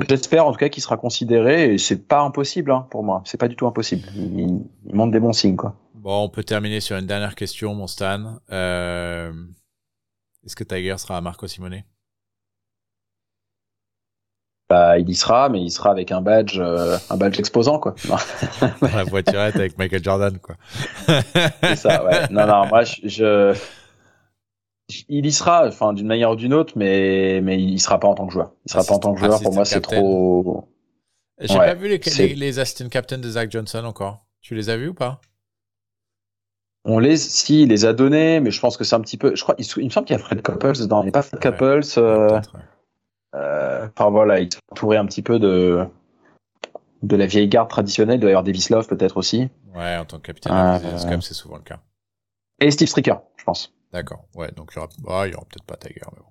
[0.09, 3.21] J'espère en tout cas qu'il sera considéré et c'est pas impossible hein, pour moi.
[3.27, 4.09] C'est pas du tout impossible.
[4.17, 5.75] Il, il, montre des bons signes quoi.
[5.95, 8.39] Bon, on peut terminer sur une dernière question, mon Stan.
[8.49, 9.37] Est-ce
[10.57, 11.83] que Tiger sera à Marco Simone?
[14.68, 17.94] Bah, il y sera, mais il sera avec un badge, euh, un badge exposant, quoi.
[18.82, 20.56] La voiturette avec Michael Jordan, quoi.
[21.62, 22.28] C'est ça, ouais.
[22.30, 23.55] Non, non, moi, je,
[25.09, 28.14] il y sera, enfin d'une manière ou d'une autre, mais mais il sera pas en
[28.14, 28.52] tant que joueur.
[28.64, 29.40] Il sera pas en tant que joueur.
[29.40, 30.68] pour moi, c'est trop.
[31.40, 34.24] J'ai pas vu les, les, les, assistant captain de Zach Johnson encore.
[34.40, 35.20] Tu les as vus ou pas?
[36.84, 39.34] On les, si, il les a donnés, mais je pense que c'est un petit peu.
[39.34, 41.06] Je crois, il, me semble qu'il y a Fred Couples dedans.
[41.06, 41.80] A pas Fred Couples.
[41.98, 42.40] Euh, euh,
[43.37, 45.87] enfin voilà, il est entouré un petit peu de
[47.03, 48.17] de la vieille garde traditionnelle.
[48.17, 49.49] Il doit y avoir Davis Love peut-être aussi.
[49.75, 51.81] Ouais, en tant que capitaine, euh, comme c'est souvent le cas.
[52.61, 53.75] Et Steve Stricker, je pense.
[53.93, 54.25] D'accord.
[54.35, 56.31] Ouais, donc il y aura, ah, y aura peut-être pas Tiger, mais bon.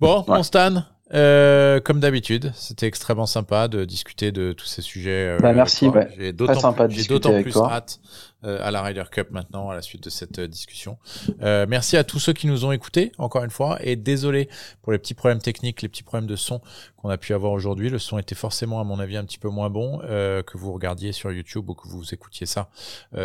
[0.00, 5.36] Bon, mon Stan, euh, comme d'habitude, c'était extrêmement sympa de discuter de tous ces sujets.
[5.36, 6.08] Euh, bah, merci, ouais.
[6.16, 8.08] J'ai d'autant plus, hâte euh,
[8.44, 10.98] à la Ryder Cup maintenant, à la suite de cette euh, discussion.
[11.42, 14.48] Euh, merci à tous ceux qui nous ont écoutés, encore une fois, et désolé
[14.82, 16.60] pour les petits problèmes techniques, les petits problèmes de son
[16.96, 17.90] qu'on a pu avoir aujourd'hui.
[17.90, 21.12] Le son était forcément, à mon avis, un petit peu moins bon que vous regardiez
[21.12, 22.70] sur YouTube ou que vous écoutiez ça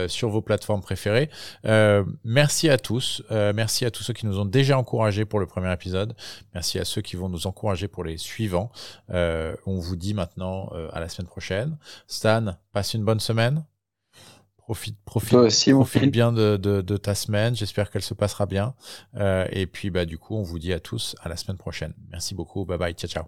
[0.07, 1.29] sur vos plateformes préférées.
[2.25, 3.23] merci à tous.
[3.29, 6.13] merci à tous ceux qui nous ont déjà encouragés pour le premier épisode.
[6.53, 8.69] Merci à ceux qui vont nous encourager pour les suivants.
[9.09, 11.77] on vous dit maintenant à la semaine prochaine.
[12.07, 13.63] Stan, passe une bonne semaine.
[14.69, 17.55] Profite, profite, bien de, ta semaine.
[17.55, 18.75] J'espère qu'elle se passera bien.
[19.15, 21.93] Euh, et puis, bah, du coup, on vous dit à tous à la semaine prochaine.
[22.11, 22.65] Merci beaucoup.
[22.65, 22.93] Bye bye.
[22.93, 23.23] Ciao, ciao.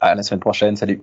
[0.00, 0.76] À la semaine prochaine.
[0.76, 1.02] Salut.